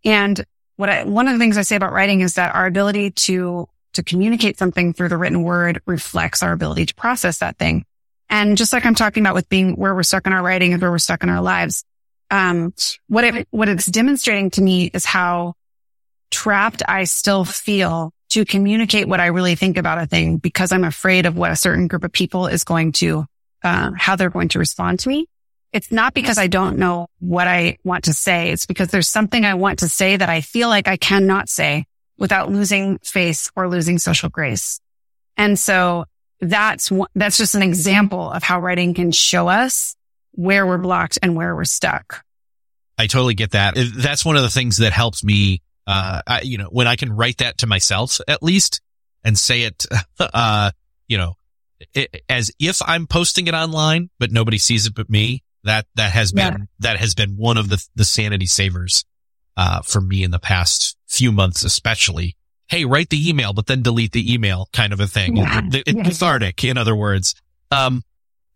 And 0.07 0.43
what 0.83 0.91
I, 0.91 1.05
one 1.05 1.29
of 1.29 1.35
the 1.35 1.39
things 1.39 1.57
I 1.57 1.63
say 1.63 1.77
about 1.77 1.93
writing 1.93 2.23
is 2.23 2.35
that 2.35 2.57
our 2.57 2.67
ability 2.67 3.13
to, 3.13 3.69
to 3.93 4.03
communicate 4.03 4.59
something 4.59 4.93
through 4.93 5.11
the 5.11 5.17
written 5.17 5.45
word 5.45 5.81
reflects 5.87 6.43
our 6.43 6.51
ability 6.51 6.87
to 6.87 6.95
process 6.97 7.39
that 7.39 7.57
thing. 7.57 7.85
And 8.29 8.57
just 8.57 8.73
like 8.73 8.85
I'm 8.85 8.97
talking 8.97 9.23
about 9.23 9.37
with 9.37 9.49
being 9.49 9.77
where 9.77 9.95
we're 9.95 10.03
stuck 10.03 10.27
in 10.27 10.33
our 10.33 10.43
writing 10.43 10.73
and 10.73 10.83
where 10.83 10.91
we're 10.91 10.99
stuck 10.99 11.23
in 11.23 11.29
our 11.29 11.41
lives, 11.41 11.85
um, 12.33 12.75
what 13.07 13.23
it, 13.23 13.47
what 13.53 13.69
it's 13.69 13.87
demonstrating 13.87 14.51
to 14.51 14.61
me 14.61 14.91
is 14.93 15.05
how 15.05 15.55
trapped 16.33 16.83
I 16.89 17.05
still 17.05 17.45
feel 17.45 18.13
to 18.31 18.45
communicate 18.45 19.07
what 19.07 19.21
I 19.21 19.27
really 19.27 19.55
think 19.55 19.77
about 19.77 19.99
a 19.99 20.07
thing 20.07 20.39
because 20.39 20.73
I'm 20.73 20.83
afraid 20.83 21.27
of 21.27 21.37
what 21.37 21.53
a 21.53 21.57
certain 21.57 21.87
group 21.87 22.03
of 22.03 22.11
people 22.11 22.49
is 22.49 22.65
going 22.65 22.91
to, 22.95 23.25
uh, 23.63 23.93
how 23.97 24.17
they're 24.17 24.31
going 24.31 24.49
to 24.49 24.59
respond 24.59 24.99
to 24.99 25.09
me. 25.09 25.29
It's 25.73 25.91
not 25.91 26.13
because 26.13 26.39
I 26.39 26.49
don't 26.49 26.79
know 26.79 27.09
what 27.19 27.49
I 27.49 27.79
want 27.83 28.05
to 28.05 28.13
say. 28.13 28.51
It's 28.51 28.67
because 28.67 28.89
there's 28.89 29.09
something 29.09 29.45
I 29.45 29.55
want 29.55 29.81
to 29.81 29.89
say 29.89 30.17
that 30.17 30.29
I 30.29 30.43
feel 30.43 30.69
like 30.69 30.87
I 30.87 30.97
cannot 30.97 31.49
say 31.49 31.87
without 32.19 32.51
losing 32.51 32.99
face 32.99 33.51
or 33.57 33.69
losing 33.69 33.99
social 33.99 34.29
grace. 34.29 34.81
And 35.37 35.59
so 35.59 36.05
that's, 36.41 36.93
that's 37.15 37.39
just 37.39 37.55
an 37.55 37.63
example 37.63 38.31
of 38.31 38.43
how 38.43 38.61
writing 38.61 38.93
can 38.93 39.13
show 39.13 39.49
us 39.49 39.97
where 40.33 40.67
we're 40.67 40.79
blocked 40.79 41.19
and 41.23 41.37
where 41.37 41.55
we're 41.55 41.65
stuck. 41.65 42.23
I 42.99 43.07
totally 43.07 43.35
get 43.35 43.53
that. 43.53 43.75
That's 43.77 44.25
one 44.25 44.37
of 44.37 44.43
the 44.43 44.51
things 44.51 44.79
that 44.79 44.93
helps 44.93 45.25
me, 45.25 45.63
uh, 45.87 46.23
I, 46.27 46.43
you 46.43 46.59
know, 46.59 46.69
when 46.71 46.87
I 46.87 46.97
can 46.97 47.13
write 47.13 47.39
that 47.39 47.59
to 47.59 47.67
myself 47.67 48.21
at 48.29 48.43
least 48.43 48.81
and 49.25 49.39
say 49.39 49.63
it, 49.63 49.87
uh, 50.19 50.71
you 51.09 51.19
know, 51.19 51.35
it, 51.95 52.23
as 52.29 52.51
if 52.59 52.81
I'm 52.85 53.07
posting 53.07 53.47
it 53.47 53.55
online, 53.55 54.11
but 54.19 54.31
nobody 54.31 54.59
sees 54.59 54.87
it 54.87 54.95
but 54.95 55.09
me. 55.11 55.43
That, 55.65 55.87
that 55.95 56.13
has 56.13 56.33
been, 56.33 56.53
yeah. 56.53 56.65
that 56.81 56.97
has 56.99 57.15
been 57.15 57.37
one 57.37 57.57
of 57.57 57.69
the, 57.69 57.85
the 57.95 58.05
sanity 58.05 58.47
savers, 58.47 59.05
uh, 59.57 59.83
for 59.83 60.01
me 60.01 60.25
in 60.25 60.31
the 60.31 60.39
past 60.39 60.97
few 61.07 61.31
months, 61.33 61.63
especially. 61.63 62.37
Hey, 62.69 62.85
write 62.85 63.11
the 63.11 63.29
email, 63.29 63.53
but 63.53 63.67
then 63.67 63.83
delete 63.83 64.13
the 64.13 64.33
email 64.33 64.69
kind 64.73 64.93
of 64.93 65.01
a 65.01 65.07
thing. 65.07 65.37
Yeah. 65.37 65.61
It, 65.65 65.85
it's 65.87 65.93
yeah. 65.97 66.03
cathartic, 66.03 66.65
in 66.65 66.79
other 66.79 66.97
words. 66.97 67.35
Um, 67.71 68.03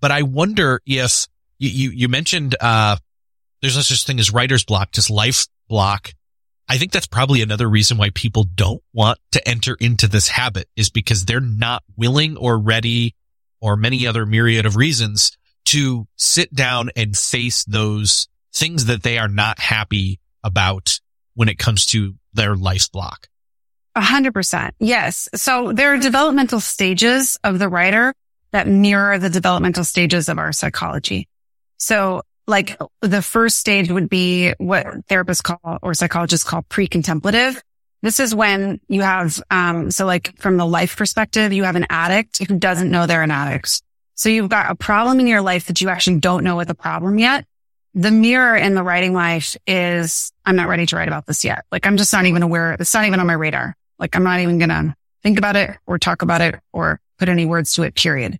but 0.01 0.11
I 0.11 0.23
wonder 0.23 0.81
if 0.87 1.27
you, 1.59 1.69
you, 1.69 1.91
you 1.91 2.09
mentioned, 2.09 2.57
uh, 2.61 2.97
there's 3.61 3.77
no 3.77 3.83
such 3.83 4.05
thing 4.05 4.19
as 4.19 4.33
writer's 4.33 4.65
block, 4.65 4.93
just 4.93 5.11
life 5.11 5.47
block. 5.69 6.13
I 6.69 6.79
think 6.79 6.93
that's 6.93 7.07
probably 7.07 7.43
another 7.43 7.69
reason 7.69 7.97
why 7.97 8.11
people 8.11 8.43
don't 8.43 8.83
want 8.93 9.19
to 9.33 9.49
enter 9.49 9.77
into 9.79 10.09
this 10.09 10.29
habit 10.29 10.69
is 10.77 10.91
because 10.91 11.25
they're 11.25 11.41
not 11.41 11.83
willing 11.97 12.37
or 12.37 12.59
ready 12.59 13.15
or 13.61 13.77
many 13.77 14.07
other 14.07 14.27
myriad 14.27 14.67
of 14.67 14.77
reasons 14.77 15.37
to 15.67 16.07
sit 16.17 16.55
down 16.55 16.91
and 16.97 17.17
face 17.17 17.65
those 17.65 18.29
things 18.55 18.87
that 18.87 19.03
they 19.03 19.19
are 19.19 19.29
not 19.29 19.59
happy 19.59 20.19
about 20.43 21.01
when 21.35 21.49
it 21.49 21.59
comes 21.59 21.87
to 21.87 22.15
their 22.33 22.57
life 22.57 22.91
block. 22.91 23.29
A 23.95 24.01
hundred 24.01 24.35
percent. 24.35 24.75
Yes. 24.79 25.29
So 25.35 25.73
there 25.73 25.93
are 25.95 25.99
developmental 25.99 26.61
stages 26.61 27.39
of 27.43 27.59
the 27.59 27.69
writer 27.69 28.15
that 28.53 28.69
mirror 28.69 29.19
the 29.19 29.31
developmental 29.31 29.85
stages 29.85 30.29
of 30.29 30.39
our 30.39 30.53
psychology. 30.53 31.29
So 31.79 32.23
like 32.47 32.79
the 33.01 33.23
first 33.23 33.57
stage 33.59 33.91
would 33.91 34.09
be 34.09 34.53
what 34.59 34.87
therapists 35.09 35.43
call 35.43 35.79
or 35.83 35.95
psychologists 35.95 36.49
call 36.49 36.63
pre-contemplative. 36.63 37.61
This 38.03 38.21
is 38.21 38.35
when 38.35 38.81
you 38.89 39.03
have, 39.03 39.43
um, 39.51 39.91
so 39.91 40.07
like 40.07 40.39
from 40.39 40.59
the 40.59 40.67
life 40.67 40.97
perspective, 40.97 41.53
you 41.53 41.65
have 41.65 41.77
an 41.77 41.87
addict 41.91 42.47
who 42.47 42.59
doesn't 42.59 42.91
know 42.91 43.07
they're 43.07 43.23
an 43.23 43.31
addict. 43.31 43.83
So 44.17 44.29
you've 44.29 44.49
got 44.49 44.71
a 44.71 44.75
problem 44.75 45.21
in 45.21 45.27
your 45.27 45.43
life 45.43 45.67
that 45.67 45.81
you 45.81 45.89
actually 45.89 46.21
don't 46.21 46.43
know 46.43 46.57
what 46.57 46.69
the 46.69 46.75
problem 46.75 47.19
yet. 47.19 47.47
The 47.95 48.11
mirror 48.11 48.57
in 48.57 48.75
the 48.75 48.83
writing 48.83 49.13
life 49.13 49.57
is 49.67 50.33
I'm 50.45 50.57
not 50.57 50.69
ready 50.69 50.87
to 50.87 50.97
write 50.97 51.09
about 51.09 51.27
this 51.27 51.45
yet. 51.45 51.65
Like 51.71 51.87
I'm 51.87 51.97
just 51.97 52.13
not 52.13 52.27
even 52.27 52.43
aware. 52.43 52.73
It's 52.73 52.93
not 52.93 53.05
even 53.05 53.21
on 53.21 53.27
my 53.27 53.35
radar. 53.35 53.77
Like 53.99 54.17
I'm 54.17 54.25
not 54.25 54.41
even 54.41 54.59
going 54.59 54.71
to 54.71 54.95
think 55.23 55.39
about 55.39 55.57
it 55.57 55.77
or 55.87 55.99
talk 55.99 56.23
about 56.23 56.41
it 56.41 56.57
or 56.73 57.01
put 57.19 57.29
any 57.29 57.47
words 57.47 57.75
to 57.75 57.83
it, 57.83 57.95
period. 57.95 58.39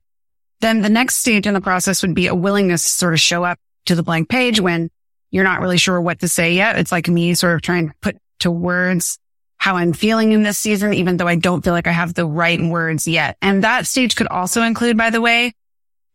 Then 0.61 0.83
the 0.83 0.89
next 0.89 1.17
stage 1.17 1.47
in 1.47 1.55
the 1.55 1.61
process 1.61 2.03
would 2.03 2.15
be 2.15 2.27
a 2.27 2.35
willingness 2.35 2.83
to 2.83 2.91
sort 2.91 3.15
of 3.15 3.21
show 3.21 3.45
up 3.45 3.59
to 3.87 3.95
the 3.95 4.03
blank 4.03 4.29
page 4.29 4.61
when 4.61 4.91
you're 5.31 5.45
not 5.45 5.61
really 5.61 5.79
sure 5.79 6.01
what 6.01 6.21
to 6.21 6.29
say 6.29 6.55
yet. 6.55 6.79
It's 6.79 6.93
like 6.93 7.09
me 7.09 7.35
sort 7.35 7.55
of 7.55 7.63
trying 7.63 7.89
to 7.89 7.95
put 8.01 8.17
to 8.41 8.51
words 8.51 9.19
how 9.59 9.77
I'm 9.77 9.93
feeling 9.93 10.33
in 10.33 10.43
this 10.43 10.59
season, 10.59 10.95
even 10.95 11.17
though 11.17 11.29
I 11.29 11.37
don't 11.37 11.63
feel 11.63 11.73
like 11.73 11.87
I 11.87 11.93
have 11.93 12.15
the 12.15 12.27
right 12.27 12.61
words 12.61 13.09
yet. 13.09 13.37
And 13.43 13.65
that 13.65 13.87
stage 13.87 14.17
could 14.17 14.29
also 14.29 14.63
include, 14.63 14.97
by 14.97 15.11
the 15.11 15.21
way, 15.21 15.53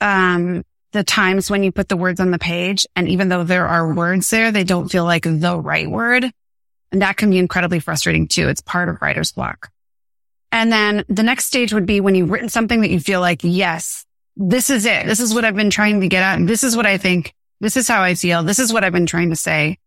um, 0.01 0.63
the 0.91 1.03
times 1.03 1.49
when 1.49 1.63
you 1.63 1.71
put 1.71 1.87
the 1.87 1.95
words 1.95 2.19
on 2.19 2.31
the 2.31 2.39
page. 2.39 2.85
And 2.95 3.07
even 3.07 3.29
though 3.29 3.43
there 3.43 3.67
are 3.67 3.93
words 3.93 4.29
there, 4.29 4.51
they 4.51 4.63
don't 4.63 4.89
feel 4.89 5.05
like 5.05 5.23
the 5.23 5.57
right 5.57 5.89
word. 5.89 6.29
And 6.91 7.01
that 7.01 7.15
can 7.15 7.29
be 7.29 7.37
incredibly 7.37 7.79
frustrating 7.79 8.27
too. 8.27 8.49
It's 8.49 8.61
part 8.61 8.89
of 8.89 9.01
writer's 9.01 9.31
block. 9.31 9.71
And 10.51 10.71
then 10.71 11.05
the 11.07 11.23
next 11.23 11.45
stage 11.45 11.71
would 11.71 11.85
be 11.85 12.01
when 12.01 12.15
you've 12.15 12.29
written 12.29 12.49
something 12.49 12.81
that 12.81 12.89
you 12.89 12.99
feel 12.99 13.21
like, 13.21 13.39
yes, 13.43 14.05
this 14.35 14.69
is 14.69 14.85
it. 14.85 15.05
This 15.05 15.21
is 15.21 15.33
what 15.33 15.45
I've 15.45 15.55
been 15.55 15.69
trying 15.69 16.01
to 16.01 16.09
get 16.09 16.23
at. 16.23 16.45
This 16.45 16.65
is 16.65 16.75
what 16.75 16.85
I 16.85 16.97
think. 16.97 17.33
This 17.61 17.77
is 17.77 17.87
how 17.87 18.01
I 18.01 18.15
feel. 18.15 18.43
This 18.43 18.59
is 18.59 18.73
what 18.73 18.83
I've 18.83 18.91
been 18.91 19.05
trying 19.05 19.29
to 19.29 19.35
say. 19.35 19.77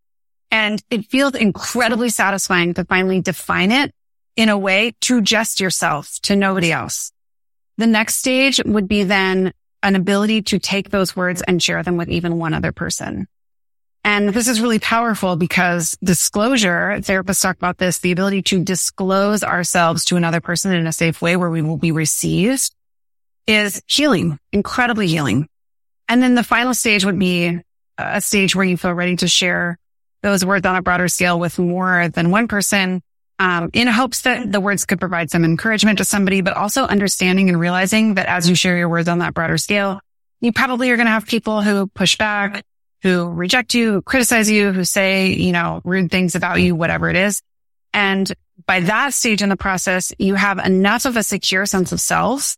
And 0.49 0.81
it 0.89 1.05
feels 1.05 1.35
incredibly 1.35 2.09
satisfying 2.09 2.73
to 2.75 2.85
finally 2.85 3.21
define 3.21 3.71
it 3.71 3.91
in 4.35 4.49
a 4.49 4.57
way 4.57 4.93
to 5.01 5.21
just 5.21 5.59
yourself, 5.59 6.19
to 6.23 6.35
nobody 6.35 6.71
else. 6.71 7.11
The 7.77 7.87
next 7.87 8.15
stage 8.15 8.61
would 8.65 8.87
be 8.87 9.03
then 9.03 9.53
an 9.85 9.95
ability 9.95 10.41
to 10.41 10.57
take 10.57 10.89
those 10.89 11.15
words 11.15 11.43
and 11.43 11.61
share 11.61 11.83
them 11.83 11.95
with 11.95 12.09
even 12.09 12.39
one 12.39 12.55
other 12.55 12.71
person. 12.71 13.27
And 14.03 14.29
this 14.29 14.47
is 14.47 14.59
really 14.59 14.79
powerful 14.79 15.35
because 15.35 15.95
disclosure, 16.03 16.97
therapists 16.99 17.41
talk 17.41 17.55
about 17.55 17.77
this, 17.77 17.99
the 17.99 18.11
ability 18.11 18.41
to 18.43 18.63
disclose 18.63 19.43
ourselves 19.43 20.05
to 20.05 20.15
another 20.15 20.41
person 20.41 20.73
in 20.73 20.87
a 20.87 20.91
safe 20.91 21.21
way 21.21 21.37
where 21.37 21.51
we 21.51 21.61
will 21.61 21.77
be 21.77 21.91
received 21.91 22.71
is 23.45 23.81
healing, 23.87 24.39
incredibly 24.51 25.05
healing. 25.05 25.47
And 26.09 26.21
then 26.21 26.33
the 26.33 26.43
final 26.43 26.73
stage 26.73 27.05
would 27.05 27.19
be 27.19 27.61
a 27.99 28.21
stage 28.21 28.55
where 28.55 28.65
you 28.65 28.77
feel 28.77 28.93
ready 28.93 29.15
to 29.17 29.27
share 29.27 29.77
those 30.23 30.43
words 30.43 30.65
on 30.65 30.75
a 30.75 30.81
broader 30.81 31.07
scale 31.07 31.39
with 31.39 31.59
more 31.59 32.09
than 32.09 32.31
one 32.31 32.47
person, 32.47 33.03
um, 33.39 33.69
in 33.73 33.87
hopes 33.87 34.21
that 34.21 34.51
the 34.51 34.61
words 34.61 34.85
could 34.85 34.99
provide 34.99 35.29
some 35.29 35.43
encouragement 35.43 35.97
to 35.97 36.05
somebody, 36.05 36.41
but 36.41 36.55
also 36.55 36.83
understanding 36.83 37.49
and 37.49 37.59
realizing 37.59 38.15
that 38.15 38.27
as 38.27 38.47
you 38.47 38.55
share 38.55 38.77
your 38.77 38.89
words 38.89 39.07
on 39.07 39.19
that 39.19 39.33
broader 39.33 39.57
scale, 39.57 39.99
you 40.41 40.53
probably 40.53 40.89
are 40.91 40.95
going 40.95 41.07
to 41.07 41.11
have 41.11 41.25
people 41.25 41.61
who 41.61 41.87
push 41.87 42.17
back, 42.17 42.63
who 43.01 43.29
reject 43.29 43.73
you, 43.73 43.93
who 43.93 44.01
criticize 44.01 44.49
you, 44.49 44.71
who 44.71 44.85
say, 44.85 45.33
you 45.33 45.51
know, 45.51 45.81
rude 45.83 46.11
things 46.11 46.35
about 46.35 46.61
you, 46.61 46.75
whatever 46.75 47.09
it 47.09 47.15
is. 47.15 47.41
And 47.93 48.31
by 48.65 48.81
that 48.81 49.13
stage 49.13 49.41
in 49.41 49.49
the 49.49 49.57
process, 49.57 50.13
you 50.17 50.35
have 50.35 50.59
enough 50.59 51.05
of 51.05 51.17
a 51.17 51.23
secure 51.23 51.65
sense 51.65 51.91
of 51.91 51.99
self 51.99 52.55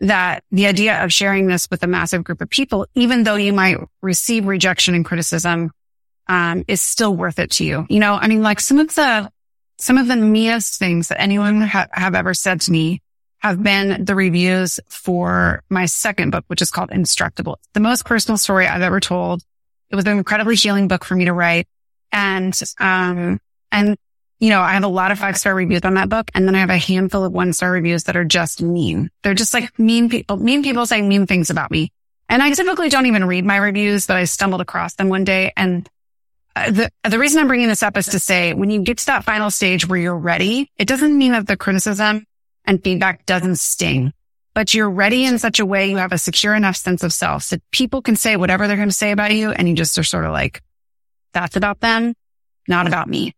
that 0.00 0.42
the 0.50 0.66
idea 0.66 1.04
of 1.04 1.12
sharing 1.12 1.46
this 1.46 1.68
with 1.70 1.82
a 1.82 1.86
massive 1.86 2.24
group 2.24 2.40
of 2.40 2.50
people, 2.50 2.86
even 2.94 3.22
though 3.22 3.36
you 3.36 3.52
might 3.52 3.78
receive 4.02 4.46
rejection 4.46 4.94
and 4.94 5.04
criticism, 5.04 5.70
um, 6.26 6.64
is 6.66 6.80
still 6.80 7.14
worth 7.14 7.38
it 7.38 7.52
to 7.52 7.64
you. 7.64 7.86
You 7.88 8.00
know, 8.00 8.14
I 8.14 8.28
mean, 8.28 8.42
like 8.42 8.60
some 8.60 8.78
of 8.78 8.94
the, 8.94 9.30
some 9.84 9.98
of 9.98 10.08
the 10.08 10.16
meanest 10.16 10.78
things 10.78 11.08
that 11.08 11.20
anyone 11.20 11.60
ha- 11.60 11.88
have 11.92 12.14
ever 12.14 12.32
said 12.32 12.62
to 12.62 12.72
me 12.72 13.02
have 13.40 13.62
been 13.62 14.06
the 14.06 14.14
reviews 14.14 14.80
for 14.88 15.62
my 15.68 15.84
second 15.84 16.30
book, 16.30 16.42
which 16.46 16.62
is 16.62 16.70
called 16.70 16.90
Indestructible. 16.90 17.60
The 17.74 17.80
most 17.80 18.06
personal 18.06 18.38
story 18.38 18.66
I've 18.66 18.80
ever 18.80 18.98
told. 18.98 19.42
It 19.90 19.96
was 19.96 20.06
an 20.06 20.16
incredibly 20.16 20.56
healing 20.56 20.88
book 20.88 21.04
for 21.04 21.14
me 21.14 21.26
to 21.26 21.34
write. 21.34 21.68
And, 22.10 22.58
um, 22.80 23.38
and, 23.70 23.98
you 24.38 24.48
know, 24.48 24.62
I 24.62 24.72
have 24.72 24.84
a 24.84 24.88
lot 24.88 25.12
of 25.12 25.18
five 25.18 25.36
star 25.36 25.54
reviews 25.54 25.82
on 25.84 25.92
that 25.94 26.08
book. 26.08 26.30
And 26.34 26.48
then 26.48 26.54
I 26.54 26.60
have 26.60 26.70
a 26.70 26.78
handful 26.78 27.22
of 27.22 27.32
one 27.32 27.52
star 27.52 27.70
reviews 27.70 28.04
that 28.04 28.16
are 28.16 28.24
just 28.24 28.62
mean. 28.62 29.10
They're 29.22 29.34
just 29.34 29.52
like 29.52 29.78
mean 29.78 30.08
people, 30.08 30.38
mean 30.38 30.62
people 30.62 30.86
saying 30.86 31.06
mean 31.06 31.26
things 31.26 31.50
about 31.50 31.70
me. 31.70 31.92
And 32.30 32.42
I 32.42 32.52
typically 32.52 32.88
don't 32.88 33.04
even 33.04 33.26
read 33.26 33.44
my 33.44 33.58
reviews, 33.58 34.06
but 34.06 34.16
I 34.16 34.24
stumbled 34.24 34.62
across 34.62 34.94
them 34.94 35.10
one 35.10 35.24
day. 35.24 35.52
And 35.58 35.86
the, 36.54 36.90
the 37.08 37.18
reason 37.18 37.40
I'm 37.40 37.48
bringing 37.48 37.68
this 37.68 37.82
up 37.82 37.96
is 37.96 38.06
to 38.08 38.18
say 38.18 38.54
when 38.54 38.70
you 38.70 38.82
get 38.82 38.98
to 38.98 39.06
that 39.06 39.24
final 39.24 39.50
stage 39.50 39.88
where 39.88 39.98
you're 39.98 40.16
ready, 40.16 40.70
it 40.76 40.86
doesn't 40.86 41.16
mean 41.16 41.32
that 41.32 41.46
the 41.46 41.56
criticism 41.56 42.26
and 42.64 42.82
feedback 42.82 43.26
doesn't 43.26 43.56
sting, 43.56 44.12
but 44.54 44.72
you're 44.72 44.90
ready 44.90 45.24
in 45.24 45.38
such 45.38 45.58
a 45.58 45.66
way 45.66 45.90
you 45.90 45.96
have 45.96 46.12
a 46.12 46.18
secure 46.18 46.54
enough 46.54 46.76
sense 46.76 47.02
of 47.02 47.12
self 47.12 47.48
that 47.48 47.62
people 47.72 48.02
can 48.02 48.16
say 48.16 48.36
whatever 48.36 48.66
they're 48.66 48.76
going 48.76 48.88
to 48.88 48.94
say 48.94 49.10
about 49.10 49.34
you. 49.34 49.50
And 49.50 49.68
you 49.68 49.74
just 49.74 49.98
are 49.98 50.04
sort 50.04 50.24
of 50.24 50.32
like, 50.32 50.62
that's 51.32 51.56
about 51.56 51.80
them, 51.80 52.14
not 52.68 52.86
about 52.86 53.08
me. 53.08 53.34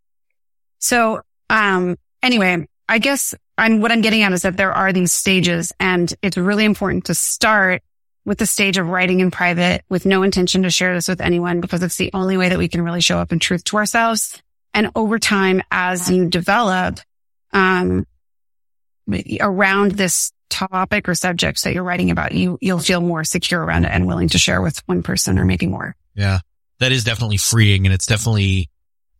So, 0.79 1.23
um, 1.49 1.97
anyway, 2.23 2.67
I 2.89 2.99
guess 2.99 3.35
I'm, 3.57 3.81
what 3.81 3.93
I'm 3.93 4.03
getting 4.03 4.23
at 4.23 4.33
is 4.33 4.43
that 4.43 4.59
there 4.59 4.73
are 4.73 4.93
these 4.93 5.13
stages 5.13 5.73
and 5.81 6.13
it's 6.23 6.37
really 6.37 6.67
important 6.67 7.07
to 7.07 7.15
start 7.15 7.83
with 8.27 8.39
the 8.39 8.45
stage 8.45 8.77
of 8.77 8.89
writing 8.89 9.21
in 9.21 9.31
private 9.31 9.85
with 9.89 10.05
no 10.05 10.25
intention 10.25 10.65
to 10.65 10.71
share 10.71 10.93
this 10.93 11.09
with 11.09 11.21
anyone 11.21 11.61
because 11.61 11.83
it's 11.83 11.97
the 11.97 12.11
only 12.13 12.37
way 12.37 12.49
that 12.49 12.59
we 12.59 12.69
can 12.69 12.83
really 12.83 13.01
show 13.01 13.19
up 13.19 13.33
in 13.33 13.39
truth 13.39 13.63
to 13.65 13.77
ourselves. 13.77 14.43
And 14.75 14.91
over 14.95 15.19
time, 15.19 15.63
as 15.71 16.11
you 16.11 16.29
develop, 16.29 16.99
um, 17.53 18.05
around 19.41 19.93
this 19.93 20.33
topic 20.51 21.09
or 21.09 21.15
subjects 21.15 21.63
that 21.63 21.73
you're 21.73 21.85
writing 21.85 22.11
about, 22.11 22.33
you, 22.33 22.59
you'll 22.61 22.81
feel 22.81 23.01
more 23.01 23.23
secure 23.23 23.63
around 23.63 23.85
it 23.85 23.93
and 23.93 24.07
willing 24.07 24.29
to 24.29 24.39
share 24.39 24.61
with 24.61 24.83
one 24.87 25.05
person 25.05 25.39
or 25.39 25.45
maybe 25.45 25.67
more. 25.67 25.95
Yeah. 26.15 26.41
That 26.81 26.91
is 26.91 27.05
definitely 27.05 27.37
freeing 27.37 27.87
and 27.87 27.95
it's 27.95 28.07
definitely 28.07 28.69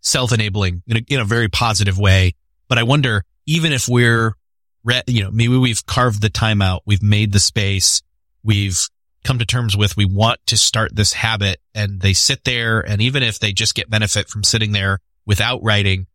self-enabling 0.01 0.83
in 0.89 0.97
a, 0.97 1.01
in 1.09 1.21
a 1.21 1.25
very 1.25 1.49
positive 1.49 1.99
way. 1.99 2.35
But 2.69 2.79
I 2.79 2.83
wonder, 2.83 3.25
even 3.47 3.73
if 3.73 3.89
we're, 3.89 4.35
re- 4.83 5.03
you 5.07 5.23
know, 5.23 5.31
maybe 5.31 5.57
we've 5.57 5.87
carved 5.87 6.21
the 6.21 6.29
time 6.29 6.61
out, 6.61 6.83
we've 6.85 7.03
made 7.03 7.33
the 7.33 7.39
space, 7.39 8.03
we've 8.43 8.89
come 9.27 9.39
to 9.39 9.47
terms 9.47 9.77
with 9.77 9.97
we 9.97 10.05
want 10.05 10.39
to 10.47 10.57
start 10.57 10.95
this 10.95 11.13
habit 11.13 11.61
and 11.75 12.01
they 12.01 12.13
sit 12.13 12.45
there 12.45 12.81
and 12.81 13.03
even 13.03 13.23
if 13.23 13.39
they 13.39 13.53
just 13.53 13.75
get 13.75 13.91
benefit 13.91 14.29
from 14.29 14.45
sitting 14.45 14.73
there 14.73 15.01
without 15.27 15.63
writing, 15.63 16.07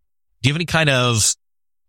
do 0.42 0.50
you 0.50 0.54
have 0.54 0.58
any 0.58 0.66
kind 0.66 0.90
of 0.90 1.36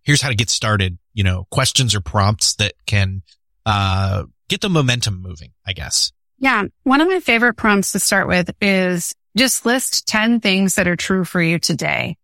here's 0.03 0.21
how 0.21 0.29
to 0.29 0.35
get 0.35 0.51
started, 0.51 0.99
you 1.15 1.25
know, 1.25 1.47
questions 1.51 1.95
or 1.95 2.01
prompts 2.01 2.57
that 2.57 2.75
can 2.87 3.23
uh 3.65 4.25
get 4.49 4.61
the 4.61 4.69
momentum 4.69 5.23
moving, 5.23 5.53
I 5.65 5.73
guess. 5.73 6.13
Yeah. 6.39 6.65
One 6.83 7.01
of 7.01 7.09
my 7.09 7.21
favorite 7.21 7.55
prompts 7.55 7.93
to 7.93 8.01
start 8.01 8.27
with 8.27 8.51
is 8.61 9.15
just 9.37 9.65
list 9.65 10.07
10 10.09 10.41
things 10.41 10.75
that 10.75 10.89
are 10.89 10.97
true 10.97 11.25
for 11.25 11.41
you 11.41 11.59
today. 11.59 12.17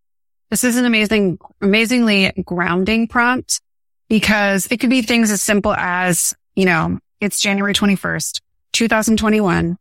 This 0.49 0.63
is 0.63 0.77
an 0.77 0.85
amazing, 0.85 1.39
amazingly 1.61 2.31
grounding 2.45 3.07
prompt 3.07 3.61
because 4.09 4.67
it 4.69 4.79
could 4.79 4.89
be 4.89 5.01
things 5.01 5.31
as 5.31 5.41
simple 5.41 5.73
as, 5.73 6.35
you 6.55 6.65
know, 6.65 6.99
it's 7.21 7.39
January 7.39 7.73
21st. 7.73 8.41
2021. 8.73 9.77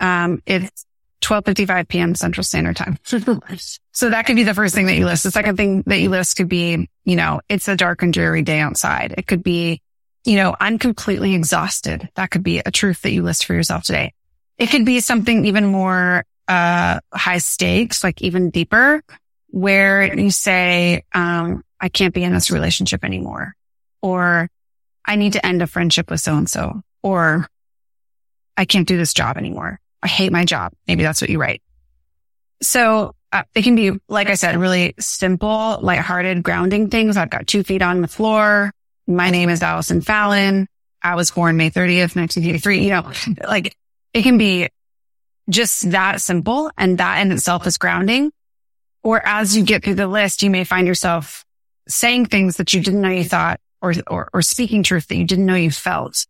Um, 0.00 0.42
it's 0.46 0.86
12.55 1.22 1.88
p.m. 1.88 2.14
Central 2.14 2.44
Standard 2.44 2.76
Time. 2.76 2.98
so 3.92 4.10
that 4.10 4.26
could 4.26 4.36
be 4.36 4.44
the 4.44 4.54
first 4.54 4.74
thing 4.74 4.86
that 4.86 4.96
you 4.96 5.04
list. 5.04 5.24
The 5.24 5.30
second 5.30 5.56
thing 5.56 5.82
that 5.86 6.00
you 6.00 6.08
list 6.08 6.36
could 6.36 6.48
be, 6.48 6.88
you 7.04 7.16
know, 7.16 7.40
it's 7.48 7.68
a 7.68 7.76
dark 7.76 8.02
and 8.02 8.12
dreary 8.12 8.42
day 8.42 8.60
outside. 8.60 9.14
It 9.18 9.26
could 9.26 9.42
be, 9.42 9.82
you 10.24 10.36
know, 10.36 10.56
I'm 10.58 10.78
completely 10.78 11.34
exhausted. 11.34 12.08
That 12.14 12.30
could 12.30 12.42
be 12.42 12.58
a 12.58 12.70
truth 12.70 13.02
that 13.02 13.12
you 13.12 13.22
list 13.22 13.44
for 13.44 13.54
yourself 13.54 13.84
today. 13.84 14.14
It 14.56 14.68
could 14.68 14.84
be 14.84 15.00
something 15.00 15.46
even 15.46 15.66
more, 15.66 16.24
uh, 16.48 17.00
high 17.12 17.38
stakes, 17.38 18.02
like 18.02 18.22
even 18.22 18.50
deeper 18.50 19.02
where 19.48 20.14
you 20.16 20.30
say, 20.30 21.04
um, 21.14 21.64
I 21.80 21.88
can't 21.88 22.14
be 22.14 22.22
in 22.22 22.32
this 22.32 22.50
relationship 22.50 23.04
anymore 23.04 23.54
or 24.02 24.48
I 25.04 25.16
need 25.16 25.34
to 25.34 25.44
end 25.44 25.62
a 25.62 25.66
friendship 25.66 26.10
with 26.10 26.20
so 26.20 26.36
and 26.36 26.48
so 26.48 26.82
or 27.02 27.48
I 28.60 28.66
can't 28.66 28.86
do 28.86 28.98
this 28.98 29.14
job 29.14 29.38
anymore. 29.38 29.80
I 30.02 30.08
hate 30.08 30.32
my 30.32 30.44
job. 30.44 30.74
Maybe 30.86 31.02
that's 31.02 31.22
what 31.22 31.30
you 31.30 31.40
write. 31.40 31.62
So 32.60 33.14
uh, 33.32 33.44
it 33.54 33.62
can 33.62 33.74
be, 33.74 33.92
like 34.06 34.28
I 34.28 34.34
said, 34.34 34.54
really 34.58 34.94
simple, 35.00 35.78
lighthearted, 35.80 36.42
grounding 36.42 36.90
things. 36.90 37.16
I've 37.16 37.30
got 37.30 37.46
two 37.46 37.62
feet 37.62 37.80
on 37.80 38.02
the 38.02 38.06
floor. 38.06 38.70
My 39.06 39.30
name 39.30 39.48
is 39.48 39.62
Allison 39.62 40.02
Fallon. 40.02 40.68
I 41.02 41.14
was 41.14 41.30
born 41.30 41.56
May 41.56 41.70
30th, 41.70 42.14
1983. 42.16 42.84
You 42.84 42.90
know, 42.90 43.10
like 43.48 43.74
it 44.12 44.24
can 44.24 44.36
be 44.36 44.68
just 45.48 45.90
that 45.92 46.20
simple. 46.20 46.70
And 46.76 46.98
that 46.98 47.22
in 47.22 47.32
itself 47.32 47.66
is 47.66 47.78
grounding. 47.78 48.30
Or 49.02 49.26
as 49.26 49.56
you 49.56 49.62
get 49.62 49.84
through 49.84 49.94
the 49.94 50.06
list, 50.06 50.42
you 50.42 50.50
may 50.50 50.64
find 50.64 50.86
yourself 50.86 51.46
saying 51.88 52.26
things 52.26 52.58
that 52.58 52.74
you 52.74 52.82
didn't 52.82 53.00
know 53.00 53.08
you 53.08 53.24
thought 53.24 53.58
or, 53.80 53.94
or, 54.06 54.28
or 54.34 54.42
speaking 54.42 54.82
truth 54.82 55.08
that 55.08 55.16
you 55.16 55.24
didn't 55.24 55.46
know 55.46 55.54
you 55.54 55.70
felt 55.70 56.26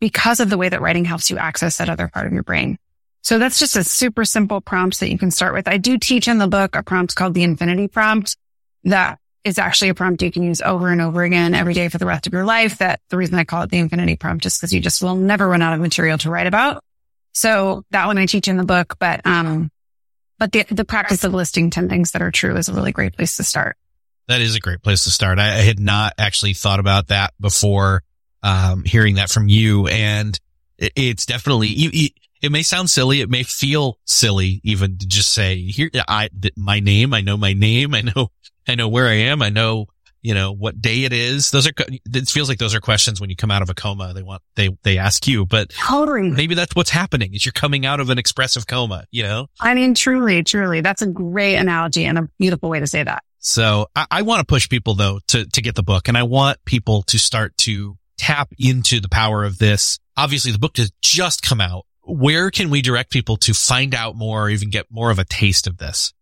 because 0.00 0.40
of 0.40 0.50
the 0.50 0.58
way 0.58 0.68
that 0.68 0.80
writing 0.80 1.04
helps 1.04 1.30
you 1.30 1.38
access 1.38 1.78
that 1.78 1.88
other 1.88 2.08
part 2.08 2.26
of 2.26 2.32
your 2.32 2.42
brain. 2.42 2.78
So 3.22 3.38
that's 3.38 3.58
just 3.58 3.76
a 3.76 3.84
super 3.84 4.24
simple 4.24 4.60
prompt 4.60 5.00
that 5.00 5.10
you 5.10 5.18
can 5.18 5.30
start 5.30 5.52
with. 5.52 5.68
I 5.68 5.76
do 5.76 5.98
teach 5.98 6.26
in 6.26 6.38
the 6.38 6.48
book 6.48 6.74
a 6.74 6.82
prompt 6.82 7.14
called 7.14 7.34
the 7.34 7.42
infinity 7.42 7.86
prompt 7.86 8.36
that 8.84 9.18
is 9.44 9.58
actually 9.58 9.90
a 9.90 9.94
prompt 9.94 10.22
you 10.22 10.30
can 10.30 10.42
use 10.42 10.60
over 10.62 10.88
and 10.88 11.00
over 11.00 11.22
again 11.22 11.54
every 11.54 11.74
day 11.74 11.88
for 11.88 11.98
the 11.98 12.06
rest 12.06 12.26
of 12.26 12.32
your 12.32 12.44
life. 12.44 12.78
That 12.78 13.00
the 13.10 13.16
reason 13.16 13.38
I 13.38 13.44
call 13.44 13.62
it 13.62 13.70
the 13.70 13.78
infinity 13.78 14.16
prompt 14.16 14.46
is 14.46 14.56
because 14.56 14.72
you 14.72 14.80
just 14.80 15.02
will 15.02 15.16
never 15.16 15.46
run 15.48 15.62
out 15.62 15.74
of 15.74 15.80
material 15.80 16.18
to 16.18 16.30
write 16.30 16.46
about. 16.46 16.82
So 17.32 17.84
that 17.90 18.06
one 18.06 18.18
I 18.18 18.26
teach 18.26 18.48
in 18.48 18.56
the 18.56 18.64
book, 18.64 18.96
but, 18.98 19.24
um, 19.26 19.70
but 20.38 20.52
the, 20.52 20.64
the 20.70 20.84
practice 20.84 21.22
of 21.22 21.32
listing 21.32 21.70
10 21.70 21.88
things 21.88 22.12
that 22.12 22.22
are 22.22 22.30
true 22.30 22.56
is 22.56 22.68
a 22.68 22.74
really 22.74 22.92
great 22.92 23.14
place 23.14 23.36
to 23.36 23.44
start. 23.44 23.76
That 24.28 24.40
is 24.40 24.56
a 24.56 24.60
great 24.60 24.82
place 24.82 25.04
to 25.04 25.10
start. 25.10 25.38
I, 25.38 25.58
I 25.58 25.62
had 25.62 25.78
not 25.78 26.14
actually 26.18 26.54
thought 26.54 26.80
about 26.80 27.08
that 27.08 27.34
before 27.40 28.02
um, 28.42 28.84
hearing 28.84 29.16
that 29.16 29.30
from 29.30 29.48
you. 29.48 29.86
And 29.86 30.38
it, 30.78 30.92
it's 30.96 31.26
definitely, 31.26 31.68
it, 31.68 32.12
it 32.42 32.52
may 32.52 32.62
sound 32.62 32.90
silly. 32.90 33.20
It 33.20 33.30
may 33.30 33.42
feel 33.42 33.98
silly 34.04 34.60
even 34.64 34.98
to 34.98 35.06
just 35.06 35.32
say 35.32 35.62
here, 35.62 35.90
I, 36.08 36.30
my 36.56 36.80
name, 36.80 37.12
I 37.14 37.20
know 37.20 37.36
my 37.36 37.52
name. 37.52 37.94
I 37.94 38.02
know, 38.02 38.30
I 38.66 38.74
know 38.74 38.88
where 38.88 39.08
I 39.08 39.14
am. 39.14 39.42
I 39.42 39.50
know, 39.50 39.86
you 40.22 40.34
know, 40.34 40.52
what 40.52 40.80
day 40.80 41.04
it 41.04 41.12
is. 41.12 41.50
Those 41.50 41.66
are, 41.66 41.72
it 41.78 42.28
feels 42.28 42.48
like 42.48 42.58
those 42.58 42.74
are 42.74 42.80
questions 42.80 43.20
when 43.20 43.30
you 43.30 43.36
come 43.36 43.50
out 43.50 43.62
of 43.62 43.70
a 43.70 43.74
coma. 43.74 44.12
They 44.14 44.22
want, 44.22 44.42
they, 44.54 44.70
they 44.82 44.98
ask 44.98 45.26
you, 45.26 45.46
but 45.46 45.70
totally. 45.70 46.30
maybe 46.30 46.54
that's 46.54 46.74
what's 46.74 46.90
happening 46.90 47.34
is 47.34 47.44
you're 47.44 47.52
coming 47.52 47.86
out 47.86 48.00
of 48.00 48.10
an 48.10 48.18
expressive 48.18 48.66
coma, 48.66 49.04
you 49.10 49.22
know? 49.22 49.46
I 49.60 49.74
mean, 49.74 49.94
truly, 49.94 50.42
truly. 50.42 50.80
That's 50.82 51.02
a 51.02 51.06
great 51.06 51.56
analogy 51.56 52.04
and 52.04 52.18
a 52.18 52.28
beautiful 52.38 52.68
way 52.68 52.80
to 52.80 52.86
say 52.86 53.02
that. 53.02 53.22
So 53.38 53.86
I, 53.96 54.06
I 54.10 54.22
want 54.22 54.40
to 54.40 54.46
push 54.46 54.68
people 54.68 54.94
though 54.94 55.20
to, 55.28 55.46
to 55.46 55.62
get 55.62 55.74
the 55.74 55.82
book 55.82 56.08
and 56.08 56.16
I 56.16 56.24
want 56.24 56.58
people 56.66 57.02
to 57.04 57.18
start 57.18 57.56
to 57.58 57.96
tap 58.20 58.52
into 58.58 59.00
the 59.00 59.08
power 59.08 59.44
of 59.44 59.58
this. 59.58 59.98
Obviously, 60.16 60.52
the 60.52 60.58
book 60.58 60.76
has 60.76 60.92
just 61.00 61.42
come 61.42 61.60
out. 61.60 61.86
Where 62.02 62.50
can 62.50 62.70
we 62.70 62.82
direct 62.82 63.10
people 63.10 63.38
to 63.38 63.54
find 63.54 63.94
out 63.94 64.14
more 64.14 64.44
or 64.44 64.50
even 64.50 64.68
get 64.70 64.86
more 64.90 65.10
of 65.10 65.18
a 65.18 65.24
taste 65.24 65.66
of 65.66 65.78
this? 65.78 66.12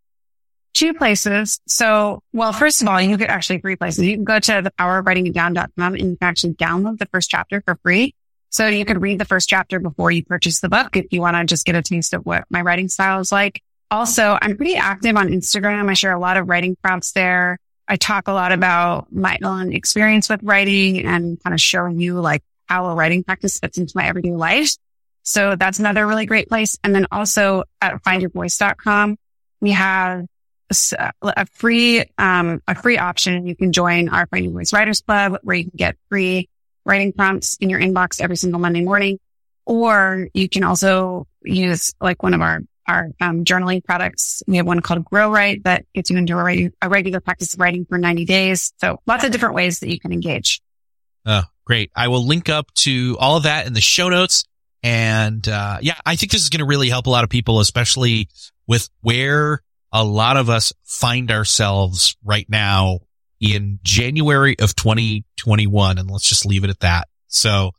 Two 0.73 0.93
places. 0.93 1.59
So, 1.67 2.21
well, 2.31 2.53
first 2.53 2.81
of 2.81 2.87
all, 2.87 3.01
you 3.01 3.17
could 3.17 3.29
actually 3.29 3.59
three 3.59 3.75
places. 3.75 4.05
You 4.05 4.15
can 4.15 4.23
go 4.23 4.39
to 4.39 4.61
thepowerofwritingitdown.com 4.61 5.93
and 5.93 5.99
you 6.11 6.17
can 6.17 6.27
actually 6.27 6.53
download 6.53 6.99
the 6.99 7.07
first 7.07 7.29
chapter 7.29 7.61
for 7.61 7.77
free. 7.83 8.15
So 8.49 8.67
you 8.67 8.85
could 8.85 9.01
read 9.01 9.19
the 9.19 9.25
first 9.25 9.49
chapter 9.49 9.79
before 9.79 10.09
you 10.11 10.23
purchase 10.23 10.59
the 10.59 10.69
book 10.69 10.95
if 10.95 11.07
you 11.11 11.21
want 11.21 11.35
to 11.35 11.45
just 11.45 11.65
get 11.65 11.75
a 11.75 11.81
taste 11.81 12.13
of 12.13 12.25
what 12.25 12.45
my 12.49 12.61
writing 12.61 12.87
style 12.87 13.19
is 13.19 13.31
like. 13.31 13.61
Also, 13.91 14.37
I'm 14.41 14.55
pretty 14.55 14.75
active 14.75 15.17
on 15.17 15.29
Instagram. 15.29 15.89
I 15.89 15.93
share 15.93 16.13
a 16.13 16.19
lot 16.19 16.37
of 16.37 16.47
writing 16.47 16.77
prompts 16.81 17.11
there. 17.11 17.59
I 17.89 17.95
talk 17.95 18.27
a 18.27 18.31
lot 18.31 18.51
about 18.51 19.11
my 19.11 19.39
own 19.43 19.73
experience 19.73 20.29
with 20.29 20.41
writing 20.43 21.05
and 21.05 21.41
kind 21.43 21.55
of 21.55 21.59
showing 21.59 21.99
you 21.99 22.19
like 22.21 22.43
how 22.67 22.85
a 22.85 22.93
writing 22.93 23.23
practice 23.23 23.59
fits 23.59 23.79
into 23.79 23.93
my 23.95 24.05
everyday 24.07 24.31
life. 24.31 24.75
So 25.23 25.55
that's 25.55 25.79
another 25.79 26.05
really 26.05 26.27
great 26.27 26.47
place. 26.47 26.77
And 26.83 26.93
then 26.93 27.07
also 27.11 27.63
at 27.81 28.01
findyourvoice.com, 28.03 29.17
we 29.59 29.71
have 29.71 30.25
a 30.71 31.45
free, 31.47 32.05
um, 32.19 32.61
a 32.67 32.75
free 32.75 32.99
option. 32.99 33.47
You 33.47 33.55
can 33.55 33.73
join 33.73 34.09
our 34.09 34.27
Find 34.27 34.45
Your 34.45 34.53
Voice 34.53 34.71
Writers 34.71 35.01
Club 35.01 35.39
where 35.41 35.55
you 35.55 35.63
can 35.63 35.75
get 35.75 35.97
free 36.09 36.47
writing 36.85 37.11
prompts 37.11 37.57
in 37.57 37.71
your 37.71 37.79
inbox 37.79 38.21
every 38.21 38.37
single 38.37 38.59
Monday 38.59 38.81
morning. 38.81 39.19
Or 39.65 40.27
you 40.33 40.47
can 40.47 40.63
also 40.63 41.27
use 41.43 41.93
like 41.99 42.21
one 42.21 42.35
of 42.35 42.41
our 42.41 42.61
our 42.89 43.09
um, 43.21 43.45
journaling 43.45 43.83
products. 43.83 44.41
We 44.47 44.57
have 44.57 44.65
one 44.65 44.81
called 44.81 45.05
Grow 45.05 45.31
Write 45.31 45.63
that 45.63 45.85
gets 45.93 46.09
you 46.09 46.17
into 46.17 46.37
a, 46.37 46.71
a, 46.81 46.89
regular 46.89 47.19
practice 47.19 47.53
of 47.53 47.59
writing 47.59 47.85
for 47.85 47.99
90 47.99 48.25
days. 48.25 48.73
So 48.77 48.99
lots 49.05 49.23
of 49.23 49.31
different 49.31 49.53
ways 49.53 49.79
that 49.79 49.89
you 49.89 49.99
can 49.99 50.11
engage. 50.11 50.61
Oh, 51.25 51.43
great. 51.65 51.91
I 51.95 52.07
will 52.07 52.25
link 52.25 52.49
up 52.49 52.73
to 52.77 53.15
all 53.19 53.37
of 53.37 53.43
that 53.43 53.67
in 53.67 53.73
the 53.73 53.81
show 53.81 54.09
notes. 54.09 54.43
And, 54.81 55.47
uh, 55.47 55.77
yeah, 55.81 55.95
I 56.05 56.15
think 56.15 56.31
this 56.31 56.41
is 56.41 56.49
going 56.49 56.59
to 56.59 56.65
really 56.65 56.89
help 56.89 57.05
a 57.05 57.11
lot 57.11 57.23
of 57.23 57.29
people, 57.29 57.59
especially 57.59 58.27
with 58.65 58.89
where 59.01 59.61
a 59.91 60.03
lot 60.03 60.37
of 60.37 60.49
us 60.49 60.73
find 60.83 61.31
ourselves 61.31 62.17
right 62.23 62.47
now 62.49 62.99
in 63.39 63.79
January 63.83 64.57
of 64.59 64.75
2021. 64.75 65.97
And 65.99 66.09
let's 66.09 66.27
just 66.27 66.45
leave 66.45 66.63
it 66.63 66.69
at 66.71 66.79
that. 66.79 67.07
So, 67.27 67.71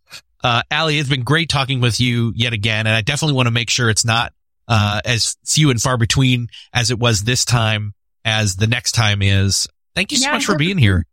uh, 0.45 0.63
Olly, 0.73 0.99
it's 0.99 1.09
been 1.09 1.25
great 1.25 1.49
talking 1.49 1.81
with 1.81 1.99
you 2.01 2.33
yet 2.37 2.53
again. 2.53 2.87
And 2.87 2.95
I 2.95 3.01
definitely 3.01 3.35
want 3.35 3.47
to 3.47 3.53
make 3.53 3.71
sure 3.71 3.91
it's 3.91 4.05
not, 4.05 4.33
uh, 4.71 5.01
as 5.05 5.37
few 5.45 5.69
and 5.71 5.83
far 5.83 5.99
between 5.99 6.49
as 6.73 6.91
it 6.91 6.99
was 6.99 7.25
this 7.25 7.45
time 7.45 7.93
as 8.25 8.57
the 8.57 8.69
next 8.69 8.93
time 8.93 9.21
is. 9.21 9.67
Thank 9.95 10.13
you 10.13 10.19
so 10.19 10.29
yeah, 10.29 10.35
much 10.35 10.47
for 10.47 10.57
being 10.57 10.79
here. 10.79 11.05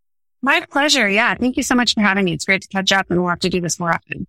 My 0.43 0.64
pleasure. 0.70 1.10
Yeah. 1.10 1.34
Thank 1.34 1.58
you 1.58 1.64
so 1.64 1.74
much 1.74 1.95
for 1.95 2.01
having 2.01 2.24
me. 2.24 2.34
It's 2.34 2.45
great 2.45 2.62
to 2.62 2.68
catch 2.68 2.91
up 2.91 3.10
and 3.10 3.20
we'll 3.20 3.30
have 3.30 3.39
to 3.39 3.49
do 3.49 3.60
this 3.60 3.80
more 3.80 3.91
often. 3.91 4.28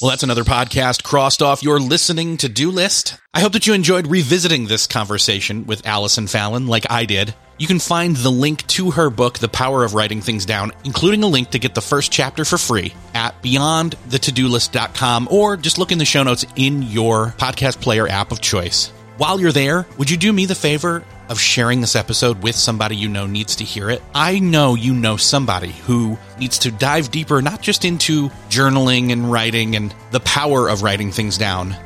Well, 0.00 0.08
that's 0.08 0.22
another 0.22 0.44
podcast 0.44 1.02
crossed 1.02 1.42
off 1.42 1.62
your 1.62 1.78
listening 1.78 2.38
to 2.38 2.48
do 2.48 2.70
list. 2.70 3.18
I 3.34 3.40
hope 3.40 3.52
that 3.52 3.66
you 3.66 3.74
enjoyed 3.74 4.06
revisiting 4.06 4.66
this 4.66 4.86
conversation 4.86 5.66
with 5.66 5.86
Allison 5.86 6.26
Fallon 6.26 6.66
like 6.68 6.90
I 6.90 7.04
did. 7.04 7.34
You 7.58 7.66
can 7.66 7.78
find 7.78 8.16
the 8.16 8.30
link 8.30 8.66
to 8.68 8.92
her 8.92 9.10
book, 9.10 9.40
The 9.40 9.48
Power 9.48 9.84
of 9.84 9.92
Writing 9.92 10.22
Things 10.22 10.46
Down, 10.46 10.72
including 10.84 11.22
a 11.22 11.26
link 11.26 11.50
to 11.50 11.58
get 11.58 11.74
the 11.74 11.82
first 11.82 12.10
chapter 12.10 12.46
for 12.46 12.56
free 12.56 12.94
at 13.12 13.42
beyondthetodolist.com 13.42 15.28
or 15.30 15.58
just 15.58 15.76
look 15.76 15.92
in 15.92 15.98
the 15.98 16.06
show 16.06 16.22
notes 16.22 16.46
in 16.56 16.82
your 16.82 17.34
podcast 17.36 17.82
player 17.82 18.08
app 18.08 18.32
of 18.32 18.40
choice. 18.40 18.88
While 19.18 19.38
you're 19.38 19.52
there, 19.52 19.86
would 19.98 20.08
you 20.08 20.16
do 20.16 20.32
me 20.32 20.46
the 20.46 20.54
favor 20.54 21.04
of 21.30 21.40
sharing 21.40 21.80
this 21.80 21.96
episode 21.96 22.42
with 22.42 22.56
somebody 22.56 22.96
you 22.96 23.08
know 23.08 23.26
needs 23.26 23.56
to 23.56 23.64
hear 23.64 23.88
it? 23.88 24.02
I 24.14 24.40
know 24.40 24.74
you 24.74 24.92
know 24.92 25.16
somebody 25.16 25.70
who 25.70 26.18
needs 26.38 26.58
to 26.58 26.70
dive 26.70 27.10
deeper, 27.10 27.40
not 27.40 27.62
just 27.62 27.84
into 27.84 28.28
journaling 28.50 29.12
and 29.12 29.30
writing 29.30 29.76
and 29.76 29.94
the 30.10 30.20
power 30.20 30.68
of 30.68 30.82
writing 30.82 31.12
things 31.12 31.38
down. 31.38 31.76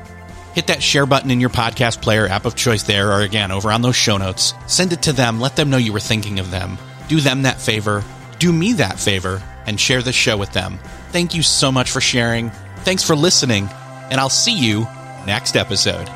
Hit 0.55 0.68
that 0.68 0.82
share 0.82 1.05
button 1.05 1.30
in 1.30 1.40
your 1.40 1.51
podcast 1.51 2.01
player 2.01 2.26
app 2.26 2.47
of 2.47 2.57
choice 2.57 2.84
there, 2.84 3.12
or 3.12 3.20
again, 3.20 3.53
over 3.53 3.70
on 3.70 3.82
those 3.82 3.97
show 3.97 4.16
notes. 4.16 4.55
Send 4.66 4.92
it 4.92 5.03
to 5.03 5.12
them. 5.12 5.40
Let 5.40 5.57
them 5.57 5.68
know 5.68 5.76
you 5.76 5.92
were 5.92 6.01
thinking 6.01 6.38
of 6.38 6.51
them. 6.51 6.78
Do 7.09 7.20
them 7.20 7.42
that 7.42 7.61
favor. 7.61 8.03
Do 8.38 8.53
me 8.53 8.72
that 8.74 8.99
favor 8.99 9.42
and 9.66 9.78
share 9.78 10.03
the 10.03 10.12
show 10.12 10.36
with 10.36 10.53
them. 10.53 10.78
Thank 11.11 11.34
you 11.34 11.42
so 11.42 11.70
much 11.70 11.90
for 11.90 12.01
sharing. 12.01 12.51
Thanks 12.78 13.03
for 13.03 13.14
listening, 13.14 13.68
and 14.11 14.20
I'll 14.20 14.28
see 14.28 14.57
you 14.57 14.86
next 15.26 15.57
episode. 15.57 16.09